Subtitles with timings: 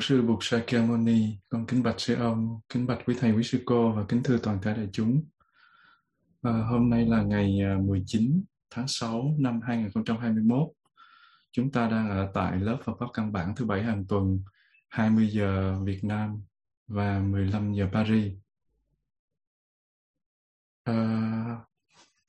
[0.00, 3.62] Bổn Sư Bụt Sakyamuni, con kính bạch sư ông, kính bạch quý thầy quý sư
[3.66, 5.24] cô và kính thưa toàn thể đại chúng.
[6.42, 10.68] À, hôm nay là ngày à, 19 tháng 6 năm 2021.
[11.52, 14.42] Chúng ta đang ở tại lớp Phật pháp căn bản thứ bảy hàng tuần,
[14.88, 16.42] 20 giờ Việt Nam
[16.86, 18.32] và 15 giờ Paris.
[20.84, 20.94] À,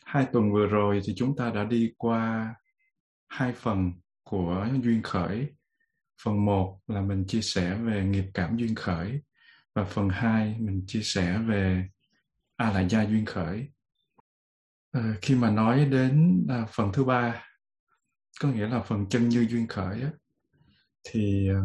[0.05, 2.55] hai tuần vừa rồi thì chúng ta đã đi qua
[3.27, 3.91] hai phần
[4.23, 5.53] của duyên khởi
[6.23, 9.21] Phần 1 là mình chia sẻ về nghiệp cảm duyên khởi
[9.75, 11.87] và phần 2 mình chia sẻ về
[12.55, 13.69] à, A la gia duyên khởi.
[14.91, 17.47] À, khi mà nói đến à, phần thứ ba
[18.41, 20.11] có nghĩa là phần chân như duyên khởi á,
[21.03, 21.61] thì à,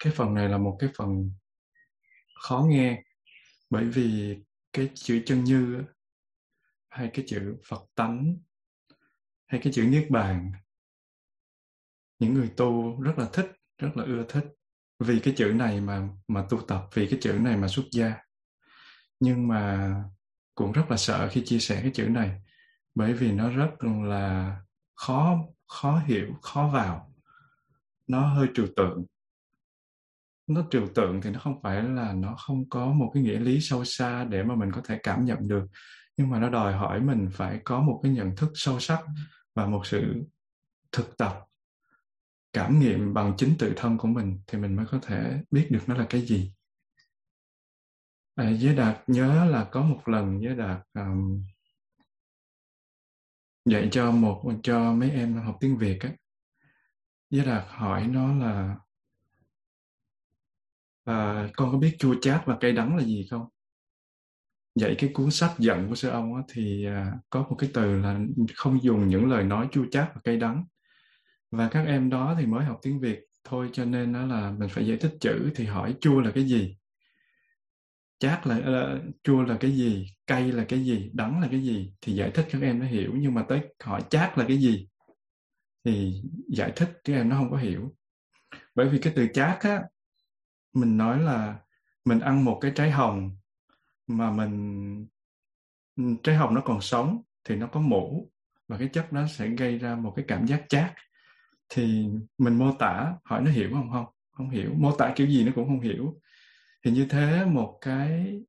[0.00, 1.32] cái phần này là một cái phần
[2.42, 3.02] khó nghe
[3.70, 4.36] bởi vì
[4.72, 5.82] cái chữ chân như
[6.88, 8.36] hay cái chữ Phật tánh
[9.46, 10.52] hay cái chữ niết bàn
[12.20, 14.44] những người tu rất là thích, rất là ưa thích
[15.00, 18.14] vì cái chữ này mà mà tu tập, vì cái chữ này mà xuất gia.
[19.20, 19.94] Nhưng mà
[20.54, 22.40] cũng rất là sợ khi chia sẻ cái chữ này,
[22.94, 24.56] bởi vì nó rất là
[24.94, 25.38] khó
[25.68, 27.12] khó hiểu, khó vào.
[28.06, 29.04] Nó hơi trừu tượng.
[30.46, 33.60] Nó trừu tượng thì nó không phải là nó không có một cái nghĩa lý
[33.60, 35.64] sâu xa để mà mình có thể cảm nhận được.
[36.16, 39.00] Nhưng mà nó đòi hỏi mình phải có một cái nhận thức sâu sắc
[39.54, 40.24] và một sự
[40.92, 41.49] thực tập
[42.52, 45.80] cảm nghiệm bằng chính tự thân của mình thì mình mới có thể biết được
[45.86, 46.52] nó là cái gì.
[48.34, 51.44] À, giới đạt nhớ là có một lần giới đạt um,
[53.64, 56.10] dạy cho một cho mấy em học tiếng việt á.
[57.30, 58.76] Giới đạt hỏi nó là
[61.04, 63.48] à, con có biết chua chát và cay đắng là gì không?
[64.74, 67.96] Dạy cái cuốn sách giận của sư ông á, thì à, có một cái từ
[67.96, 68.20] là
[68.54, 70.64] không dùng những lời nói chua chát và cay đắng
[71.50, 74.68] và các em đó thì mới học tiếng Việt thôi cho nên đó là mình
[74.68, 76.76] phải giải thích chữ thì hỏi chua là cái gì?
[78.18, 80.06] Chát là uh, chua là cái gì?
[80.26, 81.10] Cay là cái gì?
[81.14, 81.92] Đắng là cái gì?
[82.00, 84.88] Thì giải thích các em nó hiểu nhưng mà tới hỏi chát là cái gì?
[85.84, 87.94] Thì giải thích các em nó không có hiểu.
[88.74, 89.82] Bởi vì cái từ chát á
[90.72, 91.58] mình nói là
[92.04, 93.36] mình ăn một cái trái hồng
[94.06, 95.06] mà mình
[95.96, 98.30] ừ, trái hồng nó còn sống thì nó có mũ
[98.68, 100.92] và cái chất đó sẽ gây ra một cái cảm giác chát
[101.70, 102.08] thì
[102.38, 103.90] mình mô tả hỏi nó hiểu không?
[103.90, 104.74] Không không hiểu.
[104.76, 106.20] Mô tả kiểu gì nó cũng không hiểu.
[106.84, 108.40] Thì như thế một cái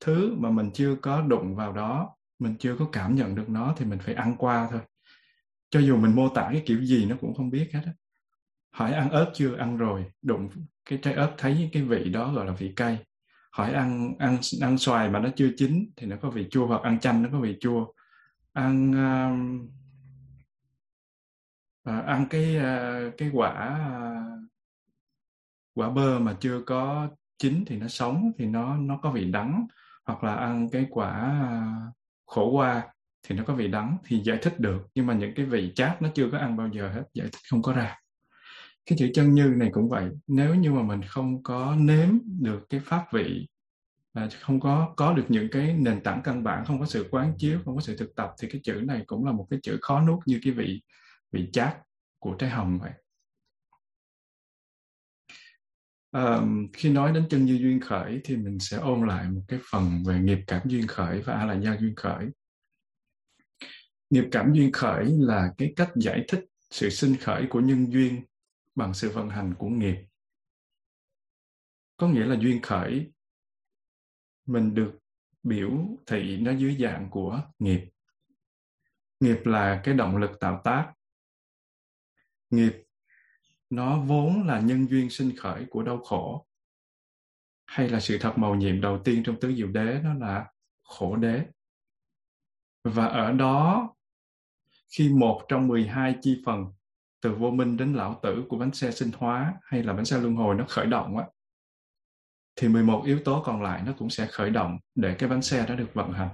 [0.00, 3.74] thứ mà mình chưa có đụng vào đó mình chưa có cảm nhận được nó
[3.76, 4.80] thì mình phải ăn qua thôi.
[5.70, 7.92] Cho dù mình mô tả cái kiểu gì nó cũng không biết hết á.
[8.70, 9.56] Hỏi ăn ớt chưa?
[9.56, 10.04] Ăn rồi.
[10.22, 10.48] Đụng
[10.84, 12.98] cái trái ớt thấy cái vị đó gọi là vị cay.
[13.50, 16.82] Hỏi ăn ăn ăn xoài mà nó chưa chín thì nó có vị chua hoặc
[16.82, 17.86] ăn chanh nó có vị chua.
[18.52, 19.68] Ăn um,
[21.86, 24.24] à, ăn cái à, cái quả à,
[25.74, 29.66] quả bơ mà chưa có chín thì nó sống thì nó nó có vị đắng.
[30.04, 31.76] Hoặc là ăn cái quả à,
[32.26, 32.88] khổ qua
[33.22, 34.86] thì nó có vị đắng thì giải thích được.
[34.94, 37.40] Nhưng mà những cái vị chát nó chưa có ăn bao giờ hết giải thích
[37.50, 37.96] không có ra.
[38.86, 40.10] Cái chữ chân như này cũng vậy.
[40.26, 42.08] Nếu như mà mình không có nếm
[42.40, 43.48] được cái pháp vị
[44.12, 47.34] à, không có có được những cái nền tảng căn bản không có sự quán
[47.38, 49.78] chiếu không có sự thực tập thì cái chữ này cũng là một cái chữ
[49.80, 50.82] khó nuốt như cái vị
[51.32, 51.76] vị chát
[52.18, 52.92] của trái hồng vậy.
[56.10, 56.40] À,
[56.72, 60.02] khi nói đến chân như duyên khởi thì mình sẽ ôn lại một cái phần
[60.06, 62.26] về nghiệp cảm duyên khởi và a la gia duyên khởi.
[64.10, 68.24] Nghiệp cảm duyên khởi là cái cách giải thích sự sinh khởi của nhân duyên
[68.74, 69.96] bằng sự vận hành của nghiệp.
[71.96, 73.12] Có nghĩa là duyên khởi
[74.46, 74.98] mình được
[75.42, 75.70] biểu
[76.06, 77.88] thị nó dưới dạng của nghiệp.
[79.20, 80.92] Nghiệp là cái động lực tạo tác
[82.50, 82.84] nghiệp.
[83.70, 86.46] Nó vốn là nhân duyên sinh khởi của đau khổ.
[87.66, 90.46] Hay là sự thật màu nhiệm đầu tiên trong tứ diệu đế, đó là
[90.82, 91.42] khổ đế.
[92.84, 93.88] Và ở đó,
[94.88, 96.64] khi một trong 12 chi phần
[97.20, 100.18] từ vô minh đến lão tử của bánh xe sinh hóa hay là bánh xe
[100.18, 101.26] luân hồi nó khởi động á,
[102.56, 105.66] thì 11 yếu tố còn lại nó cũng sẽ khởi động để cái bánh xe
[105.66, 106.28] đó được vận hành.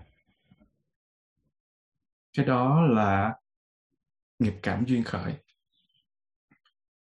[2.32, 3.34] Cái đó là
[4.38, 5.34] nghiệp cảm duyên khởi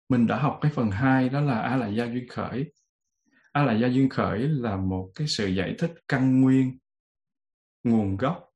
[0.10, 2.72] mình đã học cái phần 2 đó là a la gia duyên khởi.
[3.52, 6.78] A la gia duyên khởi là một cái sự giải thích căn nguyên,
[7.84, 8.54] nguồn gốc,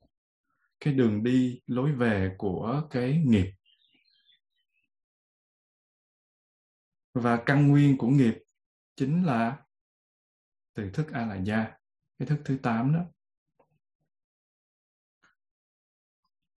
[0.79, 3.51] cái đường đi, lối về của cái nghiệp.
[7.13, 8.43] Và căn nguyên của nghiệp
[8.95, 9.57] chính là
[10.73, 11.67] từ thức a la gia,
[12.19, 13.05] cái thức thứ 8 đó.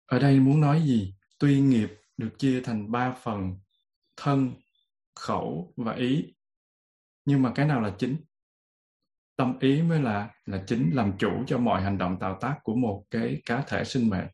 [0.06, 1.14] Ở đây muốn nói gì?
[1.38, 3.58] Tuy nghiệp được chia thành ba phần,
[4.16, 4.52] thân
[5.15, 6.35] khẩu và ý.
[7.25, 8.17] Nhưng mà cái nào là chính?
[9.37, 12.75] Tâm ý mới là là chính, làm chủ cho mọi hành động tạo tác của
[12.75, 14.29] một cái cá thể sinh mệnh.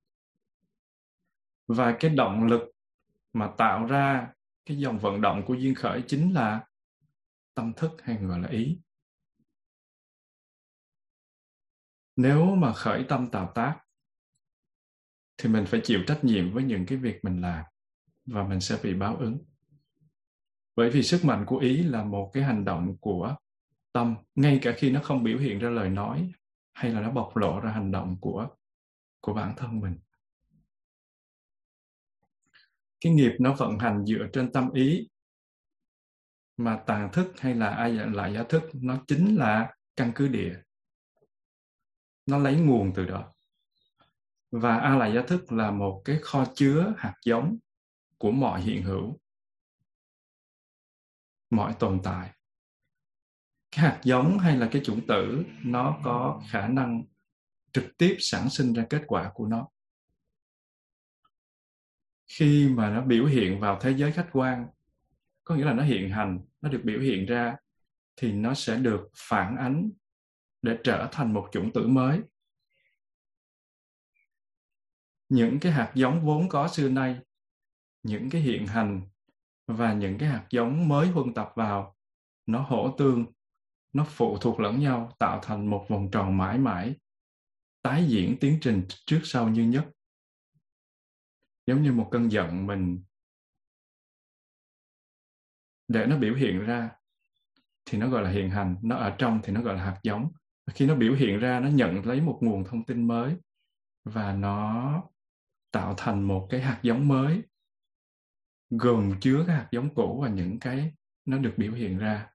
[1.67, 2.63] Và cái động lực
[3.33, 4.33] mà tạo ra
[4.67, 6.67] cái dòng vận động của duyên khởi chính là
[7.55, 8.81] tâm thức hay gọi là ý.
[12.17, 13.79] Nếu mà khởi tâm tạo tác,
[15.39, 17.65] thì mình phải chịu trách nhiệm với những cái việc mình làm
[18.27, 19.39] và mình sẽ bị báo ứng
[20.77, 23.37] bởi vì sức mạnh của ý là một cái hành động của
[23.93, 26.33] tâm, ngay cả khi nó không biểu hiện ra lời nói,
[26.73, 28.49] hay là nó bộc lộ ra hành động của
[29.21, 29.99] của bản thân mình.
[33.01, 35.09] Cái nghiệp nó vận hành dựa trên tâm ý,
[36.57, 40.29] mà tàng thức hay là ai dạ, lại giá thức, nó chính là căn cứ
[40.29, 40.61] địa.
[42.27, 43.33] Nó lấy nguồn từ đó.
[44.51, 47.59] Và a lại giá thức là một cái kho chứa hạt giống
[48.19, 49.19] của mọi hiện hữu
[51.51, 52.31] mọi tồn tại.
[53.71, 57.05] Cái hạt giống hay là cái chủng tử, nó có khả năng
[57.73, 59.69] trực tiếp sản sinh ra kết quả của nó.
[62.27, 64.67] Khi mà nó biểu hiện vào thế giới khách quan,
[65.45, 67.57] có nghĩa là nó hiện hành, nó được biểu hiện ra,
[68.17, 69.91] thì nó sẽ được phản ánh
[70.63, 72.21] để trở thành một chủng tử mới.
[75.29, 77.19] Những cái hạt giống vốn có xưa nay,
[78.03, 79.09] những cái hiện hành
[79.67, 81.97] và những cái hạt giống mới huân tập vào.
[82.47, 83.27] Nó hỗ tương,
[83.93, 86.95] nó phụ thuộc lẫn nhau, tạo thành một vòng tròn mãi mãi,
[87.83, 89.89] tái diễn tiến trình trước sau như nhất.
[91.67, 93.03] Giống như một cơn giận mình.
[95.89, 96.91] Để nó biểu hiện ra
[97.85, 100.33] thì nó gọi là hiện hành, nó ở trong thì nó gọi là hạt giống.
[100.75, 103.37] Khi nó biểu hiện ra, nó nhận lấy một nguồn thông tin mới
[104.05, 105.03] và nó
[105.71, 107.43] tạo thành một cái hạt giống mới
[108.71, 110.93] gồm chứa cái hạt giống cũ và những cái
[111.25, 112.29] nó được biểu hiện ra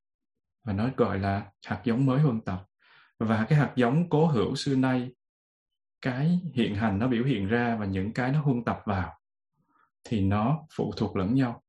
[0.64, 2.66] và nó gọi là hạt giống mới huân tập.
[3.20, 5.12] Và cái hạt giống cố hữu xưa nay,
[6.02, 9.20] cái hiện hành nó biểu hiện ra và những cái nó huân tập vào
[10.04, 11.64] thì nó phụ thuộc lẫn nhau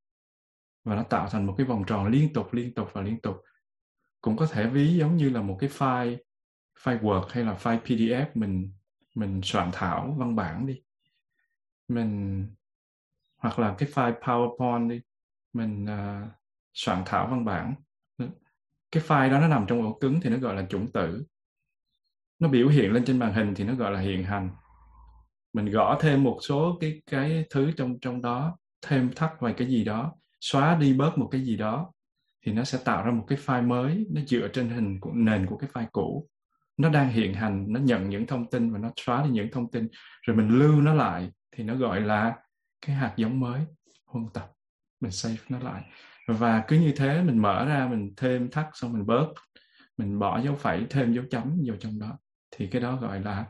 [0.85, 3.37] và nó tạo thành một cái vòng tròn liên tục liên tục và liên tục.
[4.21, 6.17] Cũng có thể ví giống như là một cái file
[6.79, 8.73] file Word hay là file PDF mình
[9.15, 10.83] mình soạn thảo văn bản đi.
[11.89, 12.47] Mình
[13.43, 15.01] hoặc là cái file PowerPoint đi
[15.53, 16.29] mình uh,
[16.75, 17.75] soạn thảo văn bản.
[18.93, 21.25] Cái file đó nó nằm trong ổ cứng thì nó gọi là chủng tử.
[22.39, 24.51] Nó biểu hiện lên trên màn hình thì nó gọi là hiện hành.
[25.53, 29.69] Mình gõ thêm một số cái cái thứ trong trong đó thêm thắt vài cái
[29.69, 31.93] gì đó xóa đi bớt một cái gì đó
[32.47, 34.07] thì nó sẽ tạo ra một cái file mới.
[34.11, 36.29] Nó dựa trên hình của nền của cái file cũ.
[36.77, 39.71] Nó đang hiện hành nó nhận những thông tin và nó xóa đi những thông
[39.71, 39.89] tin.
[40.23, 42.37] Rồi mình lưu nó lại thì nó gọi là
[42.87, 43.61] cái hạt giống mới,
[44.07, 44.53] huân tập,
[45.01, 45.83] mình save nó lại.
[46.29, 49.27] Và cứ như thế mình mở ra, mình thêm thắt xong mình bớt
[49.99, 52.19] mình bỏ dấu phẩy, thêm dấu chấm vào trong đó.
[52.51, 53.47] Thì cái đó gọi là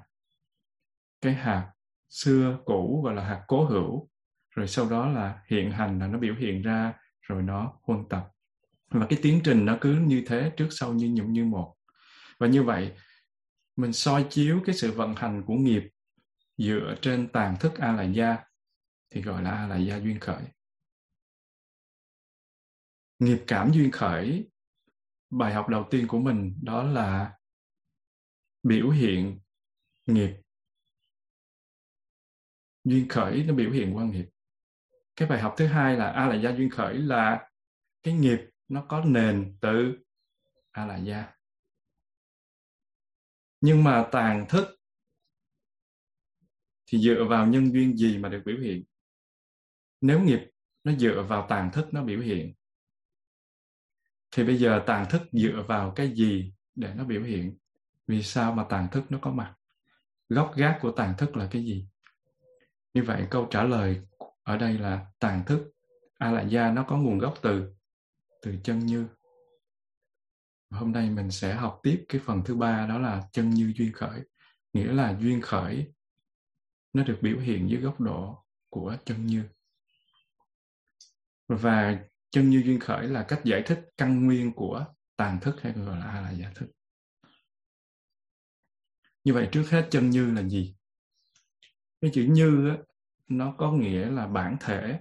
[1.20, 1.72] cái hạt
[2.08, 4.08] xưa cũ, gọi là hạt cố hữu.
[4.50, 8.28] Rồi sau đó là hiện hành là nó biểu hiện ra, rồi nó huân tập.
[8.90, 11.74] Và cái tiến trình nó cứ như thế trước sau như nhụm như một.
[12.38, 12.92] Và như vậy,
[13.76, 15.82] mình soi chiếu cái sự vận hành của nghiệp
[16.56, 18.38] dựa trên tàn thức a la gia
[19.12, 20.42] thì gọi là a gia duyên khởi.
[23.18, 24.50] Nghiệp cảm duyên khởi,
[25.30, 27.38] bài học đầu tiên của mình đó là
[28.62, 29.40] biểu hiện
[30.06, 30.36] nghiệp.
[32.84, 34.28] Duyên khởi nó biểu hiện qua nghiệp.
[35.16, 37.48] Cái bài học thứ hai là a là gia duyên khởi là
[38.02, 39.98] cái nghiệp nó có nền từ
[40.70, 41.34] a là gia.
[43.60, 44.76] Nhưng mà tàn thức
[46.86, 48.84] thì dựa vào nhân duyên gì mà được biểu hiện?
[50.02, 50.50] Nếu nghiệp
[50.84, 52.54] nó dựa vào tàn thức nó biểu hiện,
[54.30, 57.58] thì bây giờ tàn thức dựa vào cái gì để nó biểu hiện?
[58.06, 59.54] Vì sao mà tàn thức nó có mặt?
[60.28, 61.86] Gốc gác của tàn thức là cái gì?
[62.94, 64.00] Như vậy câu trả lời
[64.42, 65.72] ở đây là tàn thức,
[66.18, 67.74] a la gia nó có nguồn gốc từ
[68.42, 69.06] từ chân như.
[70.70, 73.92] Hôm nay mình sẽ học tiếp cái phần thứ ba, đó là chân như duyên
[73.92, 74.20] khởi.
[74.72, 75.92] Nghĩa là duyên khởi
[76.92, 79.42] nó được biểu hiện dưới góc độ của chân như
[81.48, 81.98] và
[82.30, 84.84] chân như duyên khởi là cách giải thích căn nguyên của
[85.16, 86.66] tàn thức hay gọi là a la giả thức
[89.24, 90.74] như vậy trước hết chân như là gì?
[92.00, 92.76] Cái chữ như á,
[93.28, 95.00] nó có nghĩa là bản thể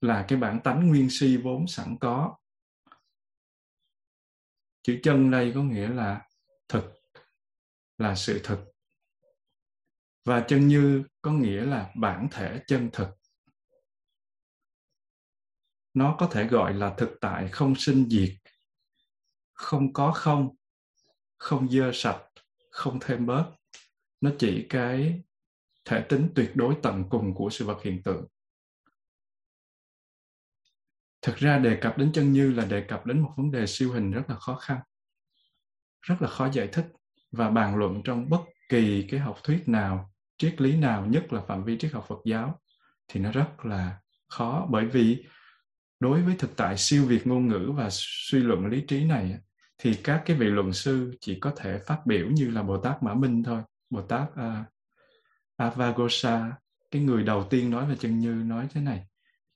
[0.00, 2.36] là cái bản tánh nguyên si vốn sẵn có.
[4.82, 6.28] Chữ chân đây có nghĩa là
[6.68, 6.84] thực
[7.98, 8.58] là sự thực.
[10.24, 13.15] Và chân như có nghĩa là bản thể chân thực
[15.96, 18.30] nó có thể gọi là thực tại không sinh diệt,
[19.52, 20.56] không có không
[21.38, 22.22] không dơ sạch,
[22.70, 23.52] không thêm bớt.
[24.20, 25.22] Nó chỉ cái
[25.84, 28.26] thể tính tuyệt đối tận cùng của sự vật hiện tượng.
[31.22, 33.92] Thực ra đề cập đến chân như là đề cập đến một vấn đề siêu
[33.92, 34.80] hình rất là khó khăn,
[36.00, 36.86] rất là khó giải thích
[37.32, 41.40] và bàn luận trong bất kỳ cái học thuyết nào, triết lý nào, nhất là
[41.48, 42.60] phạm vi triết học phật giáo,
[43.08, 45.26] thì nó rất là khó bởi vì
[46.00, 49.38] đối với thực tại siêu việt ngôn ngữ và suy luận lý trí này
[49.78, 53.02] thì các cái vị luận sư chỉ có thể phát biểu như là Bồ Tát
[53.02, 53.62] Mã Minh thôi.
[53.90, 54.66] Bồ Tát uh,
[55.56, 56.52] Avagosa,
[56.90, 59.06] cái người đầu tiên nói về chân như nói thế này.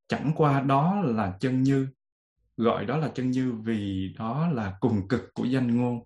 [0.09, 1.89] Chẳng qua đó là chân như,
[2.57, 6.01] gọi đó là chân như vì đó là cùng cực của danh ngôn.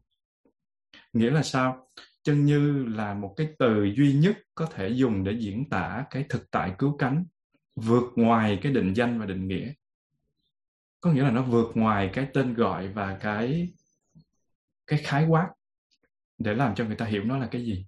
[1.13, 1.89] Nghĩa là sao?
[2.23, 6.25] Chân như là một cái từ duy nhất có thể dùng để diễn tả cái
[6.29, 7.25] thực tại cứu cánh,
[7.77, 9.73] vượt ngoài cái định danh và định nghĩa.
[11.05, 13.73] Có nghĩa là nó vượt ngoài cái tên gọi và cái
[14.87, 15.53] cái khái quát
[16.39, 17.87] để làm cho người ta hiểu nó là cái gì.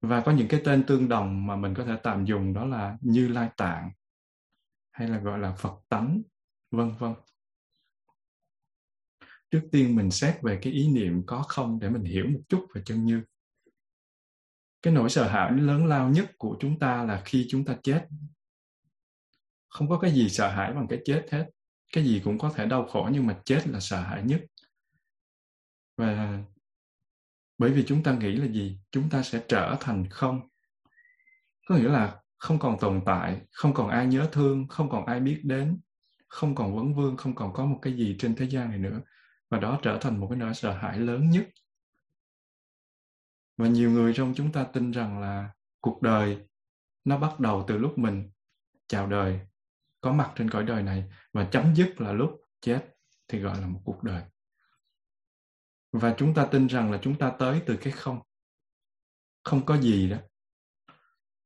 [0.00, 2.96] Và có những cái tên tương đồng mà mình có thể tạm dùng, đó là
[3.00, 3.90] như lai tạng,
[4.92, 6.22] hay là gọi là phật tánh,
[6.70, 7.14] vân vân.
[9.50, 12.66] Trước tiên mình xét về cái ý niệm có không để mình hiểu một chút
[12.74, 13.22] về chân như.
[14.82, 18.06] Cái nỗi sợ hãi lớn lao nhất của chúng ta là khi chúng ta chết
[19.74, 21.50] không có cái gì sợ hãi bằng cái chết hết.
[21.92, 24.44] Cái gì cũng có thể đau khổ nhưng mà chết là sợ hãi nhất.
[25.96, 26.42] Và
[27.58, 28.78] bởi vì chúng ta nghĩ là gì?
[28.90, 30.48] Chúng ta sẽ trở thành không.
[31.66, 35.20] Có nghĩa là không còn tồn tại, không còn ai nhớ thương, không còn ai
[35.20, 35.80] biết đến,
[36.28, 39.00] không còn vấn vương, không còn có một cái gì trên thế gian này nữa.
[39.50, 41.48] Và đó trở thành một cái nỗi sợ hãi lớn nhất.
[43.56, 45.50] Và nhiều người trong chúng ta tin rằng là
[45.80, 46.38] cuộc đời
[47.04, 48.30] nó bắt đầu từ lúc mình
[48.88, 49.40] chào đời
[50.04, 52.30] có mặt trên cõi đời này và chấm dứt là lúc
[52.60, 52.84] chết
[53.28, 54.22] thì gọi là một cuộc đời.
[55.92, 58.20] Và chúng ta tin rằng là chúng ta tới từ cái không.
[59.44, 60.16] Không có gì đó.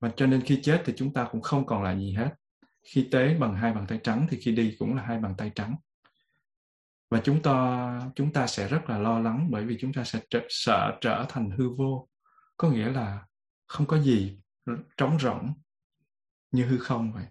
[0.01, 2.35] Và cho nên khi chết thì chúng ta cũng không còn là gì hết.
[2.83, 5.53] Khi tế bằng hai bàn tay trắng thì khi đi cũng là hai bàn tay
[5.55, 5.77] trắng.
[7.11, 10.21] Và chúng ta chúng ta sẽ rất là lo lắng bởi vì chúng ta sẽ
[10.31, 12.09] trở, sợ trở thành hư vô.
[12.57, 13.27] Có nghĩa là
[13.67, 14.41] không có gì
[14.97, 15.53] trống rỗng
[16.51, 17.25] như hư không vậy.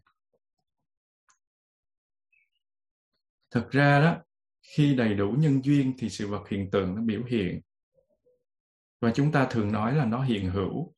[3.57, 4.17] Thực ra đó,
[4.61, 7.61] khi đầy đủ nhân duyên thì sự vật hiện tượng nó biểu hiện.
[9.01, 10.95] Và chúng ta thường nói là nó hiện hữu.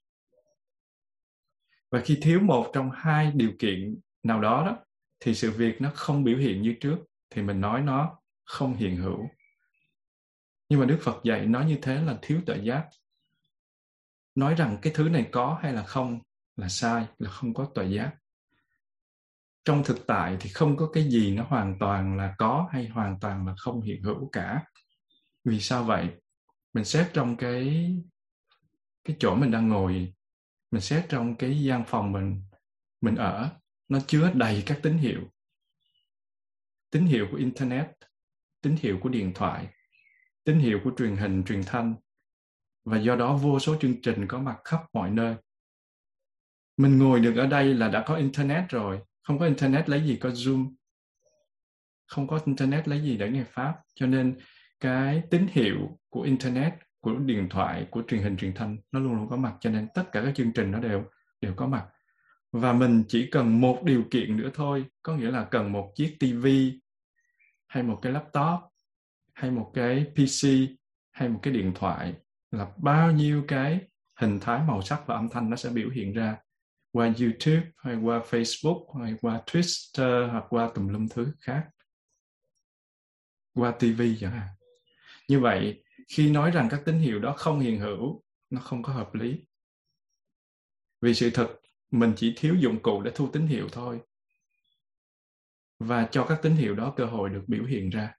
[1.92, 4.86] Và khi thiếu một trong hai điều kiện nào đó đó,
[5.20, 6.98] thì sự việc nó không biểu hiện như trước,
[7.30, 9.30] thì mình nói nó không hiện hữu.
[10.70, 12.90] Nhưng mà đức phật dạy nói như thế là thiếu tự giác.
[14.36, 16.20] Nói rằng cái thứ này có hay là không
[16.56, 18.16] là sai, là không có tuệ giác
[19.70, 23.20] trong thực tại thì không có cái gì nó hoàn toàn là có hay hoàn
[23.20, 24.64] toàn là không hiện hữu cả.
[25.44, 26.10] Vì sao vậy?
[26.74, 27.96] Mình xét trong cái
[29.04, 30.14] cái chỗ mình đang ngồi,
[30.72, 32.42] mình xét trong cái gian phòng mình
[33.02, 33.50] mình ở,
[33.88, 35.22] nó chứa đầy các tín hiệu.
[36.90, 37.88] Tín hiệu của internet,
[38.62, 39.68] tín hiệu của điện thoại,
[40.44, 41.96] tín hiệu của truyền hình, truyền thanh.
[42.86, 45.36] Và do đó vô số chương trình có mặt khắp mọi nơi.
[46.78, 50.16] Mình ngồi được ở đây là đã có internet rồi không có internet lấy gì,
[50.16, 50.74] có zoom.
[52.06, 53.76] Không có internet lấy gì để nghe pháp.
[53.96, 54.38] Cho nên
[54.80, 59.16] cái tín hiệu của internet, của điện thoại, của truyền hình truyền thanh, nó luôn
[59.16, 59.56] luôn có mặt.
[59.60, 61.04] Cho nên tất cả các chương trình nó đều
[61.42, 61.86] đều có mặt.
[62.52, 64.86] Và mình chỉ cần một điều kiện nữa thôi.
[65.04, 66.80] Có nghĩa là cần một chiếc tivi
[67.68, 68.60] hay một cái laptop,
[69.34, 70.48] hay một cái pc
[71.12, 72.14] hay một cái điện thoại
[72.52, 73.80] là bao nhiêu cái
[74.22, 76.38] hình thái màu sắc và âm thanh nó sẽ biểu hiện ra
[76.92, 81.70] qua YouTube, hay qua Facebook, hay qua Twitter, hoặc qua tùm lum thứ khác.
[83.54, 84.48] Qua TV chẳng hạn.
[85.28, 88.94] Như vậy, khi nói rằng các tín hiệu đó không hiện hữu, nó không có
[88.94, 89.48] hợp lý.
[91.02, 91.60] Vì sự thật,
[91.92, 94.02] mình chỉ thiếu dụng cụ để thu tín hiệu thôi.
[95.80, 98.16] Và cho các tín hiệu đó cơ hội được biểu hiện ra.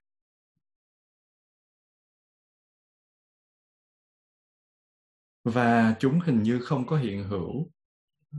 [5.43, 7.71] Và chúng hình như không có hiện hữu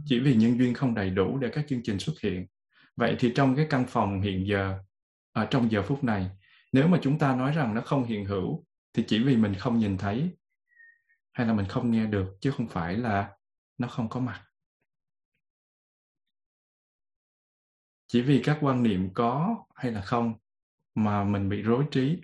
[0.04, 2.46] chỉ vì nhân duyên không đầy đủ để các chương trình xuất hiện.
[2.96, 4.78] Vậy thì trong cái căn phòng hiện giờ
[5.32, 6.30] ở trong giờ phút này,
[6.72, 9.78] nếu mà chúng ta nói rằng nó không hiện hữu, thì chỉ vì mình không
[9.78, 10.36] nhìn thấy,
[11.32, 13.30] hay là mình không nghe được, chứ không phải là
[13.78, 14.44] nó không có mặt?
[18.06, 20.34] Chỉ vì các quan niệm có hay là không
[20.94, 22.20] mà mình bị rối trí?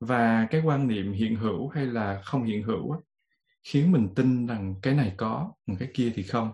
[0.00, 3.02] Và cái quan niệm hiện hữu hay là không hiện hữu
[3.62, 6.52] khiến mình tin rằng cái này có cái kia thì không.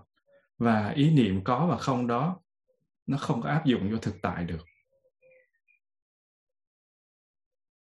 [0.58, 2.40] Và ý niệm có và không đó,
[3.06, 4.64] nó không có áp dụng vô thực tại được.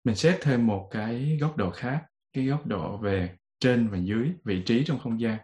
[0.03, 4.33] Mình xét thêm một cái góc độ khác, cái góc độ về trên và dưới,
[4.43, 5.37] vị trí trong không gian.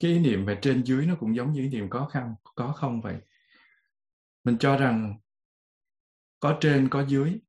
[0.00, 2.72] Cái ý niệm về trên dưới nó cũng giống như ý niệm có không có
[2.72, 3.16] không vậy?
[4.44, 5.18] Mình cho rằng
[6.40, 7.40] có trên, có dưới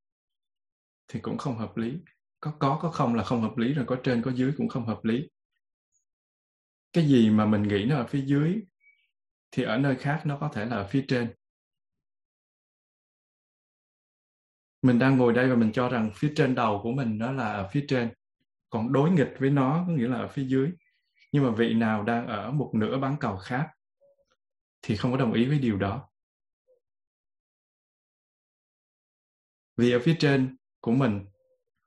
[1.07, 1.99] thì cũng không hợp lý
[2.39, 4.85] có có có không là không hợp lý rồi, có trên, có dưới cũng không
[4.85, 5.29] hợp lý.
[6.93, 8.61] Cái gì mà mình nghĩ nó ở phía dưới
[9.51, 11.33] thì ở nơi khác nó có thể là ở phía trên.
[14.81, 17.51] Mình đang ngồi đây và mình cho rằng phía trên đầu của mình nó là
[17.53, 18.13] ở phía trên,
[18.69, 20.71] còn đối nghịch với nó có nghĩa là ở phía dưới.
[21.31, 23.69] Nhưng mà vị nào đang ở một nửa bán cầu khác
[24.81, 26.09] thì không có đồng ý với điều đó.
[29.77, 31.25] Vì ở phía trên của mình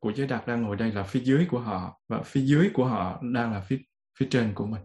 [0.02, 2.86] của giới đạt đang ngồi đây là phía dưới của họ và phía dưới của
[2.86, 3.78] họ đang là phía
[4.18, 4.82] phía trên của mình.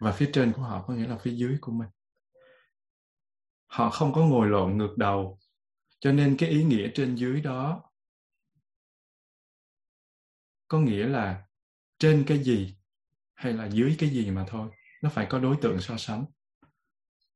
[0.00, 1.88] Và phía trên của họ có nghĩa là phía dưới của mình.
[3.66, 5.38] Họ không có ngồi lộn ngược đầu,
[6.00, 7.90] cho nên cái ý nghĩa trên dưới đó
[10.68, 11.46] có nghĩa là
[11.98, 12.76] trên cái gì
[13.34, 14.70] hay là dưới cái gì mà thôi,
[15.02, 16.24] nó phải có đối tượng so sánh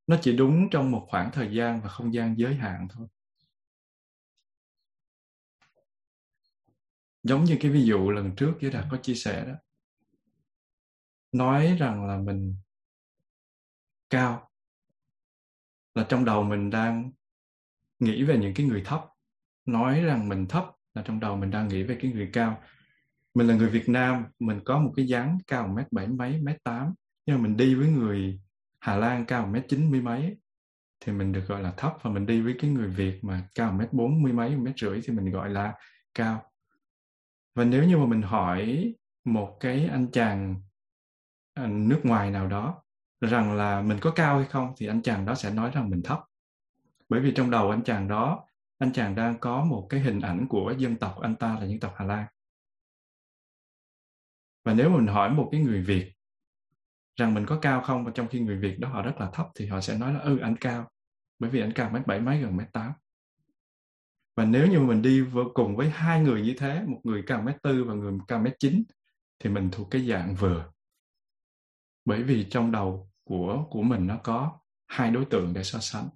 [0.07, 3.07] nó chỉ đúng trong một khoảng thời gian và không gian giới hạn thôi.
[7.23, 9.53] Giống như cái ví dụ lần trước với đạt có chia sẻ đó.
[11.31, 12.55] Nói rằng là mình
[14.09, 14.49] cao,
[15.95, 17.11] là trong đầu mình đang
[17.99, 19.05] nghĩ về những cái người thấp.
[19.65, 22.61] Nói rằng mình thấp là trong đầu mình đang nghĩ về cái người cao.
[23.33, 26.63] Mình là người Việt Nam, mình có một cái dáng cao mét bảy mấy, mét
[26.63, 26.93] tám,
[27.25, 28.39] nhưng mà mình đi với người
[28.83, 30.37] Hà Lan cao mét chín mươi mấy,
[30.99, 31.97] thì mình được gọi là thấp.
[32.01, 35.01] Và mình đi với cái người Việt mà cao mét bốn mươi mấy mét rưỡi
[35.03, 35.73] thì mình gọi là
[36.13, 36.51] cao.
[37.55, 38.93] Và nếu như mà mình hỏi
[39.25, 40.61] một cái anh chàng
[41.53, 42.83] à, nước ngoài nào đó
[43.21, 46.01] rằng là mình có cao hay không, thì anh chàng đó sẽ nói rằng mình
[46.03, 46.19] thấp.
[47.09, 50.47] Bởi vì trong đầu anh chàng đó, anh chàng đang có một cái hình ảnh
[50.49, 52.25] của dân tộc anh ta là dân tộc Hà Lan.
[54.63, 56.13] Và nếu mình hỏi một cái người Việt
[57.15, 58.05] rằng mình có cao không?
[58.05, 60.19] Và trong khi người Việt đó họ rất là thấp thì họ sẽ nói là
[60.19, 60.89] ừ anh cao.
[61.39, 62.91] Bởi vì anh cao mét bảy mấy gần mét tám.
[64.35, 67.41] Và nếu như mình đi vô cùng với hai người như thế, một người cao
[67.41, 68.83] mét tư và người cao mét chín,
[69.39, 70.73] thì mình thuộc cái dạng vừa
[72.05, 76.09] bởi vì trong đầu của của mình nó có hai đối tượng để so sánh.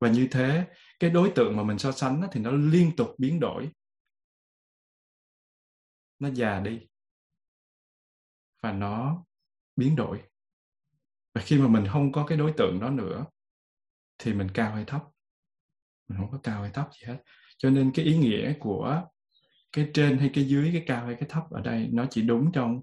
[0.00, 0.66] Và như thế,
[1.00, 3.70] cái đối tượng mà mình so sánh thì nó liên tục biến đổi.
[6.18, 6.80] Nó già đi.
[8.62, 9.24] Và nó
[9.76, 10.22] biến đổi.
[11.34, 13.26] Và khi mà mình không có cái đối tượng đó nữa,
[14.18, 15.02] thì mình cao hay thấp?
[16.08, 17.22] Mình không có cao hay thấp gì hết.
[17.58, 19.02] Cho nên cái ý nghĩa của
[19.72, 22.52] cái trên hay cái dưới, cái cao hay cái thấp ở đây, nó chỉ đúng
[22.52, 22.82] trong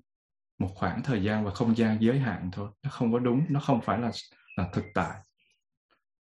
[0.60, 2.70] một khoảng thời gian và không gian giới hạn thôi.
[2.84, 4.12] Nó không có đúng, nó không phải là
[4.58, 5.20] là thực tại.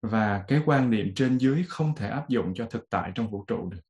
[0.01, 3.45] Và cái quan niệm trên dưới không thể áp dụng cho thực tại trong vũ
[3.47, 3.81] trụ được.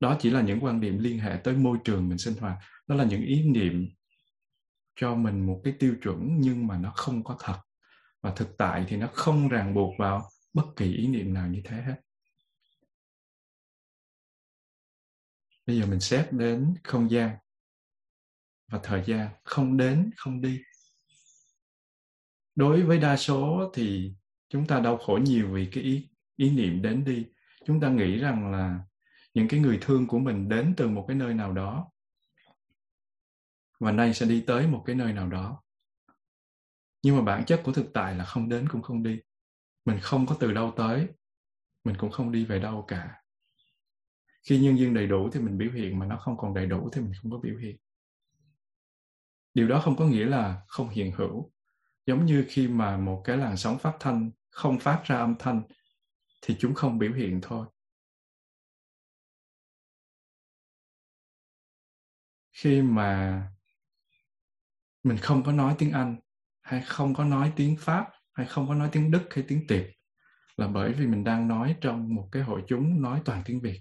[0.00, 2.58] Đó chỉ là những quan niệm liên hệ tới môi trường mình sinh hoạt.
[2.86, 3.88] Đó là những ý niệm
[4.96, 7.60] cho mình một cái tiêu chuẩn nhưng mà nó không có thật.
[8.20, 11.60] Và thực tại thì nó không ràng buộc vào bất kỳ ý niệm nào như
[11.64, 11.96] thế hết.
[15.66, 17.36] Bây giờ mình xét đến không gian
[18.68, 20.60] và thời gian, không đến, không đi.
[22.54, 24.14] Đối với đa số thì
[24.48, 27.26] chúng ta đau khổ nhiều vì cái ý ý niệm đến đi.
[27.66, 28.80] Chúng ta nghĩ rằng là
[29.34, 31.90] những cái người thương của mình đến từ một cái nơi nào đó
[33.84, 35.62] và nay sẽ đi tới một cái nơi nào đó.
[37.02, 39.20] Nhưng mà bản chất của thực tại là không đến cũng không đi.
[39.84, 41.08] Mình không có từ đâu tới.
[41.84, 43.22] Mình cũng không đi về đâu cả.
[44.42, 46.90] Khi nhân duyên đầy đủ thì mình biểu hiện, mà nó không còn đầy đủ
[46.92, 47.76] thì mình không có biểu hiện.
[49.54, 51.52] Điều đó không có nghĩa là không hiện hữu.
[52.06, 55.62] Giống như khi mà một cái làn sóng phát thanh không phát ra âm thanh
[56.42, 57.66] thì chúng không biểu hiện thôi.
[62.52, 63.53] Khi mà
[65.04, 66.16] mình không có nói tiếng anh,
[66.62, 69.84] hay không có nói tiếng pháp, hay không có nói tiếng đức, hay tiếng tiệp,
[70.56, 73.80] là bởi vì mình đang nói trong một cái hội chúng nói toàn tiếng việt.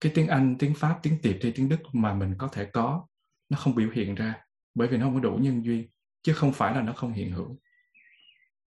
[0.00, 3.06] Cái tiếng anh, tiếng pháp, tiếng tiệp hay tiếng đức mà mình có thể có,
[3.48, 4.34] nó không biểu hiện ra,
[4.74, 5.88] bởi vì nó không có đủ nhân duyên,
[6.22, 7.58] chứ không phải là nó không hiện hữu.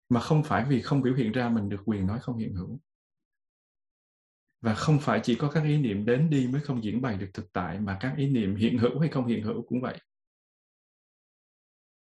[0.09, 2.79] Mà không phải vì không biểu hiện ra mình được quyền nói không hiện hữu.
[4.61, 7.29] Và không phải chỉ có các ý niệm đến đi mới không diễn bày được
[7.33, 9.97] thực tại, mà các ý niệm hiện hữu hay không hiện hữu cũng vậy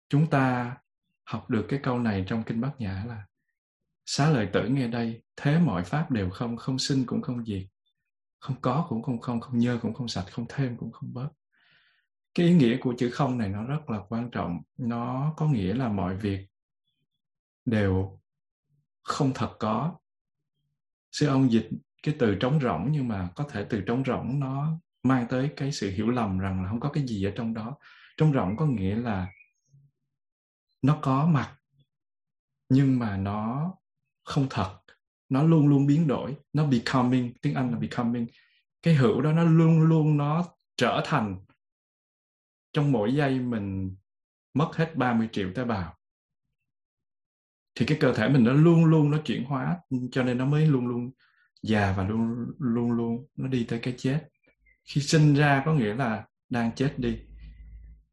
[0.09, 0.77] chúng ta
[1.25, 3.27] học được cái câu này trong kinh bát nhã là,
[4.07, 7.62] xá lợi tử nghe đây, thế mọi pháp đều không không sinh cũng không diệt.
[8.38, 11.29] Không có cũng không không không nhơ cũng không sạch, không thêm cũng không bớt.
[12.35, 14.59] Cái ý nghĩa của chữ không này nó rất là quan trọng.
[14.79, 16.47] Nó có nghĩa là mọi việc
[17.64, 18.21] đều
[19.03, 19.99] không thật có.
[21.12, 21.69] Sư ông dịch
[22.03, 25.73] cái từ trống rỗng nhưng mà có thể từ trống rỗng nó mang tới cái
[25.73, 27.77] sự hiểu lầm rằng là không có cái gì ở trong đó.
[28.16, 29.27] Trống rỗng có nghĩa là
[30.87, 31.57] nó có mặt,
[32.68, 33.75] nhưng mà nó
[34.25, 34.79] không thật.
[35.29, 36.37] Nó luôn luôn biến đổi.
[36.53, 38.27] Nó becoming, tiếng anh là becoming.
[38.83, 40.44] Cái hữu đó nó luôn luôn nó
[40.77, 41.38] trở thành.
[42.72, 43.96] Trong mỗi giây mình
[44.55, 45.96] mất hết 30 triệu tế bào,
[47.75, 49.79] thì cái cơ thể mình nó luôn luôn nó chuyển hóa,
[50.12, 51.11] cho nên nó mới luôn luôn
[51.62, 54.29] già và luôn luôn luôn nó đi tới cái chết.
[54.85, 57.18] Khi sinh ra có nghĩa là đang chết đi.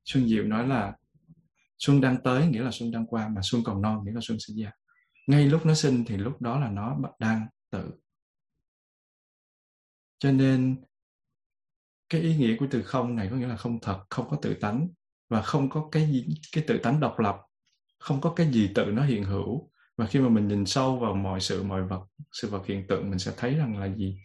[0.05, 0.93] Xuân diệu nói là
[1.85, 4.37] xuân đang tới nghĩa là xuân đang qua, mà xuân còn non nghĩa là xuân
[4.39, 4.71] sẽ già
[5.27, 7.91] ngay lúc nó sinh thì lúc đó là nó đang tự.
[10.19, 10.83] Cho nên,
[12.09, 14.53] cái ý nghĩa của từ không này có nghĩa là không thật, không có tự
[14.53, 14.87] tánh,
[15.29, 17.37] và không có cái gì, cái tự tánh độc lập,
[17.99, 19.69] không có cái gì tự nó hiện hữu.
[19.97, 23.09] Và khi mà mình nhìn sâu vào mọi sự, mọi vật, sự vật hiện tượng,
[23.09, 24.17] mình sẽ thấy rằng là gì?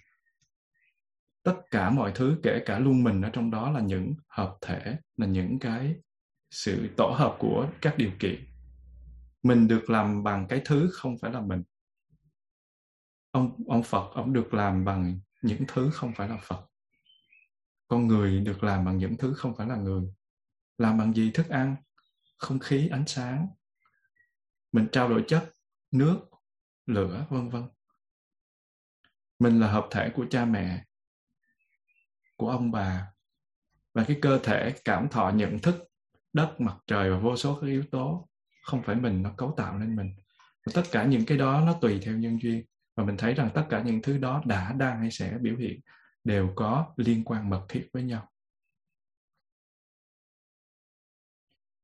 [1.42, 4.96] Tất cả mọi thứ, kể cả luôn mình ở trong đó là những hợp thể,
[5.16, 5.94] là những cái
[6.50, 8.44] sự tổ hợp của các điều kiện.
[9.42, 11.62] Mình được làm bằng cái thứ không phải là mình.
[13.30, 16.64] Ông ông Phật, ông được làm bằng những thứ không phải là Phật.
[17.88, 20.02] Con người được làm bằng những thứ không phải là người.
[20.78, 21.30] Làm bằng gì?
[21.34, 21.76] Thức ăn,
[22.37, 23.48] không khí, ánh sáng.
[24.72, 25.52] Mình trao đổi chất,
[25.90, 26.20] nước,
[26.87, 27.62] lửa, vân vân.
[29.38, 30.84] Mình là hợp thể của cha mẹ,
[32.37, 33.12] của ông bà.
[33.94, 35.88] Và cái cơ thể cảm thọ nhận thức
[36.38, 38.29] đất, mặt trời và vô số các yếu tố.
[38.62, 40.11] Không phải mình nó cấu tạo nên mình.
[40.66, 42.64] Và tất cả những cái đó nó tùy theo nhân duyên.
[42.96, 45.81] Và mình thấy rằng tất cả những thứ đó đã, đang hay sẽ biểu hiện
[46.24, 48.29] đều có liên quan mật thiết với nhau.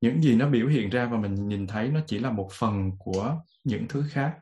[0.00, 2.90] Những gì nó biểu hiện ra và mình nhìn thấy nó chỉ là một phần
[2.98, 4.38] của những thứ khác.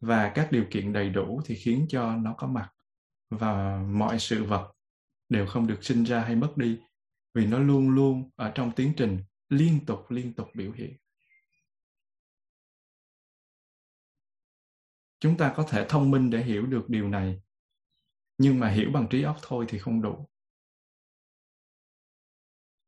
[0.00, 2.70] Và các điều kiện đầy đủ thì khiến cho nó có mặt.
[3.30, 4.72] Và mọi sự vật
[5.28, 6.78] đều không được sinh ra hay mất đi.
[7.34, 10.96] Vì nó luôn luôn ở trong tiến trình liên tục liên tục biểu hiện.
[15.20, 17.40] Chúng ta có thể thông minh để hiểu được điều này,
[18.38, 20.28] nhưng mà hiểu bằng trí óc thôi thì không đủ.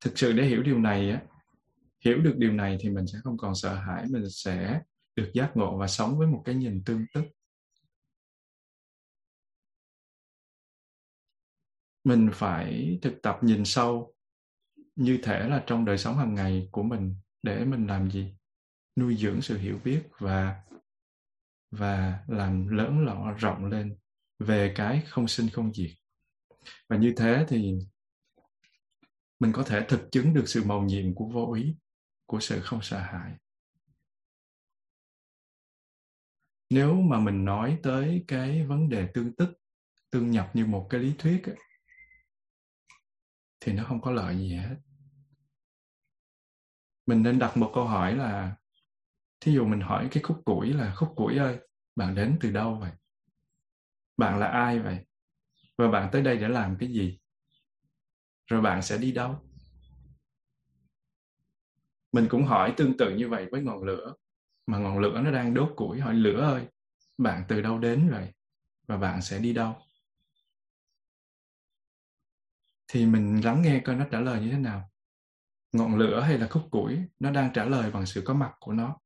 [0.00, 1.22] Thực sự để hiểu điều này á,
[2.04, 4.80] hiểu được điều này thì mình sẽ không còn sợ hãi, mình sẽ
[5.16, 7.24] được giác ngộ và sống với một cái nhìn tương tức
[12.04, 14.15] mình phải thực tập nhìn sâu
[14.96, 18.34] như thể là trong đời sống hàng ngày của mình để mình làm gì?
[18.96, 20.62] Nuôi dưỡng sự hiểu biết và
[21.70, 23.96] và làm lớn lọ rộng lên
[24.38, 25.90] về cái không sinh không diệt.
[26.88, 27.78] Và như thế thì
[29.38, 31.76] mình có thể thực chứng được sự màu nhiệm của vô ý
[32.26, 33.32] của sự không sợ hãi.
[36.70, 39.48] Nếu mà mình nói tới cái vấn đề tương tức
[40.10, 41.56] tương nhập như một cái lý thuyết ấy,
[43.60, 44.76] thì nó không có lợi gì hết
[47.06, 48.56] mình nên đặt một câu hỏi là,
[49.40, 51.58] thí dụ mình hỏi cái khúc củi là, khúc củi ơi,
[51.96, 52.90] bạn đến từ đâu vậy?
[54.16, 54.98] Bạn là ai vậy?
[55.78, 57.18] Và bạn tới đây để làm cái gì?
[58.46, 59.36] Rồi bạn sẽ đi đâu?
[62.12, 64.14] Mình cũng hỏi tương tự như vậy với ngọn lửa,
[64.66, 66.66] mà ngọn lửa nó đang đốt củi, hỏi, lửa ơi,
[67.18, 68.32] bạn từ đâu đến vậy?
[68.86, 69.76] Và bạn sẽ đi đâu?
[72.88, 74.90] Thì mình lắng nghe coi nó trả lời như thế nào
[75.76, 78.72] ngọn lửa hay là khúc củi, nó đang trả lời bằng sự có mặt của
[78.72, 78.98] nó.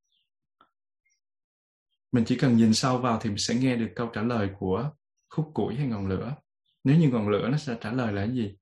[2.12, 4.90] Mình chỉ cần nhìn sâu vào thì mình sẽ nghe được câu trả lời của
[5.28, 6.36] khúc củi hay ngọn lửa.
[6.84, 8.56] Nếu như ngọn lửa nó sẽ trả lời là cái gì?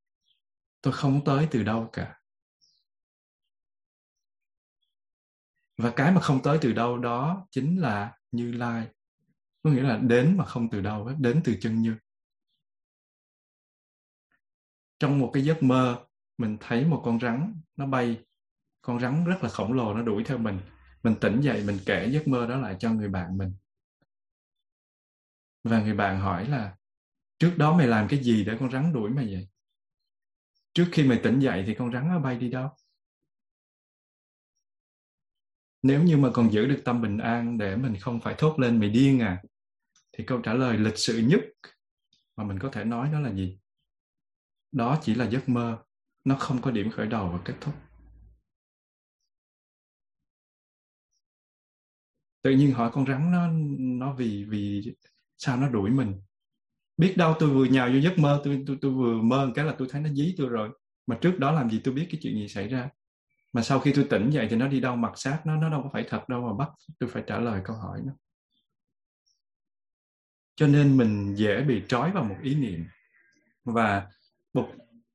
[0.80, 2.20] Tôi không tới từ đâu cả.
[5.76, 8.88] Và cái mà không tới từ đâu đó chính là như lai.
[9.62, 11.96] Có nghĩa là đến mà không từ đâu hết, đến từ chân như.
[14.98, 16.07] Trong một cái giấc mơ
[16.38, 18.24] mình thấy một con rắn nó bay,
[18.82, 20.58] con rắn rất là khổng lồ, nó đuổi theo mình.
[21.02, 23.52] Mình tỉnh dậy, mình kể giấc mơ đó lại cho người bạn mình.
[25.64, 26.76] Và người bạn hỏi là,
[27.38, 29.48] trước đó mày làm cái gì để con rắn đuổi mày vậy?
[30.72, 32.68] Trước khi mày tỉnh dậy thì con rắn nó bay đi đâu?
[35.82, 38.80] Nếu như mà còn giữ được tâm bình an để mình không phải thốt lên
[38.80, 39.42] mày điên à?
[40.18, 41.40] thì câu trả lời lịch sự nhất
[42.36, 43.58] mà mình có thể nói đó là gì?
[44.72, 45.78] Đó chỉ là giấc mơ
[46.28, 47.74] nó không có điểm khởi đầu và kết thúc.
[52.42, 54.94] Tự nhiên hỏi con rắn nó nó vì vì
[55.38, 56.14] sao nó đuổi mình?
[56.96, 59.64] Biết đâu tôi vừa nhào vô giấc mơ, tôi tôi tôi vừa mơ một cái
[59.64, 60.70] là tôi thấy nó dí tôi rồi.
[61.06, 62.90] Mà trước đó làm gì tôi biết cái chuyện gì xảy ra?
[63.52, 65.82] Mà sau khi tôi tỉnh dậy thì nó đi đâu mặc xác, nó nó đâu
[65.82, 68.12] có phải thật đâu mà bắt tôi phải trả lời câu hỏi nó.
[70.58, 72.84] cho nên mình dễ bị trói vào một ý niệm.
[73.64, 74.06] Và
[74.54, 74.68] một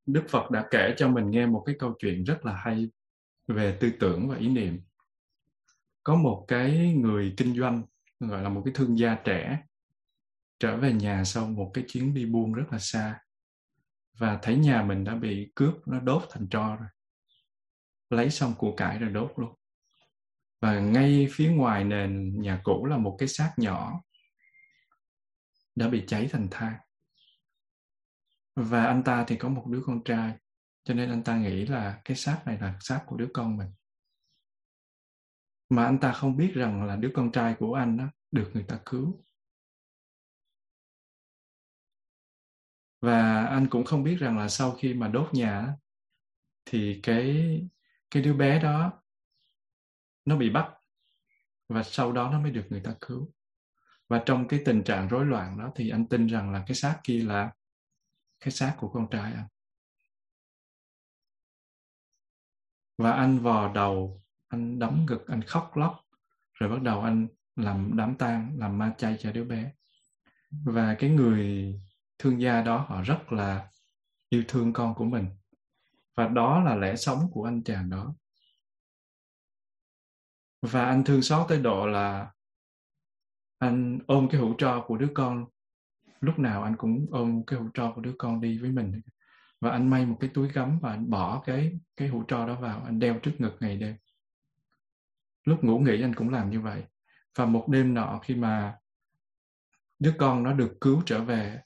[0.05, 2.89] Đức Phật đã kể cho mình nghe một cái câu chuyện rất là hay
[3.47, 4.81] về tư tưởng và ý niệm.
[6.03, 7.83] Có một cái người kinh doanh,
[8.19, 9.59] gọi là một cái thương gia trẻ,
[10.59, 13.19] trở về nhà sau một cái chuyến đi buôn rất là xa.
[14.17, 16.89] Và thấy nhà mình đã bị cướp, nó đốt thành tro rồi.
[18.09, 19.55] Lấy xong của cải rồi đốt luôn.
[20.61, 24.01] Và ngay phía ngoài nền nhà cũ là một cái xác nhỏ
[25.75, 26.73] đã bị cháy thành than
[28.55, 30.33] và anh ta thì có một đứa con trai,
[30.83, 33.69] cho nên anh ta nghĩ là cái xác này là xác của đứa con mình.
[35.69, 38.63] Mà anh ta không biết rằng là đứa con trai của anh đó được người
[38.67, 39.25] ta cứu.
[43.01, 45.75] Và anh cũng không biết rằng là sau khi mà đốt nhà
[46.65, 47.61] thì cái
[48.11, 49.03] cái đứa bé đó
[50.25, 50.73] nó bị bắt
[51.69, 53.33] và sau đó nó mới được người ta cứu.
[54.09, 56.99] Và trong cái tình trạng rối loạn đó thì anh tin rằng là cái xác
[57.03, 57.53] kia là
[58.43, 59.47] cái xác của con trai anh.
[62.97, 65.99] Và anh vò đầu, anh đấm ngực, anh khóc lóc,
[66.53, 69.73] rồi bắt đầu anh làm đám tang, làm ma chay cho đứa bé.
[70.65, 71.73] Và cái người
[72.19, 73.69] thương gia đó, họ rất là
[74.29, 75.29] yêu thương con của mình.
[76.15, 78.15] Và đó là lẽ sống của anh chàng đó.
[80.61, 82.33] Và anh thương xót tới độ là
[83.57, 85.45] anh ôm cái hũ tro của đứa con
[86.23, 89.01] lúc nào anh cũng ôm cái hũ tro của đứa con đi với mình.
[89.61, 92.55] Và anh may một cái túi gấm và anh bỏ cái cái hũ tro đó
[92.55, 93.95] vào, anh đeo trước ngực ngày đêm.
[95.43, 96.83] Lúc ngủ nghỉ anh cũng làm như vậy.
[97.35, 98.75] Và một đêm nọ khi mà
[99.99, 101.61] đứa con nó được cứu trở về,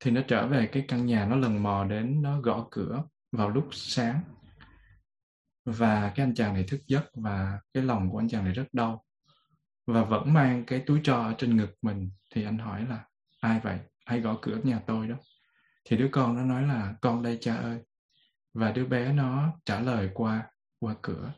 [0.00, 3.50] thì nó trở về cái căn nhà nó lần mò đến, nó gõ cửa vào
[3.50, 4.20] lúc sáng.
[5.64, 8.66] Và cái anh chàng này thức giấc và cái lòng của anh chàng này rất
[8.72, 9.05] đau
[9.86, 13.04] và vẫn mang cái túi trò ở trên ngực mình, thì anh hỏi là,
[13.40, 13.78] ai vậy?
[14.04, 15.16] Ai gõ cửa nhà tôi đó?
[15.84, 17.78] Thì đứa con nó nói là, con đây cha ơi.
[18.54, 21.32] Và đứa bé nó trả lời qua qua cửa.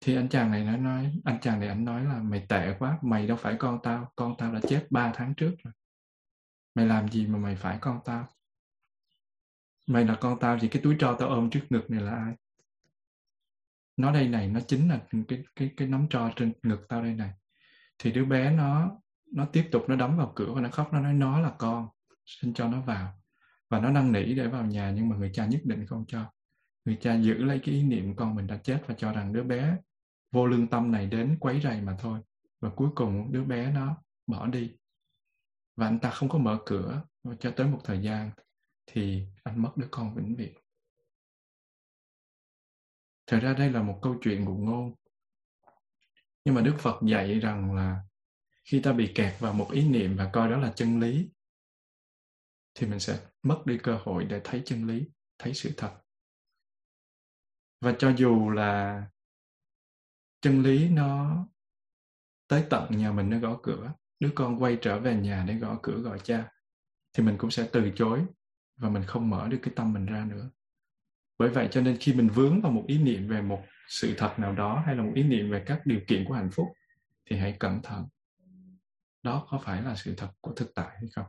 [0.00, 2.98] Thì anh chàng này nó nói, anh chàng này anh nói là, mày tệ quá,
[3.02, 5.72] mày đâu phải con tao con tao đã chết ba tháng trước rồi.
[6.74, 8.28] Mày làm gì mà mày phải con tao?
[9.86, 12.34] Mày là con tao thì cái túi tro tao ôm trước ngực này là ai?
[13.98, 17.14] Nó đây này, nó chính là cái cái cái nắm tro trên ngực tao đây
[17.14, 17.30] này.
[17.98, 18.90] Thì đứa bé nó
[19.32, 21.88] nó tiếp tục nó đóng vào cửa và nó khóc, nó nói, nó là con,
[22.26, 23.20] xin cho nó vào.
[23.70, 26.32] Và nó năn nỉ để vào nhà, nhưng mà người cha nhất định không cho.
[26.84, 29.42] Người cha giữ lấy cái ý niệm con mình đã chết và cho rằng đứa
[29.42, 29.76] bé
[30.32, 32.20] vô lương tâm này đến quấy rầy mà thôi.
[32.60, 34.72] Và cuối cùng đứa bé nó bỏ đi.
[35.76, 38.30] Và anh ta không có mở cửa và cho tới một thời gian
[38.86, 40.52] thì anh mất đứa con vĩnh viễn
[43.28, 44.94] thật ra đây là một câu chuyện ngụ ngôn.
[46.44, 48.00] Nhưng mà đức phật dạy rằng là
[48.64, 51.30] khi ta bị kẹt vào một ý niệm và coi đó là chân lý,
[52.74, 55.98] thì mình sẽ mất đi cơ hội để thấy chân lý, thấy sự thật.
[57.80, 59.04] Và cho dù là
[60.40, 61.46] chân lý nó
[62.48, 65.78] tới tận nhà mình, nó gõ cửa, đứa con quay trở về nhà để gõ
[65.82, 66.52] cửa gọi cha,
[67.12, 68.24] thì mình cũng sẽ từ chối
[68.76, 70.50] và mình không mở được cái tâm mình ra nữa
[71.38, 74.34] bởi vậy cho nên khi mình vướng vào một ý niệm về một sự thật
[74.38, 76.66] nào đó hay là một ý niệm về các điều kiện của hạnh phúc,
[77.30, 78.06] thì hãy cẩn thận.
[79.22, 81.26] Đó có phải là sự thật của thực tại hay không?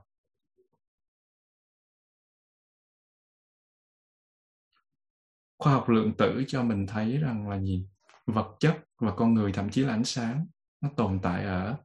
[5.58, 7.88] Khoa học lượng tử cho mình thấy rằng là gì?
[8.26, 10.48] Vật chất và con người, thậm chí là ánh sáng,
[10.82, 11.78] nó tồn tại ở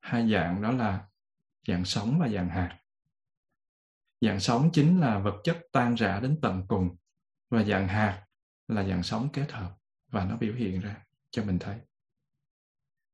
[0.00, 1.08] hai dạng, đó là
[1.66, 2.78] dạng sống và dạng hạt.
[4.20, 6.96] Dạng sống chính là vật chất tan rã đến tận cùng
[7.50, 8.26] và dạng hạt
[8.68, 11.80] là dạng sống kết hợp và nó biểu hiện ra cho mình thấy.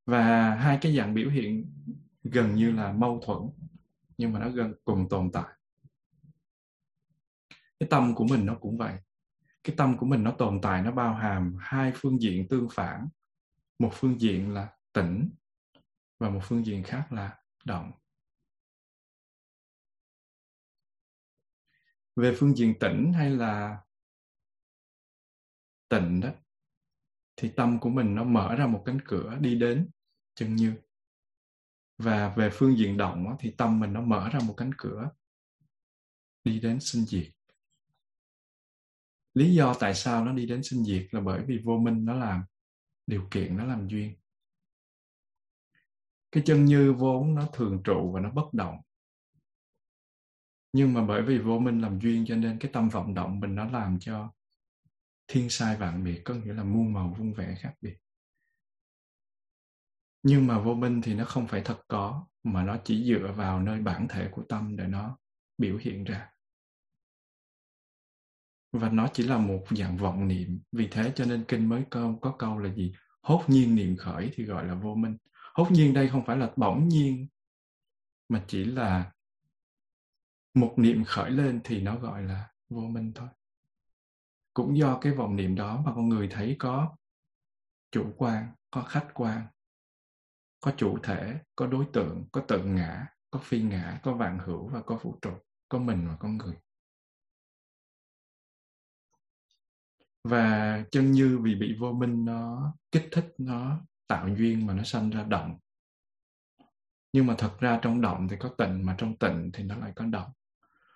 [0.06, 1.74] Và hai cái dạng biểu hiện
[2.22, 3.38] gần như là mâu thuẫn,
[4.18, 5.54] nhưng mà nó gần cùng tồn tại.
[7.80, 8.98] Cái tâm của mình nó cũng vậy.
[9.64, 13.08] Cái tâm của mình nó tồn tại, nó bao hàm hai phương diện tương phản.
[13.78, 15.30] Một phương diện là tỉnh
[16.18, 17.92] và một phương diện khác là động.
[22.16, 23.83] Về phương diện tỉnh hay là
[25.94, 26.30] tịnh đó
[27.36, 29.90] thì tâm của mình nó mở ra một cánh cửa đi đến
[30.34, 30.74] chân như.
[31.98, 35.10] Và về phương diện động đó, thì tâm mình nó mở ra một cánh cửa
[36.44, 37.32] đi đến sinh diệt.
[39.34, 42.14] Lý do tại sao nó đi đến sinh diệt là bởi vì vô minh nó
[42.14, 42.44] làm
[43.06, 44.14] điều kiện nó làm duyên.
[46.32, 48.76] Cái chân như vốn nó thường trụ và nó bất động.
[50.72, 53.54] Nhưng mà bởi vì vô minh làm duyên cho nên cái tâm vọng động mình
[53.54, 54.32] nó làm cho
[55.28, 57.96] thiên sai vạn biệt có nghĩa là muôn màu vung vẽ khác biệt.
[60.22, 63.60] Nhưng mà vô minh thì nó không phải thật có, mà nó chỉ dựa vào
[63.60, 65.18] nơi bản thể của tâm để nó
[65.58, 66.30] biểu hiện ra.
[68.72, 70.60] Và nó chỉ là một dạng vọng niệm.
[70.72, 72.92] Vì thế cho nên kinh mới câu, có câu là gì?
[73.22, 75.16] Hốt nhiên niệm khởi thì gọi là vô minh.
[75.54, 77.28] Hốt nhiên đây không phải là bỗng nhiên,
[78.28, 79.12] mà chỉ là
[80.54, 83.28] một niệm khởi lên thì nó gọi là vô minh thôi
[84.54, 86.96] cũng do cái vọng niệm đó mà con người thấy có
[87.90, 89.46] chủ quan, có khách quan,
[90.60, 94.68] có chủ thể, có đối tượng, có tự ngã, có phi ngã, có vạn hữu
[94.68, 95.32] và có vũ trụ
[95.68, 96.56] có mình và con người.
[100.24, 104.82] Và chân như vì bị vô minh nó kích thích, nó tạo duyên mà nó
[104.82, 105.58] sanh ra động.
[107.12, 109.92] Nhưng mà thật ra trong động thì có tịnh, mà trong tịnh thì nó lại
[109.96, 110.30] có động.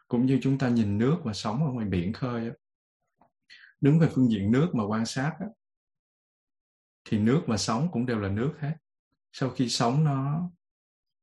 [0.09, 2.53] Cũng như chúng ta nhìn nước và sống ở ngoài biển khơi
[3.80, 5.36] đứng về phương diện nước mà quan sát
[7.04, 8.76] thì nước và sóng cũng đều là nước hết.
[9.32, 10.50] Sau khi sóng nó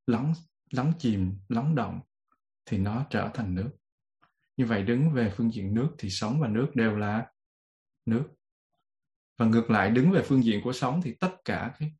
[0.07, 0.33] lắng
[0.71, 1.99] lắng chìm, lắng động,
[2.65, 3.69] thì nó trở thành nước.
[4.57, 7.31] Như vậy đứng về phương diện nước thì sóng và nước đều là
[8.05, 8.27] nước.
[9.37, 11.93] Và ngược lại, đứng về phương diện của sóng thì tất cả cái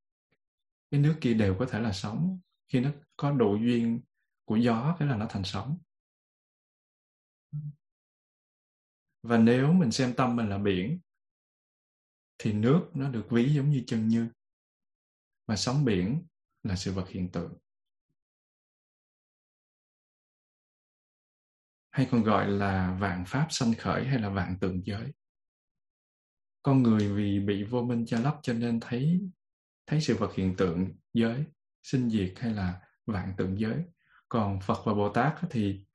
[0.92, 2.40] cái nước kia đều có thể là sóng.
[2.68, 4.02] Khi nó có độ duyên
[4.46, 5.78] của gió, cái là nó thành sóng.
[9.26, 11.00] Và nếu mình xem tâm mình là biển,
[12.38, 14.30] thì nước nó được ví giống như chân như.
[15.48, 16.26] Và sóng biển
[16.64, 17.58] là sự vật hiện tượng.
[21.92, 25.14] Hay còn gọi là vạn pháp sanh khởi hay là vạn tượng giới.
[26.62, 29.22] Con người vì bị vô minh che lấp cho nên thấy
[29.86, 31.44] thấy sự vật hiện tượng giới,
[31.84, 33.84] sinh diệt hay là vạn tượng giới.
[34.30, 35.86] Còn phật và bồ tát thì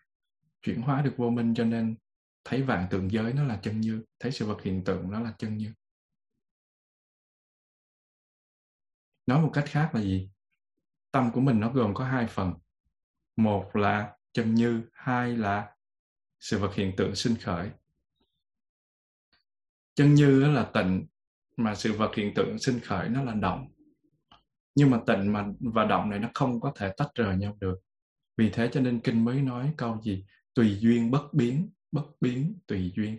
[0.62, 1.96] chuyển hóa được vô minh cho nên
[2.50, 5.34] thấy vạn tượng giới nó là chân như, thấy sự vật hiện tượng nó là
[5.38, 5.72] chân như.
[9.26, 10.30] Nói một cách khác là gì?
[11.10, 12.54] Tâm của mình nó gồm có hai phần.
[13.36, 15.76] Một là chân như, hai là
[16.40, 17.70] sự vật hiện tượng sinh khởi.
[19.94, 21.06] Chân như là tịnh,
[21.56, 23.68] mà sự vật hiện tượng sinh khởi nó là động.
[24.74, 27.78] Nhưng mà tịnh mà, và động này nó không có thể tách rời nhau được.
[28.36, 30.24] Vì thế cho nên kinh mới nói câu gì?
[30.54, 33.18] Tùy duyên bất biến bất biến tùy duyên.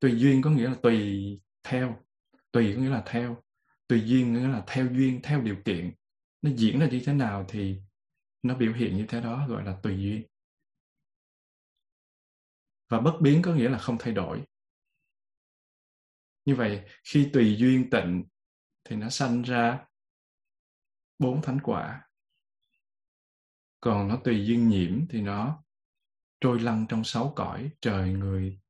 [0.00, 2.04] Tùy duyên có nghĩa là tùy theo,
[2.52, 3.42] tùy có nghĩa là theo,
[3.88, 5.94] tùy duyên nghĩa là theo duyên, theo điều kiện.
[6.42, 7.80] Nó diễn ra như thế nào thì
[8.42, 10.26] nó biểu hiện như thế đó, gọi là tùy duyên.
[12.88, 14.44] Và bất biến có nghĩa là không thay đổi.
[16.44, 18.24] Như vậy, khi tùy duyên tịnh
[18.84, 19.86] thì nó sanh ra
[21.18, 22.08] bốn thánh quả.
[23.80, 25.64] Còn nó tùy duyên nhiễm thì nó
[26.42, 28.60] trôi lăn trong sáu cõi trời người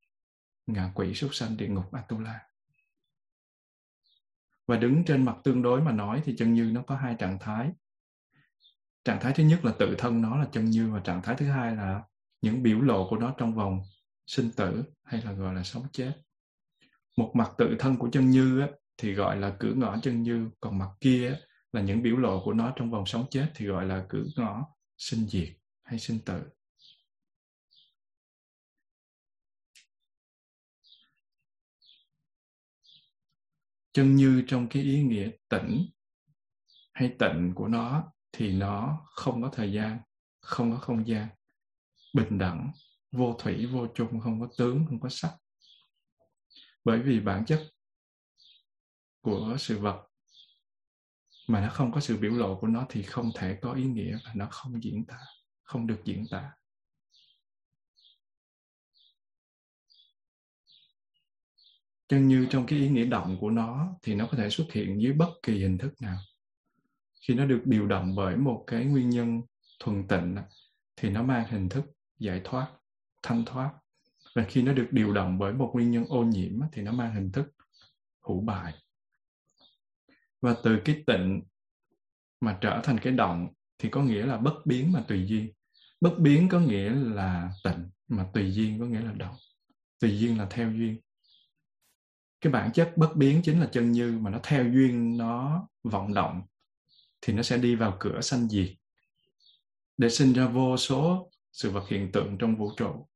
[0.66, 2.41] ngạ quỷ súc sanh địa ngục atula.
[4.66, 7.39] Và đứng trên mặt tương đối mà nói thì chân như nó có hai trạng
[7.39, 7.70] thái.
[9.05, 11.47] Trạng thái thứ nhất là tự thân nó là chân như và trạng thái thứ
[11.47, 12.03] hai là
[12.43, 13.83] những biểu lộ của nó trong vòng
[14.27, 16.12] sinh tử hay là gọi là sống chết.
[17.16, 20.51] Một mặt tự thân của chân như á, thì gọi là cửa ngõ chân như
[20.61, 21.37] còn mặt kia á,
[21.73, 24.66] là những biểu lộ của nó trong vòng sống chết thì gọi là cửa ngõ
[24.99, 25.49] sinh diệt
[25.83, 26.43] hay sinh tử.
[33.93, 35.86] Chân như trong cái ý nghĩa tĩnh
[36.93, 39.99] hay tịnh của nó thì nó không có thời gian,
[40.40, 41.28] không có không gian.
[42.14, 42.70] Bình đẳng,
[43.12, 45.36] vô thủy, vô chung, không có tướng, không có sắc.
[46.84, 47.62] Bởi vì bản chất
[49.20, 50.09] của sự vật
[51.49, 54.18] mà nó không có sự biểu lộ của nó thì không thể có ý nghĩa
[54.24, 55.18] và nó không diễn tả,
[55.62, 56.51] không được diễn tả.
[62.13, 65.03] Chân như trong cái ý nghĩa động của nó thì nó có thể xuất hiện
[65.03, 66.19] dưới bất kỳ hình thức nào.
[67.21, 69.43] Khi nó được điều động bởi một cái nguyên nhân
[69.81, 70.37] thuần tịnh
[70.97, 71.85] thì nó mang hình thức
[72.19, 72.69] giải thoát,
[73.23, 73.73] thanh thoát.
[74.35, 77.15] Và khi nó được điều động bởi một nguyên nhân ô nhiễm thì nó mang
[77.15, 77.47] hình thức
[78.27, 78.75] hữu bại.
[80.41, 81.43] Và từ cái tịnh
[82.41, 83.49] mà trở thành cái động
[83.79, 85.53] thì có nghĩa là bất biến mà tùy duyên.
[86.01, 89.37] Bất biến có nghĩa là tịnh mà tùy duyên có nghĩa là động.
[90.01, 91.01] Tùy duyên là theo duyên
[92.43, 96.14] cái bản chất bất biến chính là chân như mà nó theo duyên nó vọng
[96.14, 96.43] động
[97.20, 98.68] thì nó sẽ đi vào cửa sanh diệt
[99.97, 103.09] để sinh ra vô số sự vật hiện tượng trong vũ trụ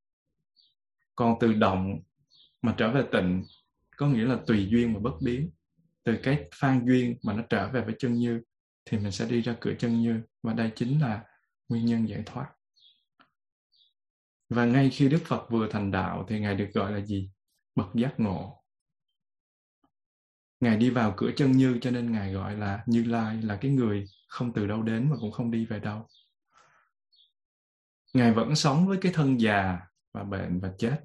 [1.14, 2.00] còn từ động
[2.62, 3.44] mà trở về tịnh
[3.96, 5.50] có nghĩa là tùy duyên mà bất biến
[6.04, 8.40] từ cái phan duyên mà nó trở về với chân như
[8.84, 11.24] thì mình sẽ đi ra cửa chân như và đây chính là
[11.68, 12.46] nguyên nhân giải thoát
[14.48, 17.30] và ngay khi Đức Phật vừa thành đạo thì Ngài được gọi là gì?
[17.74, 18.62] Bậc giác ngộ.
[20.60, 23.70] Ngài đi vào cửa chân như cho nên Ngài gọi là Như Lai là cái
[23.70, 26.06] người không từ đâu đến mà cũng không đi về đâu.
[28.14, 29.78] Ngài vẫn sống với cái thân già
[30.12, 31.00] và bệnh và chết.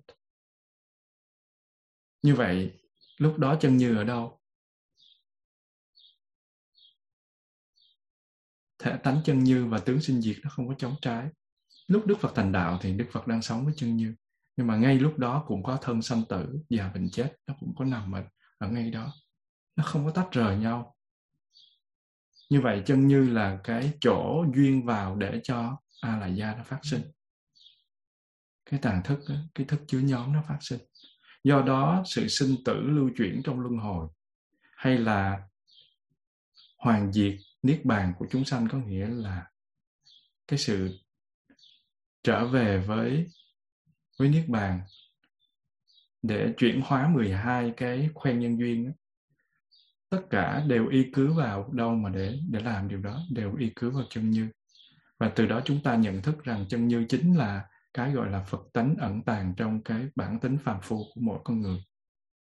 [2.22, 2.80] Như vậy,
[3.18, 4.40] lúc đó chân như ở đâu?
[8.80, 11.28] Thể tánh chân như và tướng sinh diệt nó không có chống trái.
[11.88, 14.16] Lúc Đức Phật thành đạo thì Đức Phật đang sống với chân như.
[14.58, 17.76] Nhưng mà ngay lúc đó cũng có thân sanh tử, già bệnh chết, nó cũng
[17.78, 18.24] có nằm ở,
[18.58, 19.14] ở ngay đó.
[19.82, 20.96] Nó không có tách rời nhau.
[22.50, 26.64] Như vậy chân như là cái chỗ duyên vào để cho A la gia nó
[26.64, 27.02] phát sinh.
[28.66, 29.20] Cái tàn thức,
[29.56, 30.80] cái thức chứa nhóm nó phát sinh.
[31.44, 34.08] Do đó sự sinh tử lưu chuyển trong luân hồi
[34.76, 35.42] hay là
[36.78, 39.46] hoàn diệt niết bàn của chúng sanh có nghĩa là
[40.48, 41.00] cái sự
[42.24, 43.28] trở về với
[44.20, 44.82] với niết bàn
[46.22, 48.94] để chuyển hóa 12 cái khoen nhân duyên
[50.12, 53.72] tất cả đều y cứ vào đâu mà để để làm điều đó, đều y
[53.76, 54.50] cứ vào chân như.
[55.18, 58.44] Và từ đó chúng ta nhận thức rằng chân như chính là cái gọi là
[58.44, 61.78] phật tánh ẩn tàng trong cái bản tính phàm phu của mỗi con người,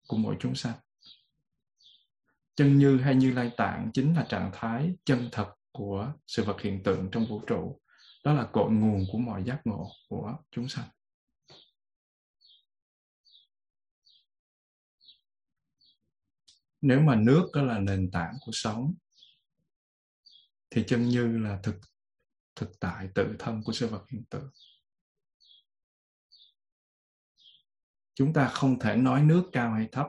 [0.08, 0.74] của mỗi chúng sanh.
[2.56, 6.60] Chân như hay như lai tạng chính là trạng thái chân thật của sự vật
[6.60, 7.80] hiện tượng trong vũ trụ.
[8.24, 10.88] Đó là cội nguồn của mọi giác ngộ của chúng sanh.
[16.80, 18.94] Nếu mà nước đó là nền tảng của sống
[20.70, 21.74] thì chân như là thực
[22.54, 24.50] thực tại tự thân của sự vật hiện tượng.
[28.14, 30.06] Chúng ta không thể nói nước cao hay thấp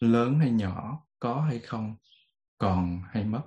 [0.00, 1.96] lớn hay nhỏ có hay không
[2.58, 3.42] còn hay mất.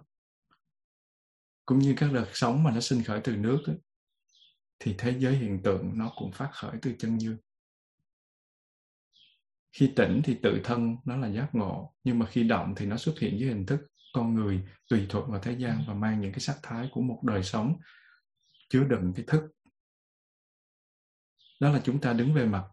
[1.65, 3.77] Cũng như các đợt sóng mà nó sinh khởi từ nước ấy,
[4.79, 7.37] thì thế giới hiện tượng nó cũng phát khởi từ chân như
[9.77, 12.97] khi tỉnh thì tự thân nó là giác ngộ, nhưng mà khi động thì nó
[12.97, 13.79] xuất hiện dưới hình thức
[14.13, 17.19] con người tùy thuộc vào thế gian và mang những cái sắc thái của một
[17.23, 17.79] đời sống
[18.69, 19.43] chứa đựng cái thức.
[21.59, 22.63] Đó là chúng ta đứng về mặt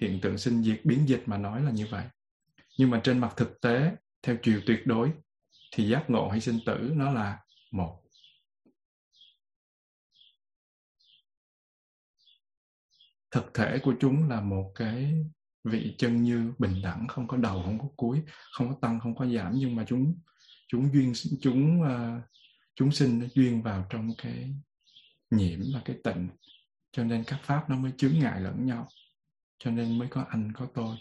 [0.00, 2.04] hiện tượng sinh diệt, biến dịch mà nói là như vậy.
[2.78, 5.12] Nhưng mà trên mặt thực tế, theo chiều tuyệt đối,
[5.72, 7.40] thì giác ngộ hay sinh tử nó là
[7.72, 8.02] một.
[13.30, 15.24] Thực thể của chúng là một cái
[15.66, 19.16] vị chân như bình đẳng không có đầu không có cuối không có tăng không
[19.16, 20.18] có giảm nhưng mà chúng
[20.68, 22.22] chúng duyên chúng uh,
[22.74, 24.54] chúng sinh duyên vào trong cái
[25.30, 26.28] nhiễm và cái tịnh.
[26.92, 28.88] Cho nên các pháp nó mới chướng ngại lẫn nhau.
[29.58, 30.96] Cho nên mới có anh có tôi.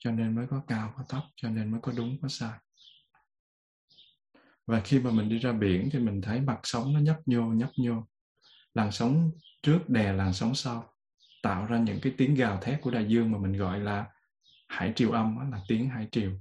[0.00, 1.22] Cho nên mới có cao có thấp.
[1.36, 2.58] Cho nên mới có đúng có sai.
[4.66, 7.42] Và khi mà mình đi ra biển thì mình thấy mặt sóng nó nhấp nhô
[7.42, 8.06] nhấp nhô.
[8.74, 9.30] Làn sóng
[9.62, 10.93] trước đè làn sóng sau
[11.44, 14.06] tạo ra những cái tiếng gào thét của đại dương mà mình gọi là
[14.68, 16.32] hải triều âm, đó là tiếng hải triều.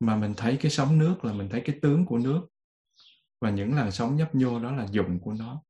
[0.00, 2.46] Mà mình thấy cái sóng nước là mình thấy cái tướng của nước.
[3.40, 5.62] Và những làn sóng nhấp nhô đó là dụng của nó.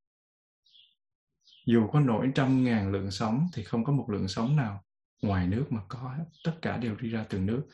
[1.66, 4.84] Dù có nổi trăm ngàn lượng sóng thì không có một lượng sóng nào
[5.22, 7.66] ngoài nước mà có tất cả đều đi ra từ nước.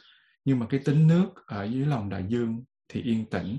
[0.45, 3.59] Nhưng mà cái tính nước ở dưới lòng đại dương thì yên tĩnh,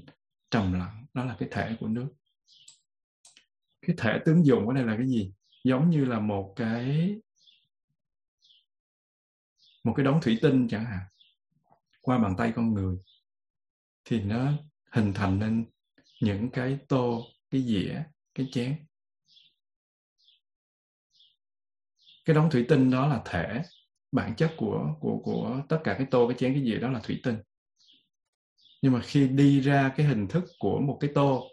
[0.52, 1.06] trầm lặng.
[1.14, 2.10] Đó là cái thể của nước.
[3.82, 5.34] Cái thể tướng dụng ở đây là cái gì?
[5.68, 7.16] Giống như là một cái
[9.84, 11.00] một cái đống thủy tinh chẳng hạn,
[12.02, 12.98] qua bàn tay con người,
[14.06, 14.54] thì nó
[14.92, 15.66] hình thành nên
[16.22, 18.04] những cái tô, cái dĩa,
[18.36, 18.86] cái chén.
[22.26, 23.62] Cái đống thủy tinh đó là thể,
[24.12, 27.00] bản chất của của của tất cả cái tô, cái chén, cái dĩa đó là
[27.00, 27.38] thủy tinh.
[28.82, 31.48] Nhưng mà khi đi ra cái hình thức của một cái tô,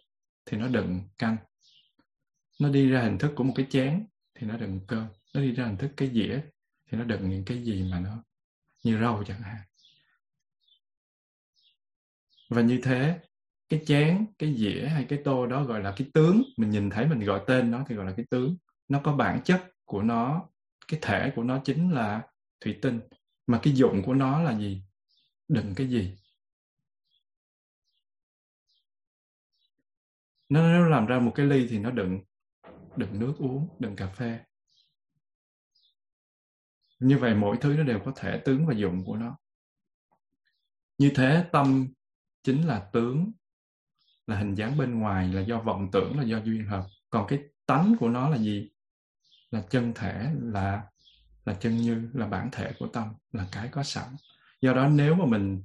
[0.47, 1.37] thì nó đựng canh
[2.61, 5.07] nó đi ra hình thức của một cái chén thì nó đựng cơm.
[5.35, 6.41] Nó đi ra hình thức cái dĩa
[6.91, 8.25] thì nó đựng những cái gì mà nó
[8.85, 9.61] như rau chẳng hạn.
[12.49, 13.21] Và như thế
[13.69, 16.43] cái chén cái dĩa hay cái tô đó gọi là cái tướng.
[16.57, 18.57] Mình nhìn thấy mình gọi tên nó thì gọi là cái tướng.
[18.89, 20.49] Nó có bản chất của nó
[20.89, 22.23] cái thể của nó chính là
[22.61, 23.01] thủy tinh.
[23.47, 24.83] Mà cái dụng của nó là gì?
[25.49, 26.17] Đựng cái gì?
[30.49, 32.21] Nó, nếu làm ra một cái ly thì nó đựng
[32.97, 34.41] đựng nước uống, đựng cà phê.
[36.99, 39.39] Như vậy mỗi thứ nó đều có thể tướng và dụng của nó.
[40.99, 41.89] Như thế tâm
[42.43, 43.33] chính là tướng,
[44.27, 46.87] là hình dáng bên ngoài, là do vọng tưởng, là do duyên hợp.
[47.11, 48.71] Còn cái tánh của nó là gì?
[49.51, 50.87] Là chân thể, là
[51.45, 54.17] là chân như, là bản thể của tâm, là cái có sẵn.
[54.61, 55.63] Do đó nếu mà mình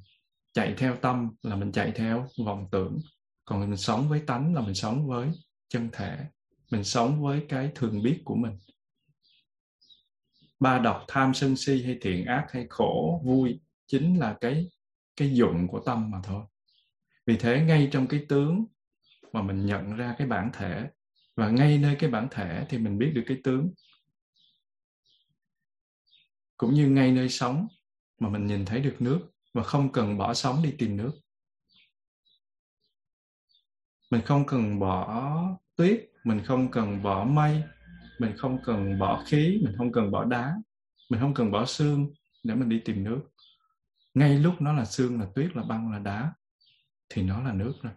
[0.53, 2.99] chạy theo tâm là mình chạy theo vọng tưởng,
[3.45, 5.32] còn mình sống với tánh là mình sống với
[5.69, 6.25] chân thể
[6.72, 8.57] mình sống với cái thường biết của mình.
[10.59, 14.70] Ba độc tham sân si hay thiện ác hay khổ, vui chính là cái
[15.15, 16.45] cái dụng của tâm mà thôi.
[17.26, 18.65] Vì thế ngay trong cái tướng
[19.34, 20.89] mà mình nhận ra cái bản thể,
[21.36, 23.74] và ngay nơi cái bản thể thì mình biết được cái tướng.
[26.57, 27.67] Cũng như ngay nơi sống
[28.20, 31.11] mà mình nhìn thấy được nước, và không cần bỏ sống đi tìm nước.
[34.09, 35.24] Mình không cần bỏ
[35.76, 37.63] tuyết mình không cần bỏ mây,
[38.20, 40.55] mình không cần bỏ khí, mình không cần bỏ đá,
[41.09, 42.09] mình không cần bỏ xương
[42.43, 43.22] để mình đi tìm nước.
[44.13, 46.34] Ngay lúc nó là xương là tuyết, là băng, là đá,
[47.09, 47.93] thì nó là nước rồi.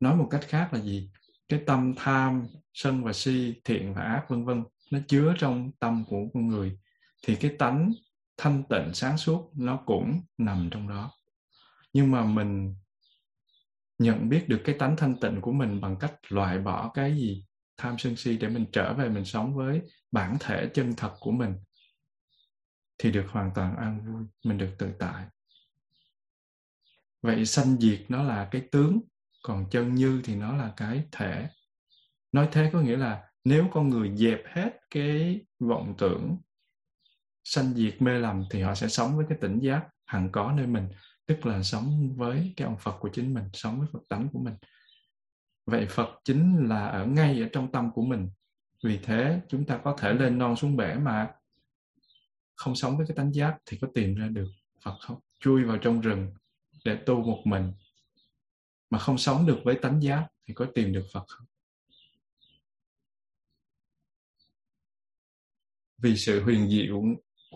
[0.00, 1.10] Nói một cách khác là gì?
[1.48, 6.04] Cái tâm tham, sân và si, thiện và ác, vân vân, nó chứa trong tâm
[6.08, 6.78] của con người.
[7.26, 7.92] Thì cái tánh
[8.36, 11.12] thanh tịnh sáng suốt nó cũng nằm trong đó.
[11.92, 12.74] Nhưng mà mình
[13.98, 17.44] nhận biết được cái tánh thanh tịnh của mình bằng cách loại bỏ cái gì
[17.76, 19.80] tham sân si để mình trở về mình sống với
[20.12, 21.54] bản thể chân thật của mình,
[22.98, 25.24] thì được hoàn toàn an vui, mình được tự tại.
[27.22, 29.00] Vậy sanh diệt nó là cái tướng,
[29.42, 31.48] còn chân như thì nó là cái thể.
[32.32, 36.36] Nói thế có nghĩa là nếu con người dẹp hết cái vọng tưởng
[37.44, 40.66] sanh diệt mê lầm thì họ sẽ sống với cái tỉnh giác hằng có nơi
[40.66, 40.88] mình
[41.26, 44.38] tức là sống với cái ông Phật của chính mình, sống với Phật tánh của
[44.38, 44.54] mình.
[45.66, 48.28] Vậy Phật chính là ở ngay ở trong tâm của mình.
[48.84, 51.34] Vì thế chúng ta có thể lên non xuống bể mà
[52.54, 54.48] không sống với cái tánh giác thì có tìm ra được
[54.82, 55.20] Phật không?
[55.40, 56.34] Chui vào trong rừng
[56.84, 57.72] để tu một mình
[58.90, 61.46] mà không sống được với tánh giác thì có tìm được Phật không?
[65.98, 67.02] Vì sự huyền diệu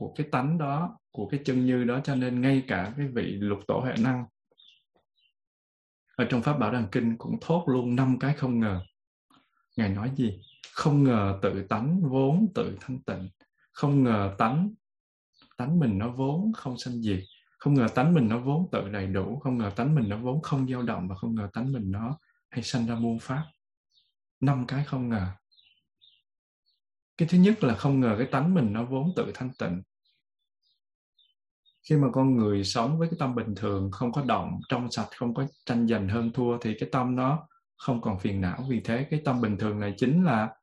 [0.00, 3.22] của cái tánh đó, của cái chân như đó, cho nên ngay cả cái vị
[3.22, 4.24] lục tổ hệ năng
[6.16, 8.80] ở trong pháp bảo đàn kinh cũng thốt luôn năm cái không ngờ.
[9.76, 10.40] Ngài nói gì?
[10.72, 13.28] Không ngờ tự tánh vốn tự thanh tịnh.
[13.72, 14.70] Không ngờ tánh
[15.56, 17.20] tánh mình nó vốn không sanh diệt.
[17.58, 19.38] Không ngờ tánh mình nó vốn tự đầy đủ.
[19.38, 22.18] Không ngờ tánh mình nó vốn không dao động và không ngờ tánh mình nó
[22.50, 23.44] hay sanh ra muôn pháp.
[24.40, 25.26] Năm cái không ngờ.
[27.16, 29.82] Cái thứ nhất là không ngờ cái tánh mình nó vốn tự thanh tịnh
[31.82, 35.08] khi mà con người sống với cái tâm bình thường, không có động, trong sạch,
[35.16, 38.66] không có tranh giành hơn thua, thì cái tâm nó không còn phiền não.
[38.68, 40.54] Vì thế, cái tâm bình thường này chính là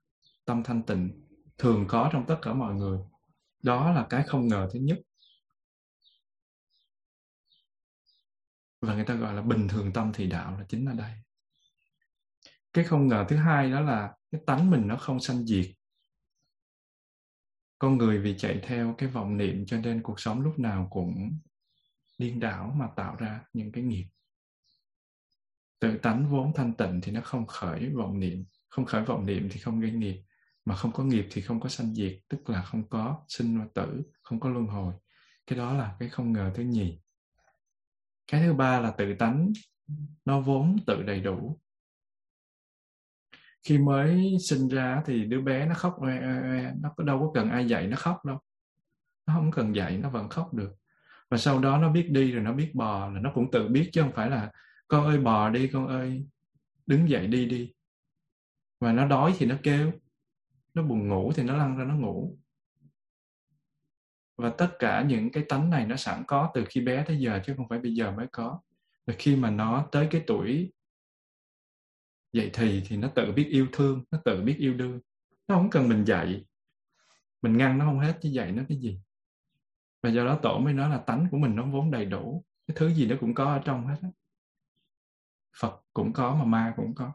[0.45, 2.99] tâm thanh tịnh, thường có trong tất cả mọi người.
[3.63, 4.99] Đó là cái không ngờ thứ nhất.
[8.81, 11.11] Và người ta gọi là bình thường tâm thì đạo là chính là đây.
[12.73, 15.65] Cái không ngờ thứ hai đó là cái tánh mình nó không sanh diệt
[17.79, 21.39] con người vì chạy theo cái vọng niệm cho nên cuộc sống lúc nào cũng
[22.17, 24.07] điên đảo mà tạo ra những cái nghiệp.
[25.79, 29.49] Tự tánh vốn thanh tịnh thì nó không khởi vọng niệm, không khởi vọng niệm
[29.51, 30.23] thì không gây nghiệp.
[30.65, 33.65] Mà không có nghiệp thì không có sanh diệt, tức là không có sinh và
[33.73, 34.93] tử, không có luân hồi.
[35.47, 36.99] Cái đó là cái không ngờ thứ nhì.
[38.31, 39.51] Cái thứ ba là tự tánh,
[40.25, 41.59] nó vốn tự đầy đủ
[43.67, 47.31] khi mới sinh ra thì đứa bé nó khóc oe oe nó có đâu có
[47.33, 48.39] cần ai dạy nó khóc đâu.
[49.25, 50.75] Nó không cần dạy, nó vẫn khóc được.
[51.29, 53.89] Và sau đó nó biết đi rồi nó biết bò là nó cũng tự biết
[53.93, 54.51] chứ không phải là,
[54.87, 56.25] con ơi, bò đi, con ơi,
[56.85, 57.73] đứng dậy đi đi.
[58.79, 59.91] Và nó đói thì nó kêu.
[60.73, 62.37] Nó buồn ngủ thì nó lăn ra nó ngủ.
[64.37, 67.39] Và tất cả những cái tánh này nó sẵn có từ khi bé tới giờ
[67.45, 68.59] chứ không phải bây giờ mới có.
[69.05, 70.73] Và khi mà nó tới cái tuổi
[72.37, 74.99] vậy thì thì nó tự biết yêu thương, nó tự biết yêu đương.
[75.47, 76.45] Nó không cần mình dạy.
[77.41, 78.99] Mình ngăn nó không hết chứ dạy nó cái gì.
[80.01, 82.45] Và do đó tổ mới nói là tánh của mình nó vốn đầy đủ.
[82.67, 83.95] Cái thứ gì nó cũng có ở trong hết
[85.59, 87.11] phật cũng có mà ma cũng có.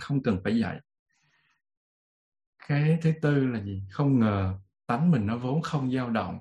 [0.00, 0.80] Không cần phải dạy.
[2.68, 3.82] Cái thứ tư là gì?
[3.90, 6.40] Không ngờ tánh mình nó vốn không dao động.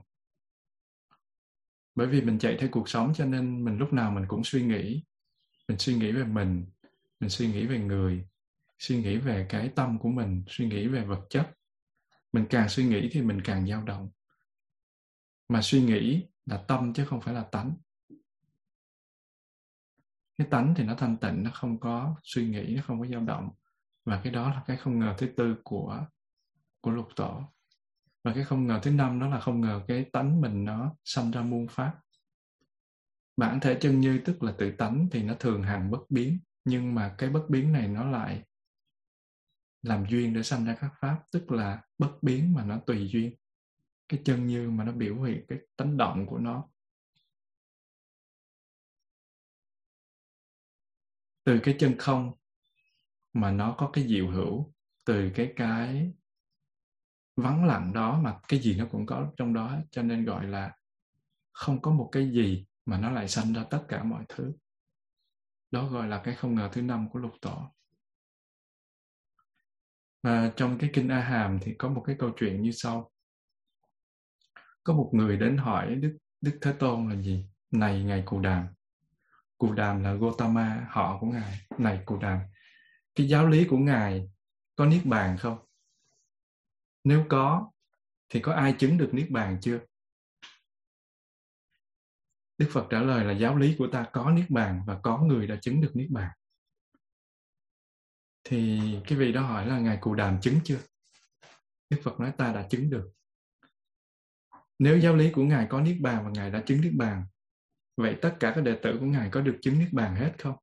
[1.96, 4.66] Bởi vì mình chạy theo cuộc sống cho nên mình lúc nào mình cũng suy
[4.66, 5.04] nghĩ.
[5.68, 6.66] Mình suy nghĩ về mình
[7.20, 8.28] mình suy nghĩ về người,
[8.80, 11.52] suy nghĩ về cái tâm của mình, suy nghĩ về vật chất.
[12.34, 14.10] Mình càng suy nghĩ thì mình càng dao động.
[15.50, 17.74] Mà suy nghĩ là tâm chứ không phải là tánh.
[20.38, 23.22] Cái tánh thì nó thanh tịnh, nó không có suy nghĩ, nó không có dao
[23.22, 23.50] động.
[24.06, 26.06] Và cái đó là cái không ngờ thứ tư của
[26.82, 27.42] của lục tổ.
[28.24, 31.32] Và cái không ngờ thứ năm đó là không ngờ cái tánh mình nó sanh
[31.32, 32.00] ra muôn pháp.
[33.38, 36.96] Bản thể chân như tức là tự tánh thì nó thường hằng bất biến nhưng
[36.96, 38.44] mà cái bất biến này nó lại
[39.82, 43.36] làm duyên để sanh ra các pháp, tức là bất biến mà nó tùy duyên.
[44.10, 46.70] Cái chân như mà nó biểu hiện cái tánh động của nó.
[51.44, 52.34] Từ cái chân không
[53.34, 54.74] mà nó có cái diệu hữu,
[55.06, 56.14] từ cái cái
[57.36, 60.78] vắng lặng đó mà cái gì nó cũng có trong đó, cho nên gọi là
[61.52, 64.54] không có một cái gì mà nó lại sanh ra tất cả mọi thứ
[65.72, 67.72] đó gọi là cái không ngờ thứ năm của lục tổ
[70.24, 73.12] và trong cái kinh A Hàm thì có một cái câu chuyện như sau.
[74.84, 77.46] Có một người đến hỏi Đức Đức Thế Tôn là gì?
[77.72, 78.68] Này ngài Cù Đàm.
[79.58, 81.60] Cù Đàm là Gotama họ của ngài.
[81.78, 82.40] Này Cù Đàm,
[83.16, 84.30] cái giáo lý của ngài
[84.76, 85.58] có niết bàn không?
[87.04, 87.72] Nếu có,
[88.30, 89.80] thì có ai chứng được niết bàn chưa?
[92.58, 95.48] Đức Phật trả lời là giáo lý của ta có niết bàn và có người
[95.48, 96.32] đã chứng được niết bàn.
[98.44, 100.80] Thì cái vị đó hỏi là ngài cù đàm chứng chưa?
[101.90, 103.12] Đức Phật nói ta đã chứng được.
[104.80, 107.26] Nếu giáo lý của ngài có niết bàn và ngài đã chứng niết bàn,
[107.98, 110.56] vậy tất cả các đệ tử của ngài có được chứng niết bàn hết không?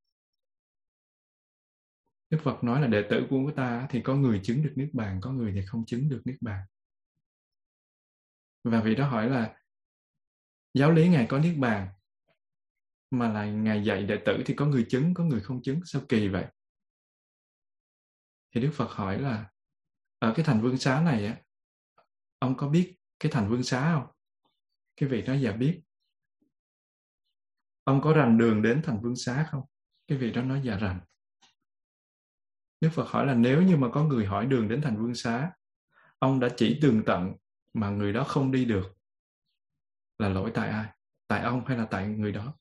[2.31, 5.21] Đức Phật nói là đệ tử của ta thì có người chứng được niết bàn,
[5.23, 6.67] có người thì không chứng được niết bàn.
[8.65, 9.57] Và vị đó hỏi là
[10.75, 11.89] giáo lý ngài có niết bàn,
[13.11, 15.81] mà là ngài dạy đệ tử thì có người chứng, có người không chứng.
[15.85, 16.47] Sao kỳ vậy?
[18.55, 19.51] Thì đức phật hỏi là,
[20.19, 21.37] ở cái thành vương xá này á,
[22.39, 24.07] ông có biết cái thành vương xá không?
[24.97, 25.81] Cái vị nói dạ biết.
[27.85, 29.63] Ông có rành đường đến thành vương xá không?
[30.07, 31.01] Cái vị đó nói dạ rành.
[32.81, 35.53] Đức phật hỏi là, nếu như mà có người hỏi đường đến thành vương xá,
[36.19, 37.35] ông đã chỉ tường tận
[37.75, 38.97] mà người đó không đi được
[40.19, 40.87] là lỗi tại ai?
[41.29, 42.55] Tại ông hay là tại người đó?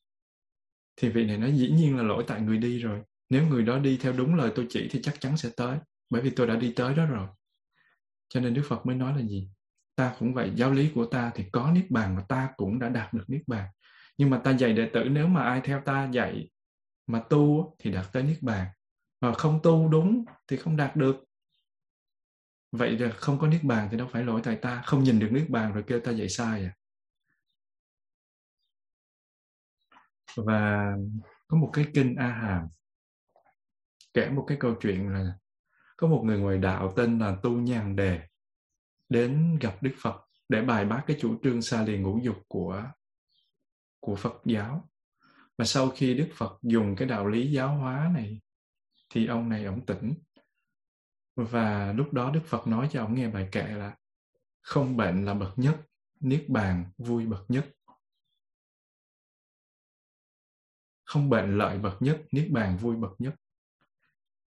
[0.96, 3.02] Thì vị này nói dĩ nhiên là lỗi tại người đi rồi.
[3.30, 5.78] Nếu người đó đi theo đúng lời tôi chỉ thì chắc chắn sẽ tới,
[6.10, 7.28] bởi vì tôi đã đi tới đó rồi.
[8.28, 9.50] Cho nên đức phật mới nói là gì?
[9.96, 12.88] Ta cũng vậy, giáo lý của ta thì có niết bàn mà ta cũng đã
[12.88, 13.68] đạt được niết bàn.
[14.18, 16.50] Nhưng mà ta dạy đệ tử nếu mà ai theo ta dạy
[17.06, 18.66] mà tu thì đạt tới niết bàn.
[19.20, 21.24] Mà không tu đúng thì không đạt được.
[22.72, 24.82] Vậy là không có niết bàn thì đâu phải lỗi tại ta.
[24.86, 26.74] Không nhìn được niết bàn rồi kêu ta dạy sai à.
[30.36, 30.92] Và
[31.48, 32.66] có một cái kinh A Hàm
[34.14, 35.38] kể một cái câu chuyện là
[35.96, 38.20] có một người ngoài đạo tên là Tu Nhàn Đề
[39.08, 42.84] đến gặp Đức Phật để bài bác cái chủ trương xa lìa ngũ dục của
[44.00, 44.88] của Phật giáo.
[45.58, 48.40] Và sau khi Đức Phật dùng cái đạo lý giáo hóa này
[49.10, 50.14] thì ông này ổng tỉnh.
[51.36, 53.96] Và lúc đó Đức Phật nói cho ông nghe bài kệ là
[54.60, 55.76] không bệnh là bậc nhất,
[56.20, 57.66] niết bàn vui bậc nhất.
[61.04, 63.34] Không bệnh lợi bậc nhất, niết bàn vui bậc nhất.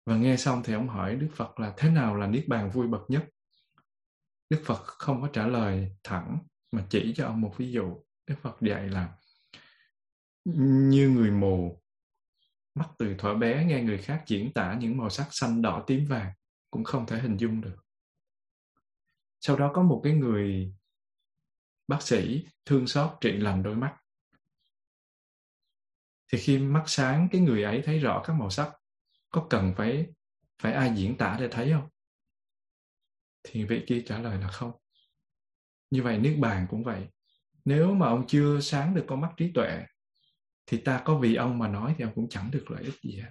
[0.05, 2.87] Và nghe xong thì ông hỏi Đức Phật là thế nào là niết bàn vui
[2.87, 3.29] bậc nhất?
[4.49, 6.37] Đức Phật không có trả lời thẳng
[6.71, 8.03] mà chỉ cho ông một ví dụ.
[8.27, 9.17] Đức Phật dạy là
[10.45, 11.81] như người mù
[12.75, 16.05] mắt từ thuở bé nghe người khác diễn tả những màu sắc xanh đỏ tím
[16.05, 16.31] vàng
[16.71, 17.75] cũng không thể hình dung được.
[19.41, 20.73] Sau đó có một cái người
[21.87, 23.97] bác sĩ thương xót trị lành đôi mắt.
[26.31, 28.69] Thì khi mắt sáng, cái người ấy thấy rõ các màu sắc,
[29.29, 30.05] có cần phải
[30.61, 31.89] phải ai diễn tả để thấy không?
[33.43, 34.71] Thì vị kia trả lời là không.
[35.89, 37.07] Như vậy niết bàn cũng vậy.
[37.65, 39.85] Nếu mà ông chưa sáng được con mắt trí tuệ,
[40.65, 43.19] thì ta có vì ông mà nói thì ông cũng chẳng được lợi ích gì
[43.21, 43.29] hết.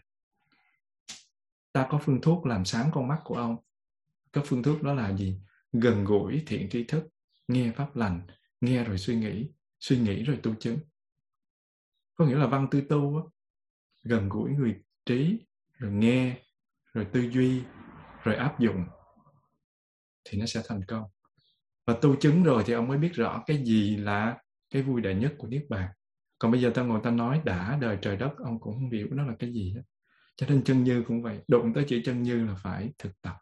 [1.73, 3.57] Ta có phương thuốc làm sáng con mắt của ông.
[4.33, 5.41] Cái phương thuốc đó là gì?
[5.73, 7.05] Gần gũi, thiện tri thức,
[7.49, 8.27] nghe pháp lành,
[8.61, 9.49] nghe rồi suy nghĩ
[9.81, 10.79] suy nghĩ rồi tu chứng
[12.17, 13.23] có nghĩa là văn tư tu á,
[14.03, 14.75] gần gũi người
[15.07, 15.39] trí
[15.79, 16.37] rồi nghe
[16.93, 17.63] rồi tư duy
[18.23, 18.85] rồi áp dụng
[20.25, 21.05] thì nó sẽ thành công.
[21.87, 24.39] Và tu chứng rồi thì ông mới biết rõ cái gì là
[24.71, 25.89] cái vui đại nhất của niết bàn.
[26.39, 29.09] Còn bây giờ ta ngồi ta nói đã đời trời đất ông cũng không hiểu
[29.11, 29.83] nó là cái gì hết.
[30.37, 33.37] Cho nên chân như cũng vậy đụng tới chữ chân như là phải thực tập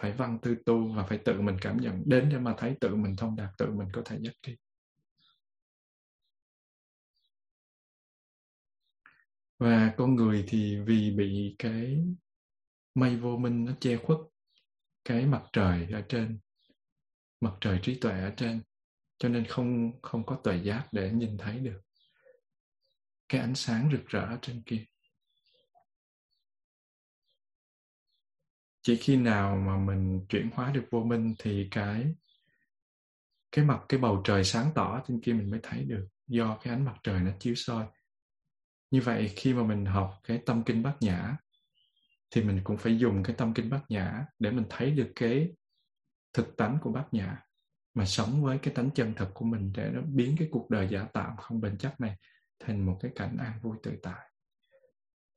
[0.00, 2.96] phải văn tư tu và phải tự mình cảm nhận đến để mà thấy tự
[2.96, 4.56] mình thông đạt tự mình có thể giác tri
[9.58, 12.04] và con người thì vì bị cái
[12.94, 14.18] mây vô minh nó che khuất
[15.04, 16.38] cái mặt trời ở trên,
[17.40, 18.62] mặt trời trí tuệ ở trên,
[19.18, 21.80] cho nên không không có tuệ giác để nhìn thấy được
[23.28, 24.84] cái ánh sáng rực rỡ ở trên kia.
[28.82, 32.14] Chỉ khi nào mà mình chuyển hóa được vô minh thì cái
[33.52, 36.74] cái mặt, cái bầu trời sáng tỏ trên kia mình mới thấy được, do cái
[36.74, 37.86] ánh mặt trời nó chiếu soi
[38.90, 41.36] như vậy khi mà mình học cái tâm kinh bát nhã
[42.30, 45.52] thì mình cũng phải dùng cái tâm kinh bát nhã để mình thấy được cái
[46.32, 47.42] thực tánh của bát nhã
[47.94, 50.88] mà sống với cái tánh chân thật của mình để nó biến cái cuộc đời
[50.90, 52.16] giả tạm không bền chắc này
[52.58, 54.30] thành một cái cảnh an vui tự tại.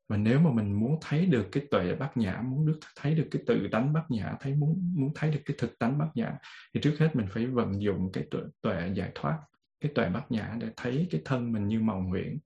[0.09, 3.27] Và nếu mà mình muốn thấy được cái tuệ bát nhã muốn được thấy được
[3.31, 6.37] cái tự tánh bát nhã thấy muốn muốn thấy được cái thực tánh bát nhã
[6.73, 9.39] thì trước hết mình phải vận dụng cái tuệ, tuệ giải thoát
[9.79, 12.39] cái tuệ bát nhã để thấy cái thân mình như màu nguyện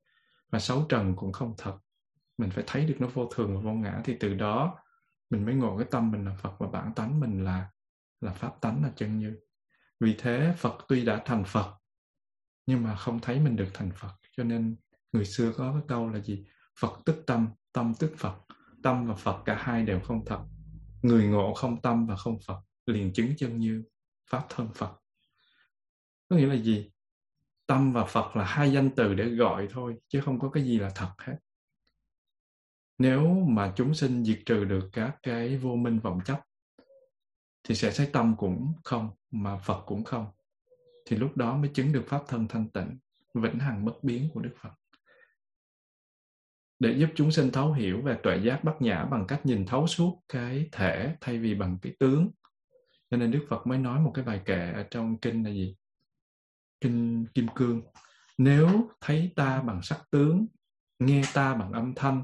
[0.53, 1.77] và sáu trần cũng không thật.
[2.37, 4.75] Mình phải thấy được nó vô thường và vô ngã thì từ đó
[5.29, 7.69] mình mới ngộ cái tâm mình là Phật và bản tánh mình là
[8.21, 9.35] là pháp tánh, là chân như
[9.99, 11.73] vì thế Phật tuy đã thành Phật,
[12.65, 14.13] nhưng mà không thấy mình được thành Phật.
[14.37, 14.75] Cho nên
[15.11, 16.45] người xưa có cái câu là gì?
[16.79, 18.35] Phật tức tâm tâm tức Phật.
[18.83, 20.39] Tâm và Phật cả hai đều không thật.
[21.01, 23.83] Người ngộ không tâm và không Phật, liền chứng chân như
[24.29, 24.91] pháp thân Phật.
[26.29, 26.92] Có nghĩa là gì?
[27.68, 30.80] Tâm và Phật là hai danh từ để gọi thôi, chứ không có cái gì
[30.80, 31.38] là thật hết.
[32.97, 36.41] Nếu mà chúng sinh diệt trừ được các cái vô minh vọng chấp,
[37.64, 40.28] thì sẽ thấy tâm cũng không, mà Phật cũng không.
[41.05, 42.97] Thì lúc đó mới chứng được pháp thân thanh tịnh,
[43.34, 44.72] vĩnh hằng bất biến của Đức Phật.
[46.80, 49.88] Để giúp chúng sinh thấu hiểu về tuệ giác bát nhã bằng cách nhìn thấu
[49.88, 52.30] suốt cái thể thay vì bằng cái tướng.
[53.09, 55.76] Cho nên Đức Phật mới nói một cái bài kệ ở trong kinh là gì?
[56.84, 57.81] Kinh Kim Cương
[58.38, 60.47] nếu thấy ta bằng sắc tướng
[60.99, 62.23] nghe ta bằng âm thanh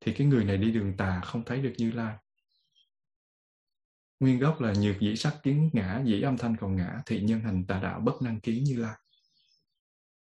[0.00, 2.16] thì cái người này đi đường tà không thấy được Như Lai.
[4.20, 7.40] Nguyên gốc là nhược dĩ sắc kiến ngã, dĩ âm thanh còn ngã, thì nhân
[7.40, 8.94] hành tà đạo bất năng kiến Như Lai.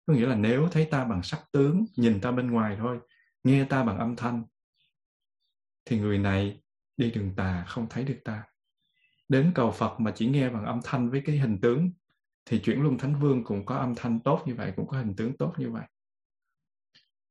[0.06, 3.00] Có nghĩa là nếu thấy ta bằng sắc tướng, nhìn ta bên ngoài thôi,
[3.44, 4.44] nghe ta bằng âm thanh,
[5.86, 6.62] thì người này
[6.98, 8.44] đi đường tà không thấy được ta.
[9.30, 11.92] Đến cầu Phật mà chỉ nghe bằng âm thanh với cái hình tướng,
[12.50, 15.14] thì chuyển luân thánh vương cũng có âm thanh tốt như vậy, cũng có hình
[15.16, 15.86] tướng tốt như vậy.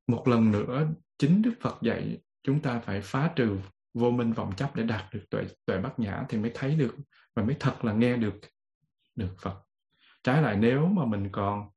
[0.06, 0.88] Một lần nữa,
[1.18, 3.58] chính Đức Phật dạy chúng ta phải phá trừ
[3.94, 6.96] vô minh vọng chấp để đạt được tuệ tuệ bát nhã thì mới thấy được
[7.34, 8.34] và mới thật là nghe được
[9.14, 9.62] được Phật.
[10.22, 11.70] Trái lại nếu mà mình còn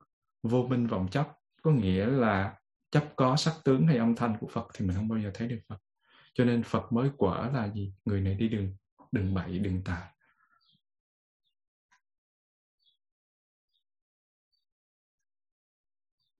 [0.44, 2.60] vô minh vọng chấp có nghĩa là
[2.92, 5.48] chấp có sắc tướng hay âm thanh của Phật thì mình không bao giờ thấy
[5.48, 5.78] được Phật.
[6.34, 7.94] Cho nên Phật mới quả là gì?
[8.06, 8.76] Người này đi đường
[9.12, 10.11] đường bậy, đường tà.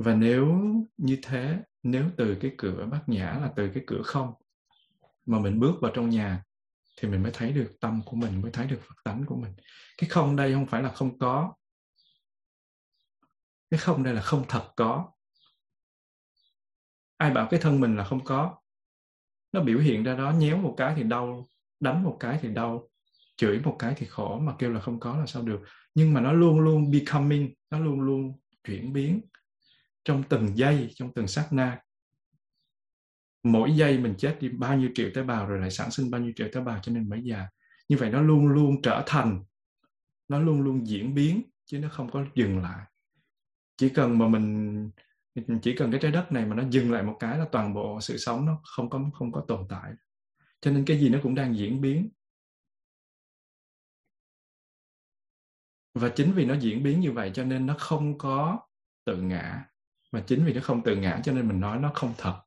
[0.04, 0.62] Và nếu
[0.98, 4.34] như thế, nếu từ cái cửa bát nhã là từ cái cửa không
[5.26, 6.44] mà mình bước vào trong nhà,
[6.98, 9.54] thì mình mới thấy được tâm của mình, mới thấy được phật tánh của mình.
[9.98, 11.54] Cái không đây không phải là không có.
[13.72, 15.12] Cái không đây là không thật có.
[17.18, 18.58] Ai bảo cái thân mình là không có?
[19.52, 21.48] Nó biểu hiện ra đó, nhéo một cái thì đau,
[21.80, 22.90] đánh một cái thì đau,
[23.38, 25.62] chửi một cái thì khổ, mà kêu là không có là sao được.
[25.96, 29.22] Nhưng mà nó luôn luôn becoming, nó luôn luôn chuyển biến
[30.04, 31.82] trong từng giây, trong từng sát na,
[33.44, 36.22] mỗi giây mình chết đi bao nhiêu triệu tế bào rồi lại sản sinh bao
[36.22, 37.48] nhiêu triệu tế bào cho nên mới già.
[37.90, 39.44] Như vậy nó luôn luôn trở thành,
[40.28, 42.86] nó luôn luôn diễn biến chứ nó không có dừng lại.
[43.78, 44.90] Chỉ cần mà mình,
[45.62, 48.02] chỉ cần cái trái đất này mà nó dừng lại một cái là toàn bộ
[48.02, 49.94] sự sống nó không có không có tồn tại.
[50.62, 52.10] Cho nên cái gì nó cũng đang diễn biến.
[55.94, 58.60] Và chính vì nó diễn biến như vậy cho nên nó không có
[59.06, 59.71] tự ngã
[60.12, 62.42] mà chính vì nó không tự ngã cho nên mình nói nó không thật.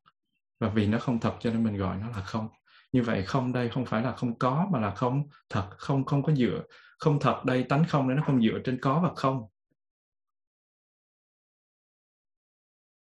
[0.61, 2.49] Và vì nó không thật cho nên mình gọi nó là không.
[2.93, 6.23] Như vậy không đây không phải là không có mà là không thật, không không
[6.23, 6.63] có dựa.
[6.99, 9.43] Không thật đây tánh không đấy nó không dựa trên có và không.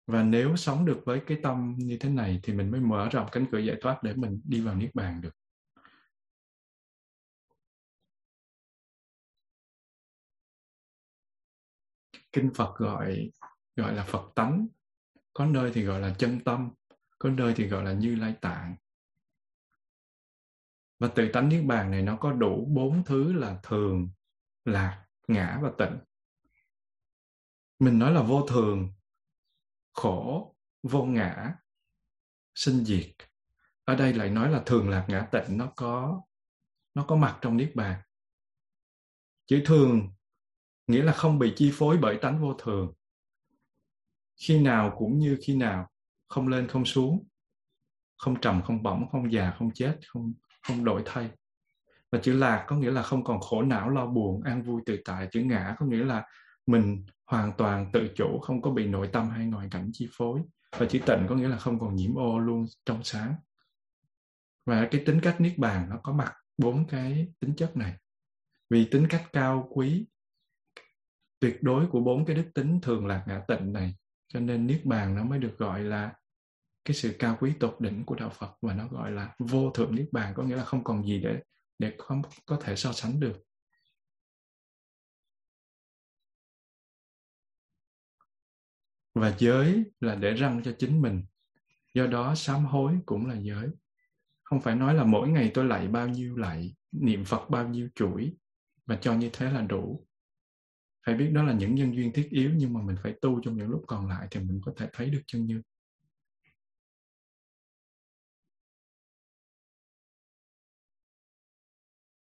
[0.07, 3.29] Và nếu sống được với cái tâm như thế này thì mình mới mở rộng
[3.33, 5.31] cánh cửa giải thoát để mình đi vào niết bàn được.
[12.33, 13.31] Kinh Phật gọi
[13.77, 14.67] gọi là Phật tánh.
[15.33, 16.71] Có nơi thì gọi là chân tâm,
[17.19, 18.77] có nơi thì gọi là như lai tạng.
[20.99, 24.11] Và từ tánh niết bàn này nó có đủ bốn thứ là thường,
[24.65, 25.99] lạc, ngã và tịnh.
[27.79, 28.93] Mình nói là vô thường,
[29.93, 31.55] khổ, vô ngã,
[32.55, 33.17] sinh diệt.
[33.85, 36.23] Ở đây lại nói là thường, lạc, ngã, tịnh, nó có
[36.95, 38.03] nó có mặt trong niết bàn.
[39.47, 40.09] Chữ thường
[40.87, 42.93] nghĩa là không bị chi phối bởi tánh vô thường
[44.43, 45.89] khi nào cũng như khi nào,
[46.29, 47.25] không lên không xuống,
[48.17, 50.33] không trầm, không bỏng không già, không chết, không
[50.63, 51.31] không đổi thay.
[52.11, 54.99] Và chữ lạc có nghĩa là không còn khổ não, lo buồn, an vui, tự
[55.05, 55.29] tại.
[55.33, 56.27] Chữ ngã có nghĩa là
[56.67, 60.41] mình hoàn toàn tự chủ, không có bị nội tâm hay ngoại cảnh chi phối.
[60.79, 63.35] Và chữ tịnh có nghĩa là không còn nhiễm ô luôn trong sáng.
[64.67, 67.95] Và cái tính cách niết bàn nó có mặt bốn cái tính chất này.
[68.71, 70.07] Vì tính cách cao quý,
[71.41, 73.95] tuyệt đối của bốn cái đức tính thường lạc ngã tịnh này
[74.33, 76.15] cho nên niết bàn nó mới được gọi là
[76.85, 79.95] cái sự cao quý tột đỉnh của đạo Phật và nó gọi là vô thượng
[79.95, 81.43] niết bàn, có nghĩa là không còn gì để
[81.79, 83.43] để không có thể so sánh được.
[89.15, 91.25] Và giới là để răng cho chính mình.
[91.95, 93.69] Do đó sám hối cũng là giới.
[94.43, 97.89] Không phải nói là mỗi ngày tôi lạy bao nhiêu lạy, niệm phật bao nhiêu
[97.95, 98.37] chuỗi
[98.87, 100.07] và cho như thế là đủ
[101.07, 103.57] phải biết đó là những nhân duyên thiết yếu, nhưng mà mình phải tu trong
[103.57, 105.63] những lúc còn lại thì mình có thể thấy được chân như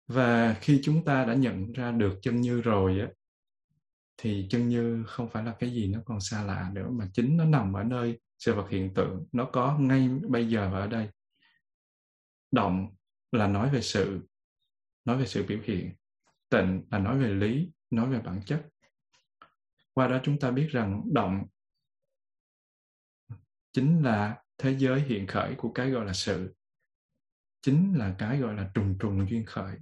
[0.07, 3.09] và khi chúng ta đã nhận ra được chân như rồi á,
[4.16, 7.37] thì chân như không phải là cái gì nó còn xa lạ nữa, mà chính
[7.37, 9.27] nó nằm ở nơi sự vật hiện tượng.
[9.33, 11.09] Nó có ngay bây giờ và ở đây.
[12.51, 12.95] Động
[13.33, 14.20] là nói về sự,
[15.05, 15.95] nói về sự biểu hiện,
[16.49, 18.66] tịnh là nói về lý nói về bản chất.
[19.92, 21.47] Qua đó chúng ta biết rằng động
[23.72, 26.55] chính là thế giới hiện khởi của cái gọi là sự,
[27.62, 29.76] chính là cái gọi là trùng trùng duyên khởi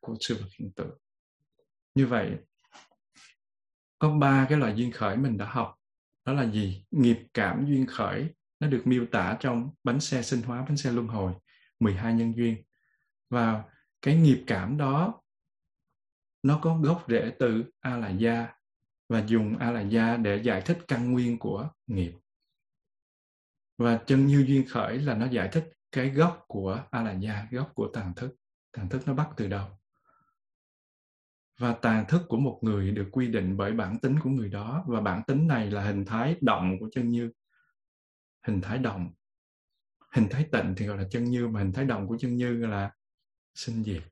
[0.00, 0.98] của sự vật hiện tượng.
[1.94, 2.36] Như vậy,
[3.98, 5.74] có ba cái loại duyên khởi mình đã học.
[6.24, 6.84] Đó là gì?
[6.90, 10.92] Nghiệp cảm duyên khởi, nó được miêu tả trong bánh xe sinh hóa, bánh xe
[10.92, 11.32] luân hồi
[11.80, 12.62] 12 nhân duyên.
[13.30, 13.64] Và
[14.02, 15.20] cái nghiệp cảm đó
[16.42, 18.48] nó có gốc rễ từ a la gia
[19.08, 22.12] và dùng a la gia để giải thích căn nguyên của nghiệp.
[23.78, 27.46] Và chân như duyên khởi là nó giải thích cái gốc của a la gia
[27.50, 28.36] gốc của tàn thức.
[28.72, 29.68] Tàn thức nó bắt từ đâu?
[31.58, 34.84] Và tàn thức của một người được quy định bởi bản tính của người đó.
[34.86, 37.30] Và bản tính này là hình thái động của chân như.
[38.46, 39.12] Hình thái động.
[40.12, 42.66] Hình thái tịnh thì gọi là chân như, mà hình thái động của chân như
[42.66, 42.90] là
[43.54, 44.02] sinh diệt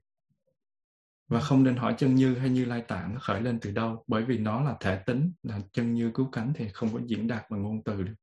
[1.28, 4.04] và không nên hỏi chân như hay như lai tạng nó khởi lên từ đâu,
[4.06, 7.26] bởi vì nó là thể tính, là chân như cứu cánh thì không có diễn
[7.26, 8.14] đạt bằng ngôn từ được.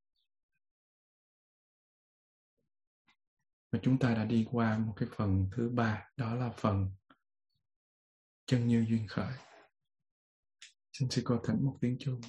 [3.71, 6.91] Và chúng ta đã đi qua một cái phần thứ ba, đó là phần
[8.45, 9.33] chân như duyên khởi.
[10.93, 12.21] Xin sư cô thỉnh một tiếng chuông.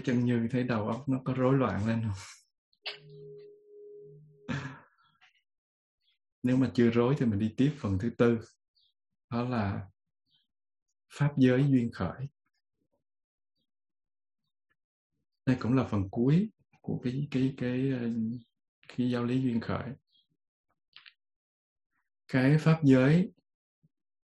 [0.00, 2.16] Với chân như thấy đầu óc nó có rối loạn lên không?
[6.42, 8.38] Nếu mà chưa rối thì mình đi tiếp phần thứ tư,
[9.30, 9.86] đó là
[11.12, 12.28] pháp giới duyên khởi.
[15.46, 18.08] Đây cũng là phần cuối của cái cái cái ờ,
[18.88, 19.88] cái giáo lý duyên khởi.
[22.28, 23.32] Cái pháp giới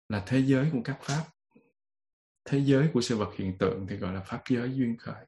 [0.09, 1.25] là thế giới của các pháp.
[2.45, 5.25] Thế giới của sự vật hiện tượng thì gọi là pháp giới duyên khởi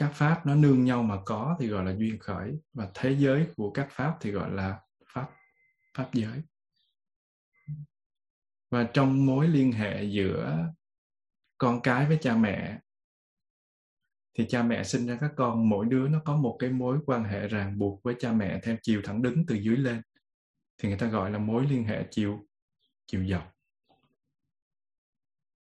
[0.00, 3.46] các pháp nó nương nhau mà có thì gọi là duyên khởi, và thế giới
[3.56, 4.80] của các pháp thì gọi là
[5.14, 5.30] pháp
[5.96, 6.42] pháp giới.
[8.70, 10.68] Và trong mối liên hệ giữa
[11.58, 12.78] con cái với cha mẹ,
[14.38, 17.24] thì cha mẹ sinh ra các con, mỗi đứa nó có một cái mối quan
[17.24, 20.02] hệ ràng buộc với cha mẹ theo chiều thẳng đứng từ dưới lên.
[20.78, 22.46] Thì người ta gọi là mối liên hệ chiều
[23.06, 23.52] chiều dọc.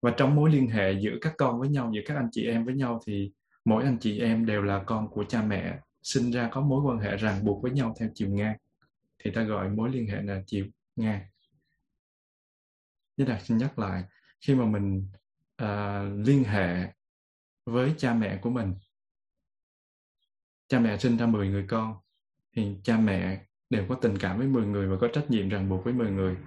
[0.02, 2.66] Và trong mối liên hệ giữa các con với nhau, giữa các anh chị em
[2.66, 3.32] với nhau thì
[3.66, 7.00] mỗi anh chị em đều là con của cha mẹ sinh ra có mối quan
[7.00, 8.58] hệ ràng buộc với nhau theo chiều ngang.
[9.20, 11.22] Thì ta gọi mối liên hệ là chiều ngang.
[13.18, 14.04] Với Đạt xin nhắc lại
[14.42, 15.08] khi mà mình
[15.64, 16.94] uh, liên hệ
[17.66, 18.74] với cha mẹ của mình
[20.72, 21.96] cha mẹ sinh ra 10 người con
[22.56, 25.70] thì cha mẹ đều có tình cảm với 10 người và có trách nhiệm ràng
[25.70, 26.38] buộc với 10 người.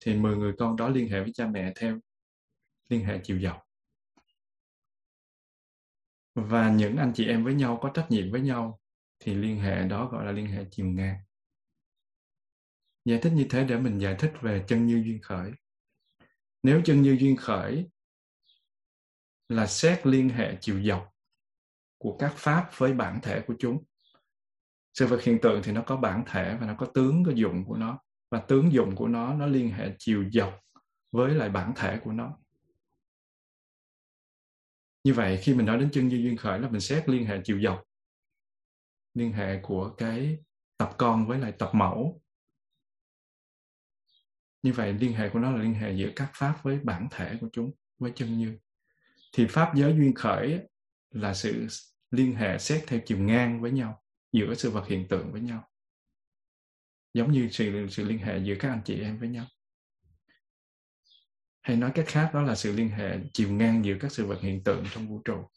[0.00, 1.98] Thì 10 người con đó liên hệ với cha mẹ theo
[2.88, 3.65] liên hệ chiều dọc
[6.36, 8.80] và những anh chị em với nhau, có trách nhiệm với nhau,
[9.18, 11.16] thì liên hệ đó gọi là liên hệ chiều ngang.
[13.04, 15.52] Giải thích như thế để mình giải thích về chân như duyên khởi.
[16.62, 17.88] Nếu chân như duyên khởi
[19.48, 21.12] là xét liên hệ chiều dọc
[21.98, 23.84] của các pháp với bản thể của chúng.
[24.94, 27.64] Sự vật hiện tượng thì nó có bản thể và nó có tướng, có dụng
[27.64, 27.98] của nó.
[28.30, 30.60] Và tướng dụng của nó nó liên hệ chiều dọc
[31.12, 32.38] với lại bản thể của nó
[35.06, 37.40] như vậy khi mình nói đến chân như duyên khởi là mình xét liên hệ
[37.44, 37.82] chiều dọc.
[39.14, 40.38] Liên hệ của cái
[40.76, 42.22] tập con với lại tập mẫu.
[44.62, 47.38] Như vậy liên hệ của nó là liên hệ giữa các pháp với bản thể
[47.40, 48.58] của chúng, với chân như.
[49.32, 50.60] Thì pháp giới duyên khởi
[51.10, 51.66] là sự
[52.10, 54.02] liên hệ xét theo chiều ngang với nhau,
[54.32, 55.68] giữa sự vật hiện tượng với nhau.
[57.14, 59.46] Giống như sự sự liên hệ giữa các anh chị em với nhau
[61.66, 64.40] hay nói cách khác, đó là sự liên hệ chiều ngang giữa các sự vật
[64.40, 65.48] hiện tượng trong vũ trụ.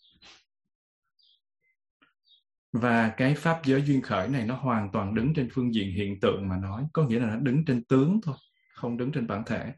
[2.71, 6.19] Và cái pháp giới duyên khởi này nó hoàn toàn đứng trên phương diện hiện
[6.19, 6.83] tượng mà nói.
[6.93, 8.35] Có nghĩa là nó đứng trên tướng thôi,
[8.73, 9.73] không đứng trên bản thể.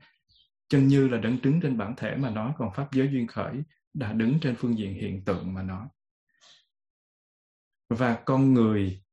[0.70, 3.54] Chân như là đứng đứng trên bản thể mà nói, còn pháp giới duyên khởi
[3.94, 5.88] đã đứng trên phương diện hiện tượng mà nói.
[7.90, 9.04] Và con người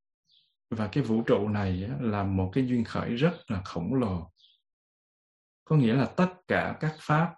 [0.70, 4.32] và cái vũ trụ này là một cái duyên khởi rất là khổng lồ
[5.68, 7.34] có nghĩa là tất cả các pháp,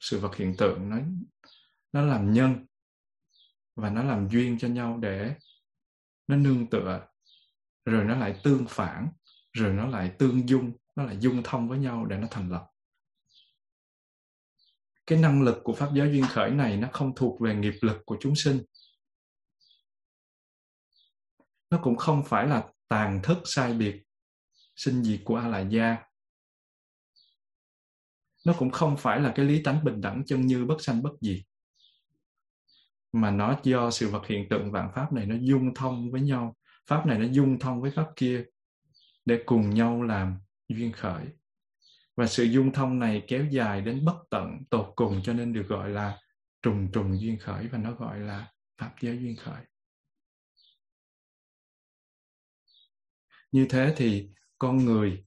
[0.00, 0.96] sự vật hiện tượng nó
[1.92, 2.66] nó làm nhân
[3.74, 5.34] và nó làm duyên cho nhau để
[6.26, 7.06] nó nương tựa,
[7.84, 9.08] rồi nó lại tương phản,
[9.52, 12.66] rồi nó lại tương dung, nó lại dung thông với nhau để nó thành lập.
[15.06, 17.96] Cái năng lực của pháp giới duyên khởi này nó không thuộc về nghiệp lực
[18.06, 18.62] của chúng sinh.
[21.70, 24.02] Nó cũng không phải là tàn thức sai biệt
[24.76, 25.96] sinh diệt của a la gia
[28.46, 31.12] nó cũng không phải là cái lý tánh bình đẳng chân như bất sanh bất
[31.20, 31.38] diệt.
[33.12, 36.56] Mà nó do sự vật hiện tượng vạn pháp này nó dung thông với nhau.
[36.86, 38.44] Pháp này nó dung thông với pháp kia
[39.24, 40.38] để cùng nhau làm
[40.68, 41.24] duyên khởi.
[42.16, 45.68] Và sự dung thông này kéo dài đến bất tận, tột cùng cho nên được
[45.68, 46.18] gọi là
[46.62, 49.64] trùng trùng duyên khởi và nó gọi là pháp giới duyên khởi.
[53.52, 55.25] Như thế thì con người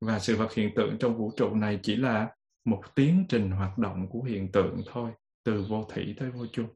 [0.00, 2.28] và sự vật hiện tượng trong vũ trụ này chỉ là
[2.64, 5.10] một tiến trình hoạt động của hiện tượng thôi,
[5.44, 6.68] từ vô thủy tới vô chung.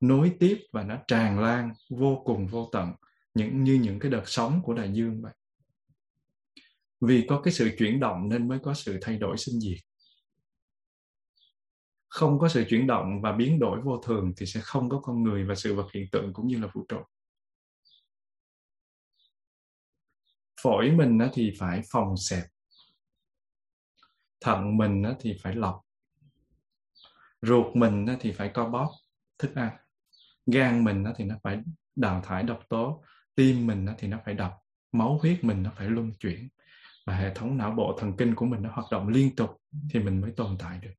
[0.00, 2.92] Nối tiếp và nó tràn lan vô cùng vô tận,
[3.34, 5.32] những, như những cái đợt sóng của đại dương vậy.
[7.00, 9.78] Vì có cái sự chuyển động nên mới có sự thay đổi sinh diệt.
[12.08, 15.22] Không có sự chuyển động và biến đổi vô thường thì sẽ không có con
[15.22, 16.98] người và sự vật hiện tượng cũng như là vũ trụ.
[20.62, 22.44] Phổi mình thì phải phòng xẹp.
[24.40, 25.82] Thận mình thì phải lọc.
[27.42, 28.90] Ruột mình thì phải co bóp,
[29.38, 29.76] thức ăn.
[30.46, 31.62] Gan mình thì nó phải
[31.96, 33.02] đào thải độc tố.
[33.34, 34.56] Tim mình thì nó phải đập
[34.92, 36.48] máu huyết mình nó phải luân chuyển.
[37.06, 40.00] Và hệ thống não bộ thần kinh của mình nó hoạt động liên tục thì
[40.00, 40.92] mình mới tồn tại được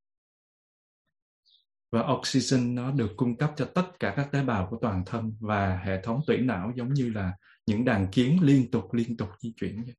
[1.92, 5.38] và oxygen nó được cung cấp cho tất cả các tế bào của toàn thân
[5.40, 7.34] và hệ thống tủy não giống như là
[7.66, 9.96] những đàn kiến liên tục liên tục di chuyển vậy.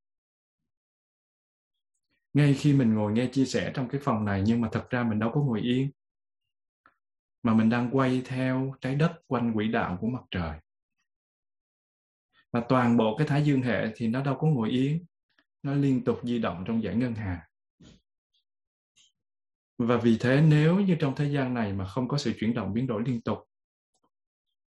[2.38, 5.02] ngay khi mình ngồi nghe chia sẻ trong cái phòng này, nhưng mà thật ra
[5.02, 5.90] mình đâu có ngồi yên.
[7.42, 10.58] Mà mình đang quay theo trái đất quanh quỹ đạo của mặt trời.
[12.52, 15.04] Và toàn bộ cái thái dương hệ thì nó đâu có ngồi yên.
[15.62, 17.47] Nó liên tục di động trong giải ngân hà
[19.78, 22.74] và vì thế nếu như trong thế gian này mà không có sự chuyển động
[22.74, 23.38] biến đổi liên tục,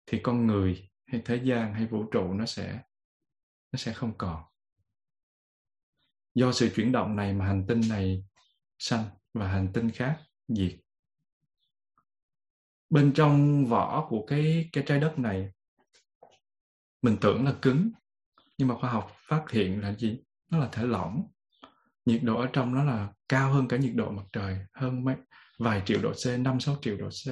[0.06, 2.82] thì con người hay thế gian hay vũ trụ nó sẽ
[3.72, 4.42] nó sẽ không còn.
[6.34, 8.24] Do sự chuyển động này mà hành tinh này
[8.78, 10.78] sanh và hành tinh khác diệt.
[12.90, 15.52] Bên trong vỏ của cái cái trái đất này,
[17.02, 17.90] mình tưởng là cứng,
[18.58, 20.22] nhưng mà khoa học phát hiện là gì?
[20.50, 21.31] Nó là thể lỏng
[22.04, 25.16] nhiệt độ ở trong nó là cao hơn cả nhiệt độ mặt trời hơn mấy
[25.58, 27.26] vài triệu độ C, 5 6 triệu độ C.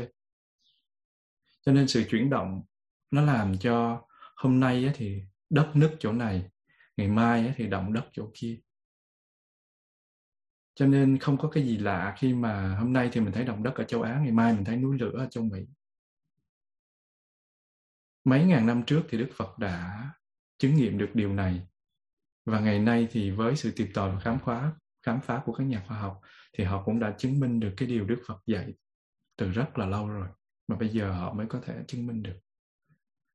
[1.62, 2.62] Cho nên sự chuyển động
[3.10, 4.02] nó làm cho
[4.36, 6.50] hôm nay thì đất nứt chỗ này,
[6.96, 8.60] ngày mai thì động đất chỗ kia.
[10.74, 13.62] Cho nên không có cái gì lạ khi mà hôm nay thì mình thấy động
[13.62, 15.60] đất ở châu Á, ngày mai mình thấy núi lửa ở châu Mỹ.
[18.24, 20.10] Mấy ngàn năm trước thì Đức Phật đã
[20.58, 21.66] chứng nghiệm được điều này
[22.51, 24.72] và ngày nay thì với sự tìm tòi và khám phá
[25.07, 26.20] khám phá của các nhà khoa học
[26.59, 28.74] thì họ cũng đã chứng minh được cái điều Đức Phật dạy
[29.36, 30.28] từ rất là lâu rồi,
[30.68, 32.40] mà bây giờ họ mới có thể chứng minh được.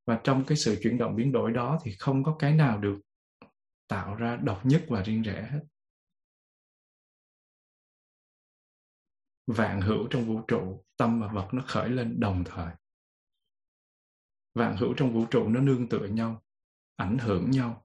[0.07, 3.01] Và trong cái sự chuyển động biến đổi đó thì không có cái nào được
[3.87, 5.61] tạo ra độc nhất và riêng rẽ hết.
[9.47, 12.73] Vạn hữu trong vũ trụ, tâm và vật nó khởi lên đồng thời.
[14.53, 16.43] Vạn hữu trong vũ trụ nó nương tựa nhau,
[16.95, 17.84] ảnh hưởng nhau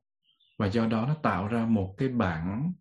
[0.60, 2.72] và do đó nó tạo ra một cái bản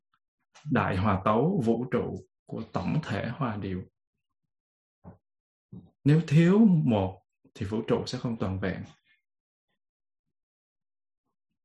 [0.72, 2.16] đại hòa tấu vũ trụ
[2.46, 3.84] của tổng thể hòa điệu.
[6.04, 7.22] Nếu thiếu một
[7.54, 8.84] thì vũ trụ sẽ không toàn vẹn.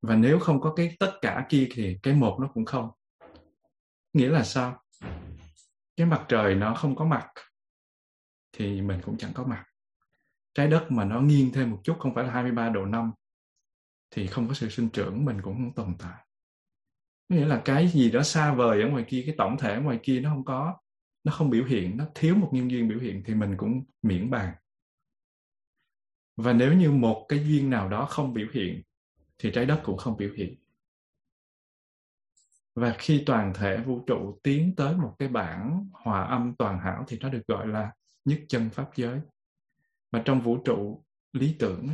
[0.01, 2.91] Và nếu không có cái tất cả kia thì cái một nó cũng không.
[4.13, 4.83] Nghĩa là sao?
[5.95, 7.31] Cái mặt trời nó không có mặt
[8.51, 9.65] thì mình cũng chẳng có mặt.
[10.53, 13.11] Trái đất mà nó nghiêng thêm một chút không phải là 23 độ 5
[14.11, 16.25] thì không có sự sinh trưởng mình cũng không tồn tại.
[17.29, 19.99] Nghĩa là cái gì đó xa vời ở ngoài kia, cái tổng thể ở ngoài
[20.03, 20.77] kia nó không có,
[21.23, 24.29] nó không biểu hiện, nó thiếu một nhân duyên biểu hiện thì mình cũng miễn
[24.29, 24.55] bàn.
[26.37, 28.81] Và nếu như một cái duyên nào đó không biểu hiện
[29.37, 30.55] thì trái đất cũng không biểu hiện.
[32.75, 37.03] Và khi toàn thể vũ trụ tiến tới một cái bản hòa âm toàn hảo
[37.07, 37.93] thì nó được gọi là
[38.25, 39.19] nhất chân pháp giới.
[40.11, 41.03] Và trong vũ trụ
[41.33, 41.89] lý tưởng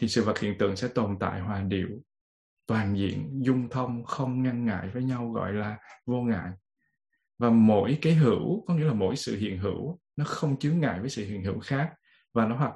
[0.00, 1.88] thì sự vật hiện tượng sẽ tồn tại hòa điệu.
[2.66, 6.50] Toàn diện, dung thông, không ngăn ngại với nhau gọi là vô ngại.
[7.38, 11.00] Và mỗi cái hữu, có nghĩa là mỗi sự hiện hữu, nó không chướng ngại
[11.00, 11.92] với sự hiện hữu khác.
[12.34, 12.74] Và nó hoạt,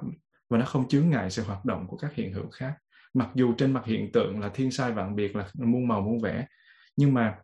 [0.49, 2.73] và nó không chướng ngại sự hoạt động của các hiện hữu khác.
[3.13, 6.21] Mặc dù trên mặt hiện tượng là thiên sai vạn biệt, là muôn màu muôn
[6.21, 6.47] vẻ,
[6.95, 7.37] nhưng mà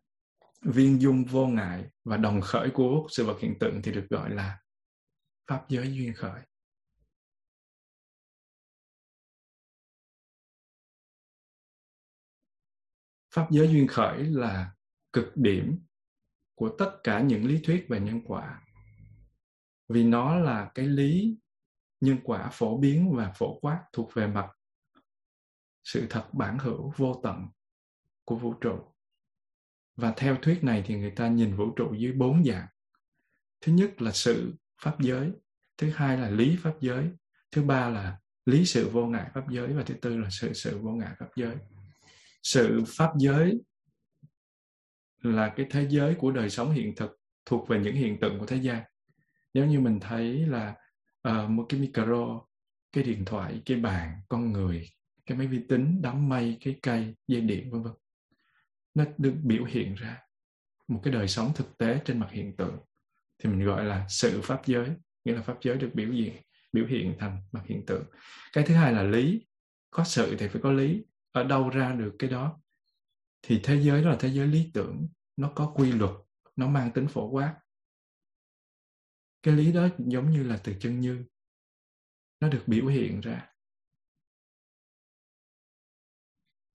[0.62, 4.30] viên dung vô ngại và đồng khởi của sự vật hiện tượng thì được gọi
[4.30, 4.58] là
[5.48, 6.42] pháp giới duyên khởi.
[13.32, 14.74] Pháp giới duyên khởi là
[15.14, 15.80] cực điểm
[16.56, 18.62] của tất cả những lý thuyết về nhân quả.
[19.90, 21.38] Vì nó là cái lý
[22.02, 24.50] nhân quả phổ biến và phổ quát thuộc về mặt
[25.84, 27.48] sự thật bản hữu vô tận
[28.26, 28.80] của vũ trụ.
[29.96, 32.68] Và theo thuyết này thì người ta nhìn vũ trụ dưới bốn dạng.
[33.62, 35.32] Thứ nhất là sự pháp giới,
[35.78, 37.10] thứ hai là lý pháp giới,
[37.52, 40.80] thứ ba là lý sự vô ngại pháp giới và thứ tư là sự sự
[40.80, 41.56] vô ngại pháp giới
[42.44, 43.62] sự pháp giới
[45.22, 48.46] là cái thế giới của đời sống hiện thực thuộc về những hiện tượng của
[48.46, 48.84] thế gian.
[49.54, 50.76] Nếu như mình thấy là
[51.28, 52.42] uh, một cái micro
[52.92, 54.90] cái điện thoại cái bàn con người
[55.26, 57.94] cái máy vi tính đám mây cái cây dây điện vân vân
[58.94, 60.18] nó được biểu hiện ra
[60.88, 62.78] một cái đời sống thực tế trên mặt hiện tượng
[63.44, 64.90] thì mình gọi là sự pháp giới
[65.26, 66.34] nghĩa là pháp giới được biểu hiện
[66.74, 68.04] biểu hiện thành mặt hiện tượng.
[68.54, 69.46] Cái thứ hai là lý.
[69.90, 72.62] Có sự thì phải có lý ở đâu ra được cái đó?
[73.42, 75.08] Thì thế giới đó là thế giới lý tưởng.
[75.38, 76.12] Nó có quy luật.
[76.56, 77.62] Nó mang tính phổ quát.
[79.44, 81.26] Cái lý đó giống như là từ chân như.
[82.40, 83.48] Nó được biểu hiện ra.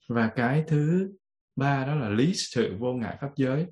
[0.09, 1.12] Và cái thứ
[1.57, 3.66] ba đó là lý sự vô ngại pháp giới.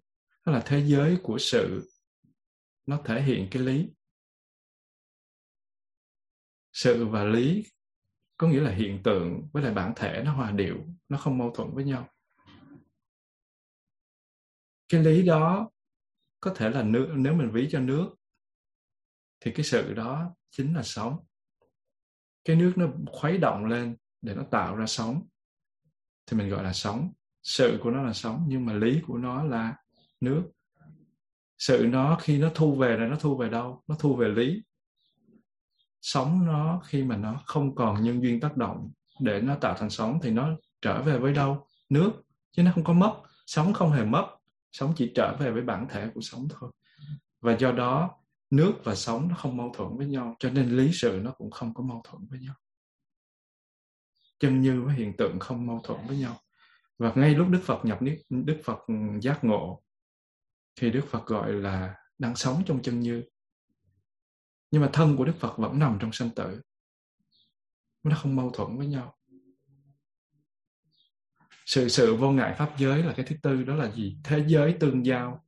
[0.47, 1.91] Đó là thế giới của sự.
[2.87, 3.91] Nó thể hiện cái lý.
[6.73, 7.65] Sự và lý
[8.37, 10.77] có nghĩa là hiện tượng với lại bản thể nó hòa điệu,
[11.09, 12.09] nó không mâu thuẫn với nhau.
[14.89, 15.71] Cái lý đó
[16.41, 18.15] có thể là nước nếu mình ví cho nước,
[19.41, 21.25] thì cái sự đó chính là sống.
[22.45, 25.29] Cái nước nó khuấy động lên để nó tạo ra sóng,
[26.27, 27.13] thì mình gọi là sống
[27.43, 29.77] sự của nó là sống nhưng mà lý của nó là
[30.21, 30.51] nước.
[31.59, 33.83] Sự nó khi nó thu về là nó thu về đâu?
[33.87, 34.63] Nó thu về lý
[36.05, 38.91] sống nó khi mà nó không còn nhân duyên tác động
[39.21, 40.49] để nó tạo thành sóng thì nó
[40.83, 41.67] trở về với đâu?
[41.89, 42.13] Nước,
[42.53, 43.21] chứ nó không có mất.
[43.47, 44.27] Sống không hề mất.
[44.73, 46.71] Sống chỉ trở về với bản thể của sống thôi.
[47.41, 48.11] Và do đó,
[48.51, 51.51] nước và sống nó không mâu thuẫn với nhau, cho nên lý sự nó cũng
[51.51, 52.55] không có mâu thuẫn với nhau.
[54.39, 56.37] Chân như với hiện tượng không mâu thuẫn với nhau.
[56.99, 58.79] Và ngay lúc đức phật nhập niết, đức phật
[59.21, 59.83] giác ngộ,
[60.81, 63.23] thì đức phật gọi là đang sống trong chân như
[64.75, 66.61] nhưng mà thân của đức phật vẫn nằm trong sanh tử.
[68.03, 69.19] Nó không mâu thuẫn với nhau.
[71.67, 74.17] Sự sự vô ngại pháp giới là cái thứ tư, đó là gì?
[74.25, 75.45] Thế giới tương giao,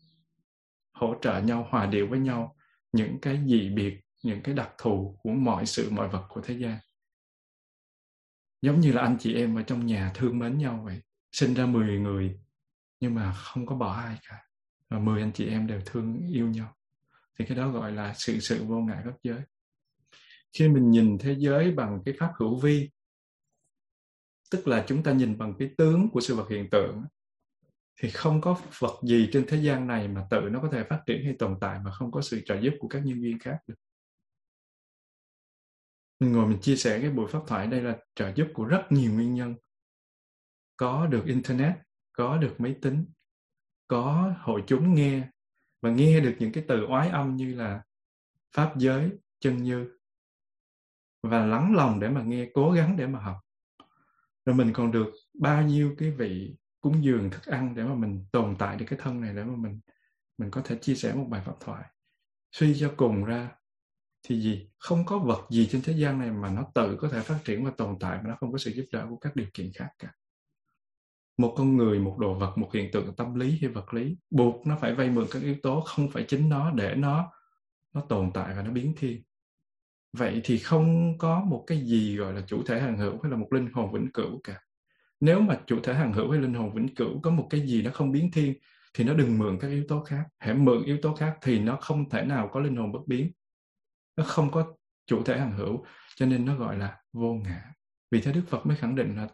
[0.92, 2.56] hỗ trợ nhau, hòa điệu với nhau,
[2.92, 6.54] những cái dị biệt, những cái đặc thù của mọi sự, mọi vật của thế
[6.54, 6.78] gian.
[8.62, 11.00] Giống như là anh chị em ở trong nhà thương mến nhau vậy.
[11.32, 12.40] Sinh ra 10 người,
[13.00, 14.44] nhưng mà không có bỏ ai cả.
[14.90, 16.76] Và 10 anh chị em đều thương, yêu nhau
[17.38, 19.40] thì cái đó gọi là sự sự vô ngại pháp giới.
[20.52, 22.90] Khi mình nhìn thế giới bằng cái pháp hữu vi,
[24.50, 27.04] tức là chúng ta nhìn bằng cái tướng của sự vật hiện tượng,
[28.00, 31.02] thì không có vật gì trên thế gian này mà tự nó có thể phát
[31.06, 33.58] triển hay tồn tại mà không có sự trợ giúp của các nhân viên khác
[33.66, 33.74] được.
[36.20, 38.82] Mình ngồi mình chia sẻ cái buổi pháp thoại đây là trợ giúp của rất
[38.90, 39.54] nhiều nguyên nhân.
[40.76, 41.74] Có được internet,
[42.12, 43.06] có được máy tính,
[43.88, 45.28] có hội chúng nghe
[45.86, 47.82] và nghe được những cái từ oái âm như là
[48.52, 49.10] pháp giới,
[49.40, 49.98] chân như,
[51.22, 53.36] và lắng lòng để mà nghe, cố gắng để mà học.
[54.44, 58.26] Rồi mình còn được bao nhiêu cái vị cúng dường thức ăn để mà mình
[58.32, 59.80] tồn tại được cái thân này để mà mình
[60.38, 61.84] mình có thể chia sẻ một bài pháp thoại.
[62.52, 63.50] Suy cho cùng ra
[64.22, 64.70] thì gì?
[64.78, 67.64] Không có vật gì trên thế gian này mà nó tự có thể phát triển
[67.64, 69.88] và tồn tại mà nó không có sự giúp đỡ của các điều kiện khác
[69.98, 70.12] cả
[71.36, 74.66] một con người, một đồ vật, một hiện tượng tâm lý hay vật lý, buộc
[74.66, 77.32] nó phải vay mượn các yếu tố, không phải chính nó, để nó
[77.94, 79.22] nó tồn tại và nó biến thiên.
[80.12, 83.36] Vậy thì không có một cái gì gọi là chủ thể hàng hữu hay là
[83.36, 84.60] một linh hồn vĩnh cửu cả.
[85.20, 87.82] Nếu mà chủ thể hàng hữu hay linh hồn vĩnh cửu có một cái gì
[87.82, 88.54] nó không biến thiên,
[88.94, 90.24] thì nó đừng mượn các yếu tố khác.
[90.38, 93.32] Hãy mượn yếu tố khác thì nó không thể nào có linh hồn bất biến.
[94.16, 94.74] Nó không có
[95.06, 95.84] chủ thể hàng hữu,
[96.16, 97.72] cho nên nó gọi là vô ngã.
[98.10, 99.28] Vì thế đức phật mới khẳng định là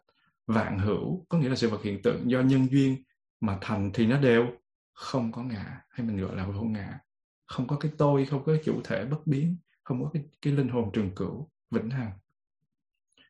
[0.47, 3.03] vạn hữu có nghĩa là sự vật hiện tượng do nhân duyên
[3.41, 4.47] mà thành thì nó đều.
[4.93, 6.99] Không có ngã hay mình gọi là vô ngã.
[7.47, 9.57] Không có cái tôi không có cái chủ thể bất biến.
[9.85, 12.13] Không có cái, cái linh hồn trường cửu vĩnh hằng.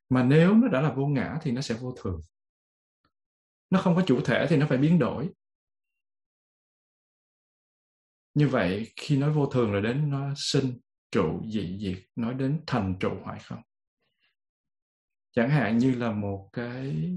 [0.08, 2.22] Mà nếu nó đã là vô ngã thì nó sẽ vô thường.
[3.70, 5.30] Nó không có chủ thể thì nó phải biến đổi.
[8.34, 10.78] Như vậy khi nói vô thường là đến nó sinh
[11.10, 13.62] trụ dị diệt nói đến thành trụ hoại không?
[15.32, 17.12] Chẳng hạn như là một cái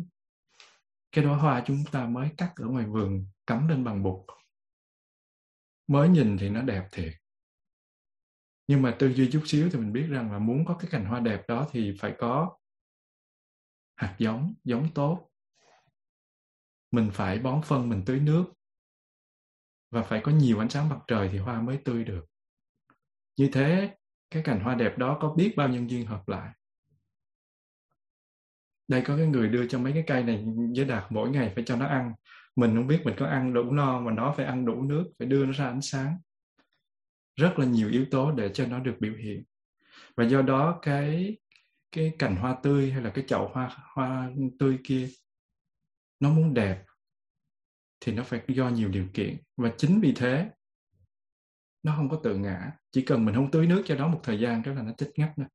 [1.11, 4.25] cái đóa hoa chúng ta mới cắt ở ngoài vườn, cắm lên bằng bột.
[5.87, 7.13] Mới nhìn thì nó đẹp thiệt.
[8.67, 11.05] Nhưng mà tư duy chút xíu thì mình biết rằng là muốn có cái cành
[11.05, 12.57] hoa đẹp đó thì phải có
[13.95, 15.29] hạt giống giống tốt.
[16.91, 18.45] Mình phải bón phân, mình tưới nước.
[19.91, 22.25] Và phải có nhiều ánh sáng mặt trời thì hoa mới tươi được.
[23.37, 23.95] Như thế,
[24.29, 26.53] cái cành hoa đẹp đó có biết bao nhân duyên hợp lại?
[28.87, 30.45] Đây có cái người đưa cho mấy cái cây này
[30.75, 32.13] với đạt mỗi ngày phải cho nó ăn.
[32.55, 35.27] Mình không biết mình có ăn đủ no mà nó phải ăn đủ nước, phải
[35.27, 36.17] đưa nó ra ánh sáng.
[37.35, 39.43] Rất là nhiều yếu tố để cho nó được biểu hiện.
[40.15, 41.37] Và do đó cái
[41.91, 45.09] cái cành hoa tươi hay là cái chậu hoa hoa tươi kia,
[46.19, 46.83] nó muốn đẹp
[47.99, 49.37] thì nó phải do nhiều điều kiện.
[49.57, 50.49] Và chính vì thế,
[51.83, 52.71] nó không có tự ngã.
[52.91, 55.11] Chỉ cần mình không tưới nước cho nó một thời gian đó là nó chết
[55.15, 55.45] ngắt nữa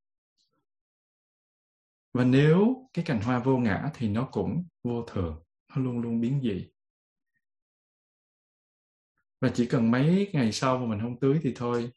[2.12, 6.20] và nếu cái cành hoa vô ngã thì nó cũng vô thường, nó luôn luôn
[6.20, 6.68] biến dị.
[9.40, 11.92] Và chỉ cần mấy ngày sau mà mình không tưới thì thôi,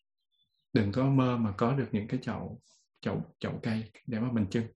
[0.73, 2.61] đừng có mơ mà có được những cái chậu
[3.01, 4.67] chậu chậu cây để mà mình trưng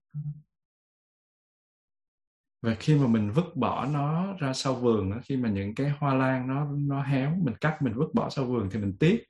[2.62, 6.14] và khi mà mình vứt bỏ nó ra sau vườn khi mà những cái hoa
[6.14, 9.24] lan nó nó héo, mình cắt, mình vứt bỏ sau vườn thì mình tiếc.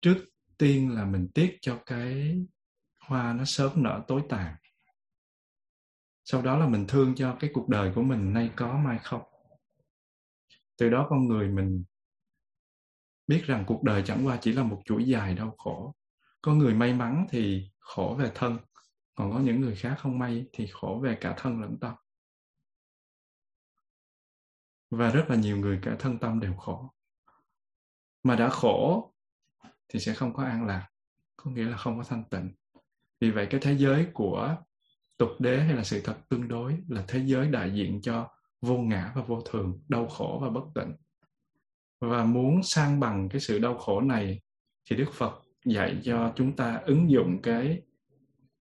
[0.00, 0.24] Trước
[0.58, 2.42] tiên là mình tiếc cho cái
[3.08, 4.56] hoa nó sớm nở tối tàn.
[6.24, 9.22] Sau đó là mình thương cho cái cuộc đời của mình nay có mai không.
[10.76, 11.84] Từ đó con người mình
[13.26, 15.94] biết rằng cuộc đời chẳng qua chỉ là một chuỗi dài đau khổ.
[16.42, 18.58] Có người may mắn thì khổ về thân,
[19.14, 21.94] còn có những người khác không may thì khổ về cả thân lẫn tâm.
[24.90, 26.94] Và rất là nhiều người cả thân tâm đều khổ.
[28.22, 29.12] Mà đã khổ
[29.88, 30.88] thì sẽ không có an lạc,
[31.36, 32.54] có nghĩa là không có thanh tịnh
[33.20, 34.56] vì vậy cái thế giới của
[35.18, 38.28] tục đế hay là sự thật tương đối là thế giới đại diện cho
[38.60, 40.94] vô ngã và vô thường, đau khổ và bất tịnh.
[42.00, 44.40] Và muốn sang bằng cái sự đau khổ này
[44.90, 47.82] thì đức phật dạy cho chúng ta ứng dụng cái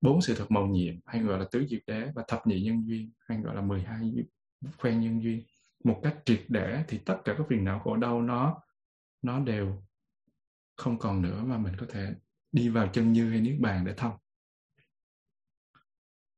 [0.01, 2.89] bốn sự thật màu nhiệm, hay gọi là tứ diệt đế và thập nhị nhân
[2.89, 4.13] duyên, hay gọi là 12
[4.79, 5.43] khoen nhân duyên,
[5.85, 8.63] một cách triệt để thì tất cả các phiền não khổ đau nó
[9.23, 9.83] nó đều
[10.77, 12.15] không còn nữa mà mình có thể
[12.53, 14.13] đi vào chân như hay niết bàn để thông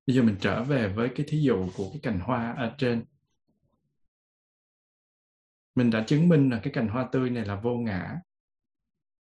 [0.09, 3.05] bây giờ mình trở về với cái thí dụ của cái cành hoa ở trên.
[5.75, 8.21] Mình đã chứng minh là cái cành hoa tươi này là vô ngã.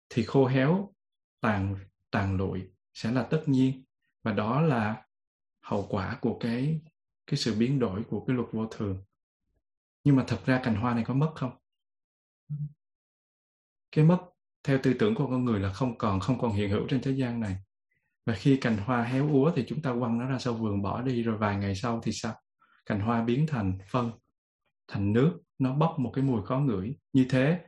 [0.08, 0.94] Thì khô héo,
[1.40, 1.76] tàn
[2.10, 2.62] tàn lụi
[2.94, 3.84] sẽ là tất nhiên.
[4.22, 5.06] Và đó là
[5.60, 6.80] hậu quả của cái
[7.26, 9.04] cái sự biến đổi của cái luật vô thường.
[10.04, 11.56] Nhưng mà thật ra cành hoa này có mất không?
[13.92, 14.18] Cái mất,
[14.62, 17.10] theo tư tưởng của con người là không còn không còn hiện hữu trên thế
[17.10, 17.56] gian này
[18.26, 21.02] và khi cành hoa héo úa thì chúng ta quăng nó ra sau vườn bỏ
[21.02, 22.34] đi, rồi vài ngày sau thì sao?
[22.86, 24.10] Cành hoa biến thành phân,
[24.88, 26.96] thành nước, nó bốc một cái mùi khó ngửi.
[27.12, 27.60] Như thế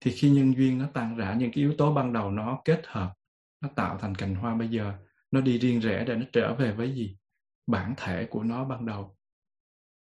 [0.00, 2.82] thì khi nhân duyên nó tan rã, những cái yếu tố ban đầu nó kết
[2.86, 3.14] hợp,
[3.60, 4.92] nó tạo thành cành hoa bây giờ,
[5.30, 7.16] nó đi riêng rẽ để nó trở về với gì?
[7.66, 9.16] Bản thể của nó ban đầu.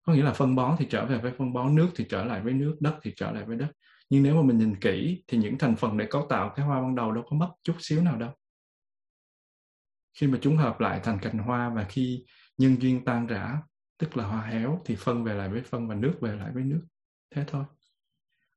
[0.05, 2.41] Có nghĩa là phân bón thì trở về với phân bón, nước thì trở lại
[2.41, 3.67] với nước, đất thì trở lại với đất.
[4.09, 6.81] Nhưng nếu mà mình nhìn kỹ thì những thành phần để cấu tạo cái hoa
[6.81, 8.31] ban đầu đâu có mất chút xíu nào đâu
[10.15, 12.25] khi mà chúng hợp lại thành cành hoa và khi
[12.57, 13.57] nhân duyên tan rã,
[13.97, 16.63] tức là hoa héo, thì phân về lại với phân và nước về lại với
[16.63, 16.85] nước.
[17.35, 17.63] Thế thôi.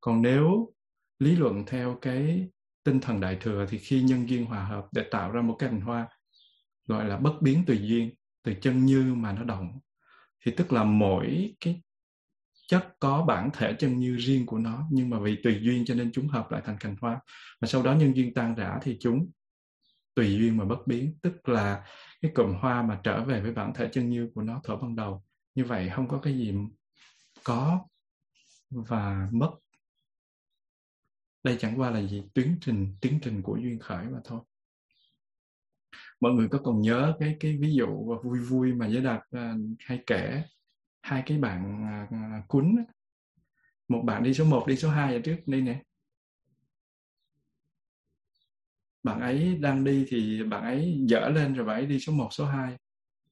[0.00, 0.72] Còn nếu
[1.18, 2.48] lý luận theo cái
[2.84, 5.80] tinh thần đại thừa thì khi nhân duyên hòa hợp để tạo ra một cành
[5.80, 6.08] hoa
[6.86, 8.14] gọi là bất biến tùy duyên,
[8.44, 9.78] từ chân như mà nó động,
[10.44, 11.82] thì tức là mỗi cái
[12.68, 15.94] chất có bản thể chân như riêng của nó, nhưng mà vì tùy duyên cho
[15.94, 17.20] nên chúng hợp lại thành cành hoa
[17.60, 19.30] và sau đó nhân duyên tan rã thì chúng
[20.18, 21.84] tùy duyên mà bất biến tức là
[22.20, 24.96] cái cụm hoa mà trở về với bản thể chân như của nó thở ban
[24.96, 25.24] đầu.
[25.54, 26.54] Như vậy không có cái gì
[27.44, 27.86] có
[28.70, 29.50] và mất.
[31.42, 32.22] Đây chẳng qua là gì?
[32.34, 34.40] Tiến trình tiến trình của duyên khởi mà thôi.
[36.20, 39.60] Mọi người có còn nhớ cái cái ví dụ vui vui mà giới đạt uh,
[39.78, 40.42] hay kể
[41.02, 42.76] hai cái bạn uh, cuốn
[43.88, 45.82] một bạn đi số 1, đi số 2 ở trước đây nè.
[49.02, 52.28] Bạn ấy đang đi thì bạn ấy dở lên rồi bạn ấy đi số 1,
[52.32, 52.76] số 2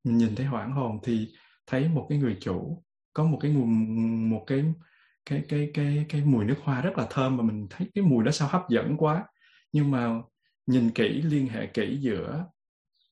[0.04, 1.28] nhìn thấy hoảng hồn thì
[1.66, 2.82] thấy một cái người chủ
[3.12, 4.64] có một cái nguồn một cái
[5.26, 8.24] cái cái cái cái mùi nước hoa rất là thơm mà mình thấy cái mùi
[8.24, 9.24] đó sao hấp dẫn quá.
[9.72, 10.08] Nhưng mà
[10.66, 12.44] nhìn kỹ liên hệ kỹ giữa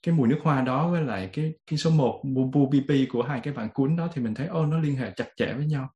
[0.02, 3.40] cái mùi nước hoa đó với lại cái cái số 1 bu pp của hai
[3.40, 5.90] cái bạn cuốn đó thì mình thấy ô nó liên hệ chặt chẽ với nhau.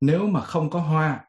[0.00, 1.24] Nếu mà không có hoa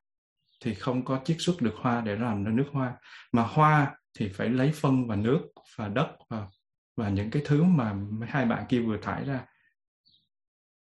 [0.63, 2.93] thì không có chiết xuất được hoa để làm ra nước hoa.
[3.31, 5.41] Mà hoa thì phải lấy phân và nước
[5.75, 6.47] và đất và
[6.95, 7.95] và những cái thứ mà
[8.27, 9.45] hai bạn kia vừa thải ra.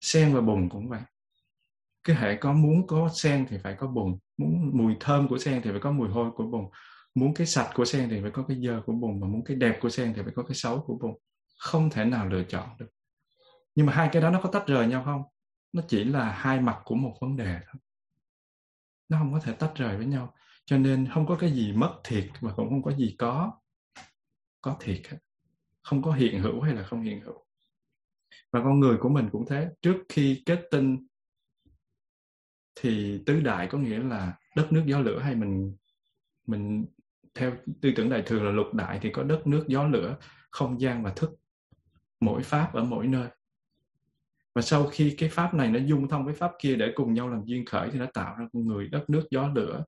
[0.01, 1.01] Sen và bùn cũng vậy.
[2.05, 5.63] Cái hệ có muốn có sen thì phải có bùn, muốn mùi thơm của sen
[5.63, 6.65] thì phải có mùi hôi của bùn,
[7.15, 9.57] muốn cái sạch của sen thì phải có cái dơ của bùn và muốn cái
[9.57, 11.15] đẹp của sen thì phải có cái xấu của bùn.
[11.59, 12.89] Không thể nào lựa chọn được.
[13.75, 15.23] Nhưng mà hai cái đó nó có tách rời nhau không?
[15.73, 17.83] Nó chỉ là hai mặt của một vấn đề thôi.
[19.09, 20.35] Nó không có thể tách rời với nhau
[20.69, 23.53] cho nên không có cái gì mất thiệt mà cũng không có gì có.
[24.61, 25.01] Có thiệt
[25.83, 27.47] không có hiện hữu hay là không hiện hữu.
[28.53, 29.69] Và con người của mình cũng thế.
[29.83, 31.07] Trước khi kết tinh
[32.75, 35.77] thì tứ đại có nghĩa là đất nước gió lửa hay mình
[36.47, 36.87] mình
[37.35, 40.17] theo tư tưởng đại thừa là lục đại thì có đất nước gió lửa,
[40.51, 41.31] không gian và thức.
[42.21, 43.29] Mỗi pháp ở mỗi nơi.
[44.55, 47.29] Và sau khi cái pháp này nó dung thông với pháp kia để cùng nhau
[47.29, 49.85] làm duyên khởi thì nó tạo ra con người đất nước gió lửa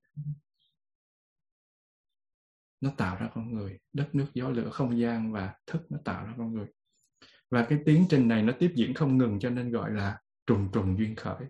[2.81, 6.25] nó tạo ra con người, đất nước, gió lửa, không gian và thức nó tạo
[6.25, 6.67] ra con người.
[7.49, 10.69] Và cái tiến trình này nó tiếp diễn không ngừng cho nên gọi là trùng
[10.73, 11.45] trùng duyên khởi.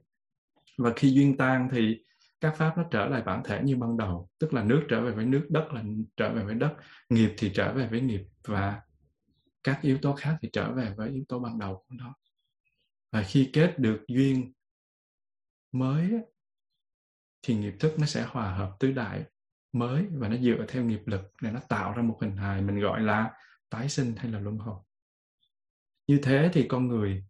[0.77, 2.05] Và khi duyên tan thì
[2.41, 5.11] các pháp nó trở lại bản thể như ban đầu, tức là nước trở về
[5.11, 5.83] với nước, đất là
[6.17, 6.75] trở về với đất,
[7.09, 8.81] nghiệp thì trở về với nghiệp và
[9.63, 12.15] các yếu tố khác thì trở về với yếu tố ban đầu của nó.
[13.11, 14.53] Và khi kết được duyên
[15.71, 16.11] mới
[17.41, 19.23] thì nghiệp thức nó sẽ hòa hợp tứ đại
[19.73, 22.79] mới và nó dựa theo nghiệp lực để nó tạo ra một hình hài mình
[22.79, 23.31] gọi là
[23.69, 24.81] tái sinh hay là luân hồi.
[26.07, 27.25] Như thế thì con người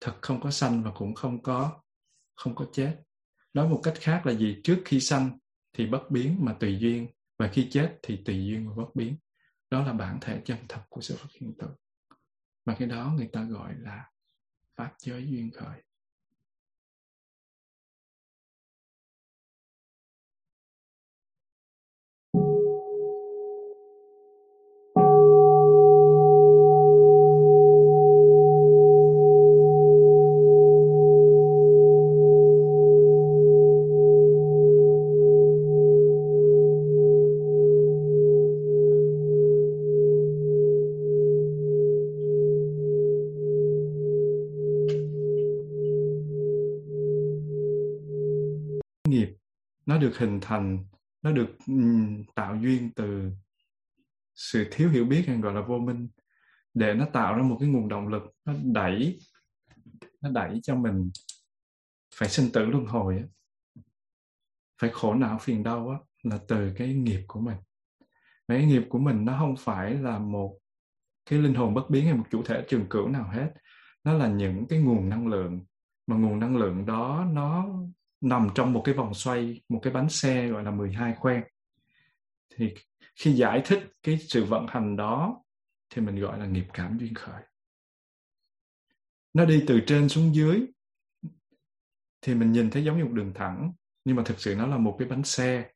[0.00, 1.82] thật không có sanh và cũng không có
[2.34, 3.02] không có chết.
[3.54, 4.60] Nói một cách khác là gì?
[4.64, 5.38] Trước khi sanh
[5.72, 7.08] thì bất biến mà tùy duyên
[7.38, 9.16] và khi chết thì tùy duyên và bất biến.
[9.70, 11.74] Đó là bản thể chân thật của sự phát hiện tượng.
[12.66, 14.10] Và cái đó người ta gọi là
[14.76, 15.82] pháp giới duyên khởi.
[49.98, 50.84] Được hình thành
[51.22, 53.30] nó được um, tạo duyên từ
[54.34, 56.08] sự thiếu hiểu biết hay gọi là vô minh
[56.74, 59.18] để nó tạo ra một cái nguồn động lực nó đẩy
[60.20, 61.10] nó đẩy cho mình
[62.14, 63.24] phải sinh tử luân hồi
[64.80, 67.56] phải khổ não phiền đau á, là từ cái nghiệp của mình.
[68.48, 70.58] Và cái nghiệp của mình nó không phải là một
[71.30, 73.52] cái linh hồn bất biến hay một chủ thể trường cửu nào hết.
[74.04, 75.64] Nó là những cái nguồn năng lượng
[76.06, 77.66] mà nguồn năng lượng đó nó
[78.20, 81.44] nằm trong một cái vòng xoay, một cái bánh xe gọi là 12 khoen.
[82.54, 82.74] Thì
[83.16, 85.44] khi giải thích cái sự vận hành đó
[85.90, 87.42] thì mình gọi là nghiệp cảm duyên khởi.
[89.34, 90.66] Nó đi từ trên xuống dưới
[92.22, 93.72] thì mình nhìn thấy giống như một đường thẳng
[94.04, 95.70] nhưng mà thực sự nó là một cái bánh xe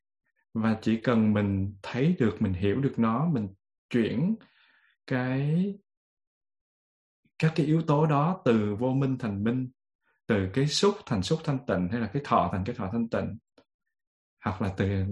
[0.53, 3.47] và chỉ cần mình thấy được mình hiểu được nó mình
[3.89, 4.35] chuyển
[5.07, 5.73] cái
[7.39, 9.69] các cái yếu tố đó từ vô minh thành minh
[10.27, 13.09] từ cái xúc thành xúc thanh tịnh hay là cái thọ thành cái thọ thanh
[13.09, 13.37] tịnh
[14.45, 15.05] hoặc là từ,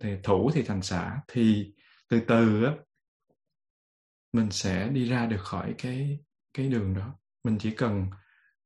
[0.00, 1.74] từ thủ thì thành xã thì
[2.08, 2.72] từ từ á
[4.32, 6.18] mình sẽ đi ra được khỏi cái
[6.54, 7.18] cái đường đó.
[7.44, 8.06] Mình chỉ cần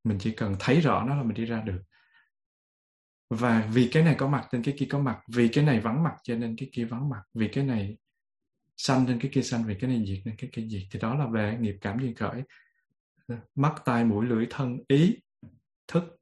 [0.04, 1.82] mình chỉ cần thấy rõ nó là mình đi ra được.
[3.30, 6.02] Và vì cái này có mặt nên cái kia có mặt vì cái này vắng
[6.02, 7.96] mặt cho nên cái kia vắng mặt vì cái này
[8.76, 11.14] sanh nên cái kia sanh vì cái này diệt nên cái kia diệt thì đó
[11.14, 12.42] là về nghiệp cảm duyên khởi.
[13.54, 15.18] Mắt tai mũi lưỡi thân ý
[15.88, 16.16] thức.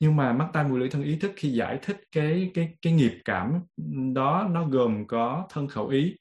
[0.00, 2.92] Nhưng mà mắt tai mũi lưỡi thân ý thức khi giải thích cái cái cái
[2.92, 3.60] nghiệp cảm
[4.14, 6.16] đó nó gồm có thân khẩu ý,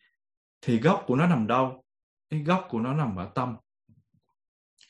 [0.61, 1.83] thì gốc của nó nằm đâu?
[2.29, 3.55] Cái gốc của nó nằm ở tâm.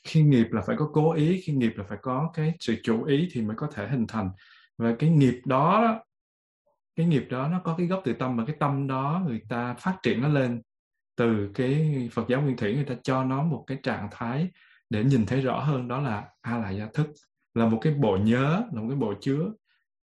[0.03, 3.03] Khi nghiệp là phải có cố ý, khi nghiệp là phải có cái sự chủ
[3.03, 4.29] ý thì mới có thể hình thành.
[4.77, 5.99] Và cái nghiệp đó,
[6.95, 9.73] cái nghiệp đó nó có cái gốc từ tâm và cái tâm đó người ta
[9.73, 10.61] phát triển nó lên.
[11.15, 14.49] Từ cái Phật giáo nguyên thủy người ta cho nó một cái trạng thái
[14.89, 17.07] để nhìn thấy rõ hơn, đó là a la gia thức
[17.55, 19.51] là một cái bộ nhớ, là một cái bộ chứa.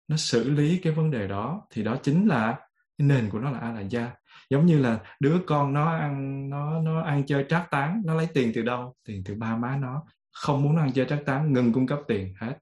[0.08, 2.60] Nó xử lý cái vấn đề đó, thì đó chính là
[2.98, 4.12] cái nền của nó là a la gia
[4.50, 8.28] giống như là đứa con nó ăn, nó nó ăn chơi trác tán, nó lấy
[8.34, 8.96] tiền từ đâu?
[9.06, 10.04] Tiền từ ba má nó.
[10.32, 12.58] Không muốn nó ăn chơi trác tán, ngừng cung cấp tiền, hết.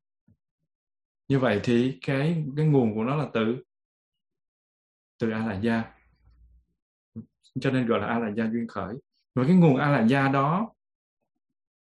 [1.27, 3.63] Như vậy thì cái cái nguồn của nó là từ
[5.19, 5.83] từ a la gia
[7.61, 8.95] cho nên gọi là a la gia duyên khởi.
[9.35, 10.73] Và cái nguồn a la gia đó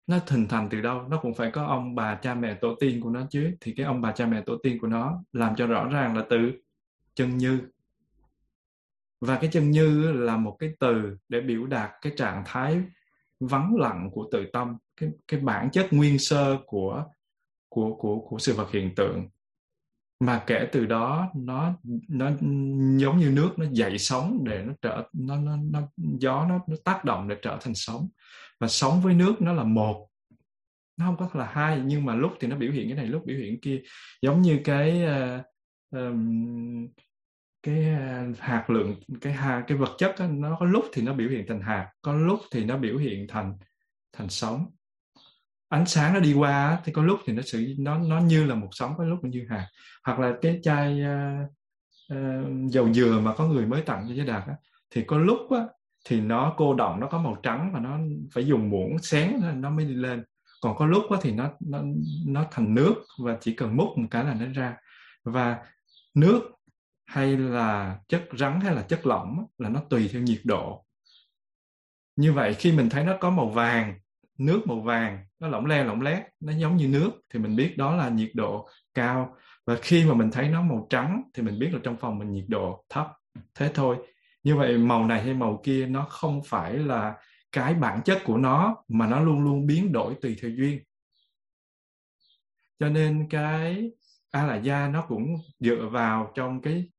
[0.07, 1.07] nó hình thành từ đâu?
[1.09, 3.51] Nó cũng phải có ông bà cha mẹ tổ tiên của nó chứ.
[3.61, 6.25] Thì cái ông bà cha mẹ tổ tiên của nó làm cho rõ ràng là
[6.29, 6.51] từ
[7.15, 7.61] chân như.
[9.21, 12.81] Và cái chân như là một cái từ để biểu đạt cái trạng thái
[13.39, 17.05] vắng lặng của tự tâm, cái cái bản chất nguyên sơ của
[17.69, 19.27] của của của sự vật hiện tượng.
[20.19, 21.73] Mà kể từ đó, nó
[22.07, 22.31] nó
[22.97, 26.75] giống như nước, nó dậy sóng để nó trở, nó nó nó, gió nó nó
[26.83, 28.07] tác động để trở thành sóng
[28.59, 30.07] và sống với nước nó là một.
[30.97, 33.25] Nó không có là hai nhưng mà lúc thì nó biểu hiện cái này lúc
[33.25, 33.81] biểu hiện kia.
[34.21, 35.45] Giống như cái uh,
[35.91, 36.87] um,
[37.63, 37.85] cái
[38.29, 41.29] uh, hạt lượng cái hạt cái vật chất đó, nó có lúc thì nó biểu
[41.29, 43.53] hiện thành hạt có lúc thì nó biểu hiện thành
[44.13, 44.65] thành sóng
[45.69, 48.55] ánh sáng nó đi qua thì có lúc thì nó sự nó nó như là
[48.55, 49.67] một sóng có lúc nó như hạt.
[50.03, 51.49] Hoặc là cái chai uh,
[52.13, 54.55] uh, dầu dừa mà có người mới tặng cho giới đạt á,
[54.89, 55.59] thì có lúc á,
[56.07, 57.97] thì nó cô động nó có màu trắng và nó
[58.33, 60.23] phải dùng muỗng xén nó mới đi lên.
[60.61, 61.81] Còn có lúc thì nó nó
[62.25, 64.77] nó thành nước và chỉ cần múc một cái là nó ra.
[65.23, 65.57] Và
[66.13, 66.41] nước
[67.05, 70.85] hay là chất rắn hay là chất lỏng là nó tùy theo nhiệt độ.
[72.15, 73.99] Như vậy khi mình thấy nó có màu vàng,
[74.37, 77.77] nước màu vàng, nó lỏng le, lỏng lét, nó giống như nước thì mình biết
[77.77, 79.35] đó là nhiệt độ cao.
[79.65, 82.31] Và khi mà mình thấy nó màu trắng thì mình biết là trong phòng mình
[82.31, 83.07] nhiệt độ thấp.
[83.55, 83.97] Thế thôi
[84.43, 87.15] như vậy màu này hay màu kia nó không phải là
[87.51, 90.79] cái bản chất của nó, mà nó luôn luôn biến đổi tùy theo duyên.
[92.79, 93.91] Cho nên cái
[94.31, 96.89] a la gia nó cũng dựa vào trong cái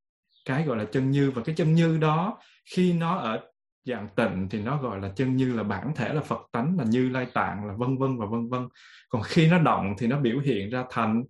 [0.44, 2.38] cái gọi là chân như, và cái chân như đó,
[2.74, 3.40] khi nó ở
[3.84, 6.84] dạng tịnh thì nó gọi là chân như là bản thể, là phật tánh, là
[6.84, 8.68] như lai tạng, là vân vân và vân vân.
[9.08, 11.24] Còn khi nó động thì nó biểu hiện ra thành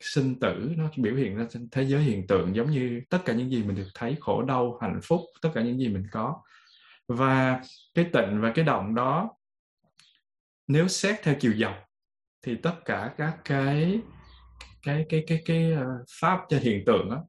[0.00, 3.50] sinh tử nó biểu hiện ra thế giới hiện tượng giống như tất cả những
[3.50, 6.42] gì mình được thấy khổ đau hạnh phúc tất cả những gì mình có.
[7.08, 7.60] Và
[7.94, 9.30] cái tịnh và cái động đó
[10.68, 11.74] nếu xét theo chiều dọc
[12.42, 14.00] thì tất cả các cái
[14.82, 15.86] cái cái cái cái ờ,
[16.20, 17.24] pháp cho hiện tượng đó,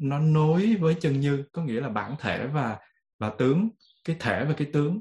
[0.00, 2.78] nó nối với chân như có nghĩa là bản thể và
[3.18, 3.68] và tướng
[4.04, 5.00] cái thể và cái tướng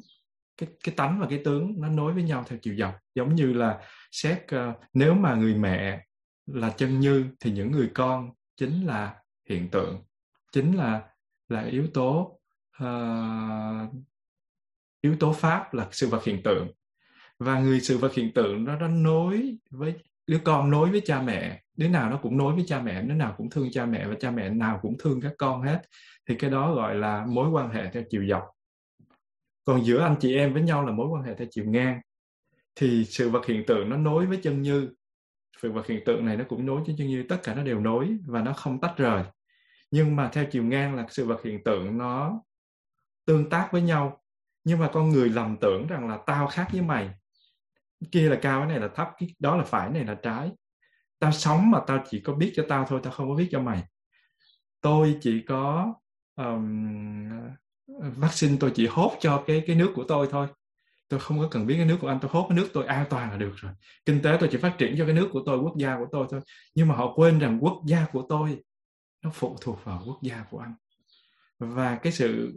[0.57, 2.95] cái cái tánh và cái tướng nó nối với nhau theo chiều dọc.
[3.15, 3.80] Giống như là
[4.11, 6.06] xét uh, nếu mà người mẹ
[6.47, 9.15] là chân như thì những người con chính là
[9.49, 10.03] hiện tượng
[10.51, 11.09] chính là
[11.49, 12.39] là yếu tố
[12.83, 13.93] uh,
[15.01, 16.67] yếu tố pháp là sự vật hiện tượng.
[17.39, 19.93] Và người sự vật hiện tượng nó nó nối với
[20.27, 23.13] đứa con nối với cha mẹ đứa nào nó cũng nối với cha mẹ đứa
[23.13, 25.81] nào cũng thương cha mẹ và cha mẹ nào cũng thương các con hết.
[26.29, 28.43] Thì cái đó gọi là mối quan hệ theo chiều dọc.
[29.63, 32.01] Còn giữa anh chị em với nhau là mối quan hệ theo chiều ngang.
[32.75, 34.89] Thì sự vật hiện tượng nó nối với chân như
[35.61, 37.79] sự vật hiện tượng này nó cũng nối chứ chân như tất cả nó đều
[37.79, 39.23] nối và nó không tách rời.
[39.91, 42.41] Nhưng mà theo chiều ngang là sự vật hiện tượng nó
[43.25, 44.21] tương tác với nhau.
[44.63, 47.09] Nhưng mà con người lầm tưởng rằng là tao khác với mày.
[48.11, 50.51] Kia là cao cái này là thấp cái đó là phải này là trái.
[51.19, 53.61] Tao sống mà tao chỉ có biết cho tao thôi tao không có biết cho
[53.61, 53.84] mày.
[54.81, 55.93] Tôi chỉ có
[56.35, 57.29] um,
[57.97, 60.47] vaccine tôi chỉ hốt cho cái cái nước của tôi thôi
[61.09, 63.05] tôi không có cần biết cái nước của anh tôi hốt cái nước tôi an
[63.09, 63.71] toàn là được rồi.
[64.05, 66.27] Kinh tế tôi chỉ phát triển cho cái nước của tôi quốc gia của tôi
[66.29, 66.41] thôi.
[66.75, 68.63] Nhưng mà họ quên rằng quốc gia của tôi
[69.23, 70.73] nó phụ thuộc vào quốc gia của anh.
[71.59, 72.53] Và cái sự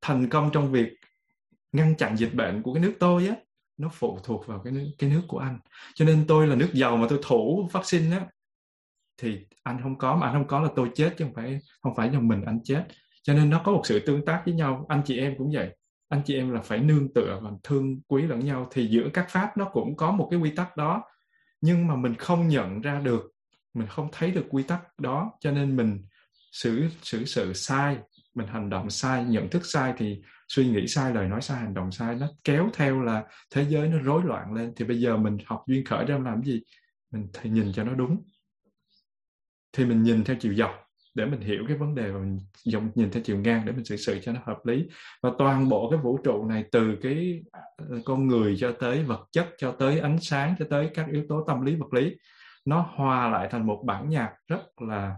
[0.00, 0.92] thành công trong việc
[1.72, 3.36] ngăn chặn dịch bệnh của cái nước tôi á
[3.76, 5.58] nó phụ thuộc vào cái nước, cái nước của anh.
[5.94, 8.26] Cho nên tôi là nước giàu mà tôi thủ vaccine á
[9.16, 11.94] thì anh không có mà anh không có là tôi chết chứ không phải không
[11.96, 12.84] phải là mình anh chết.
[13.22, 14.86] Cho nên nó có một sự tương tác với nhau.
[14.88, 15.76] Anh chị em cũng vậy
[16.12, 19.26] anh chị em là phải nương tựa và thương quý lẫn nhau thì giữa các
[19.28, 21.02] pháp nó cũng có một cái quy tắc đó.
[21.60, 23.32] Nhưng mà mình không nhận ra được,
[23.74, 26.06] mình không thấy được quy tắc đó, cho nên mình
[26.52, 27.98] xử xử sự sai,
[28.34, 31.74] mình hành động sai, nhận thức sai thì suy nghĩ sai, lời nói sai, hành
[31.74, 34.72] động sai, nó kéo theo là thế giới nó rối loạn lên.
[34.76, 36.62] Thì bây giờ mình học duyên khởi ra làm gì?
[37.10, 38.22] Mình thì nhìn cho nó đúng.
[39.72, 42.88] Thì mình nhìn theo chiều dọc để mình hiểu cái vấn đề và mình dùng
[42.94, 44.86] nhìn theo chiều ngang để mình xử sự cho nó hợp lý.
[45.22, 47.62] Và toàn bộ cái vũ trụ này từ cái ờ,
[48.04, 51.44] con người cho tới vật chất, cho tới ánh sáng, cho tới các yếu tố
[51.48, 52.14] tâm lý, vật lý,
[52.64, 55.14] nó hòa lại thành một bản nhạc rất là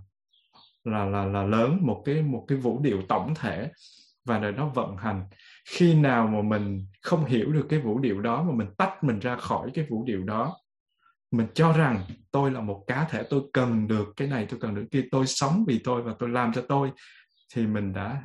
[0.85, 3.71] là là là lớn, một cái một cái vũ điệu tổng thể
[4.25, 5.25] và rồi nó vận hành.
[5.69, 9.19] Khi nào mà mình không hiểu được cái vũ điệu đó, mà mình tách mình
[9.19, 10.57] ra khỏi cái vũ điệu đó
[11.36, 12.01] mình cho rằng
[12.31, 15.27] tôi là một cá thể, tôi cần được cái này, tôi cần được kia, tôi
[15.27, 16.90] sống vì tôi và tôi làm cho tôi.
[17.55, 18.23] Thì mình đã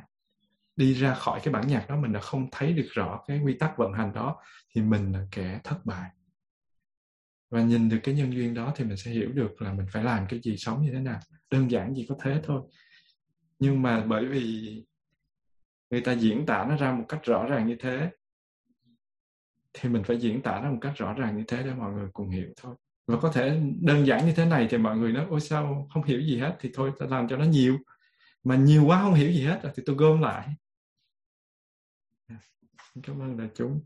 [0.76, 3.56] đi ra khỏi cái bản nhạc đó, mình đã không thấy được rõ cái quy
[3.58, 4.36] tắc vận hành đó,
[4.74, 6.10] thì mình là kẻ thất bại.
[7.50, 10.04] Và nhìn được cái nhân duyên đó thì mình sẽ hiểu được là mình phải
[10.04, 11.20] làm cái gì, sống như thế nào.
[11.50, 12.62] Đơn giản chỉ có thế thôi.
[13.58, 14.74] Nhưng mà bởi vì
[15.90, 18.10] người ta diễn tả nó ra một cách rõ ràng như thế,
[19.72, 22.08] thì mình phải diễn tả nó một cách rõ ràng như thế để mọi người
[22.12, 22.74] cùng hiểu thôi
[23.06, 26.04] và có thể đơn giản như thế này thì mọi người nói ôi sao không
[26.04, 26.56] hiểu gì hết?
[26.60, 27.78] Thì thôi ta làm cho nó nhiều.
[28.44, 30.54] Mà nhiều quá không hiểu gì hết thì tôi gom lại.
[32.28, 32.36] Dạ,
[33.02, 33.80] cảm ơn đại chúng.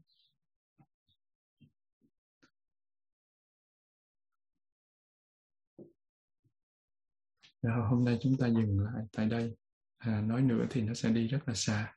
[7.62, 9.56] Rồi, hôm nay chúng ta dừng lại tại đây.
[9.98, 11.94] À, nói nữa thì nó sẽ đi rất là xa.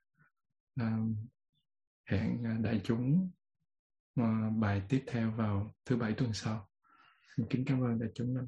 [0.75, 0.97] À,
[2.05, 3.31] hẹn à, đại chúng
[4.15, 6.66] à, bài tiếp theo vào thứ bảy tuần sau
[7.49, 8.41] kính cảm ơn đại chúng đã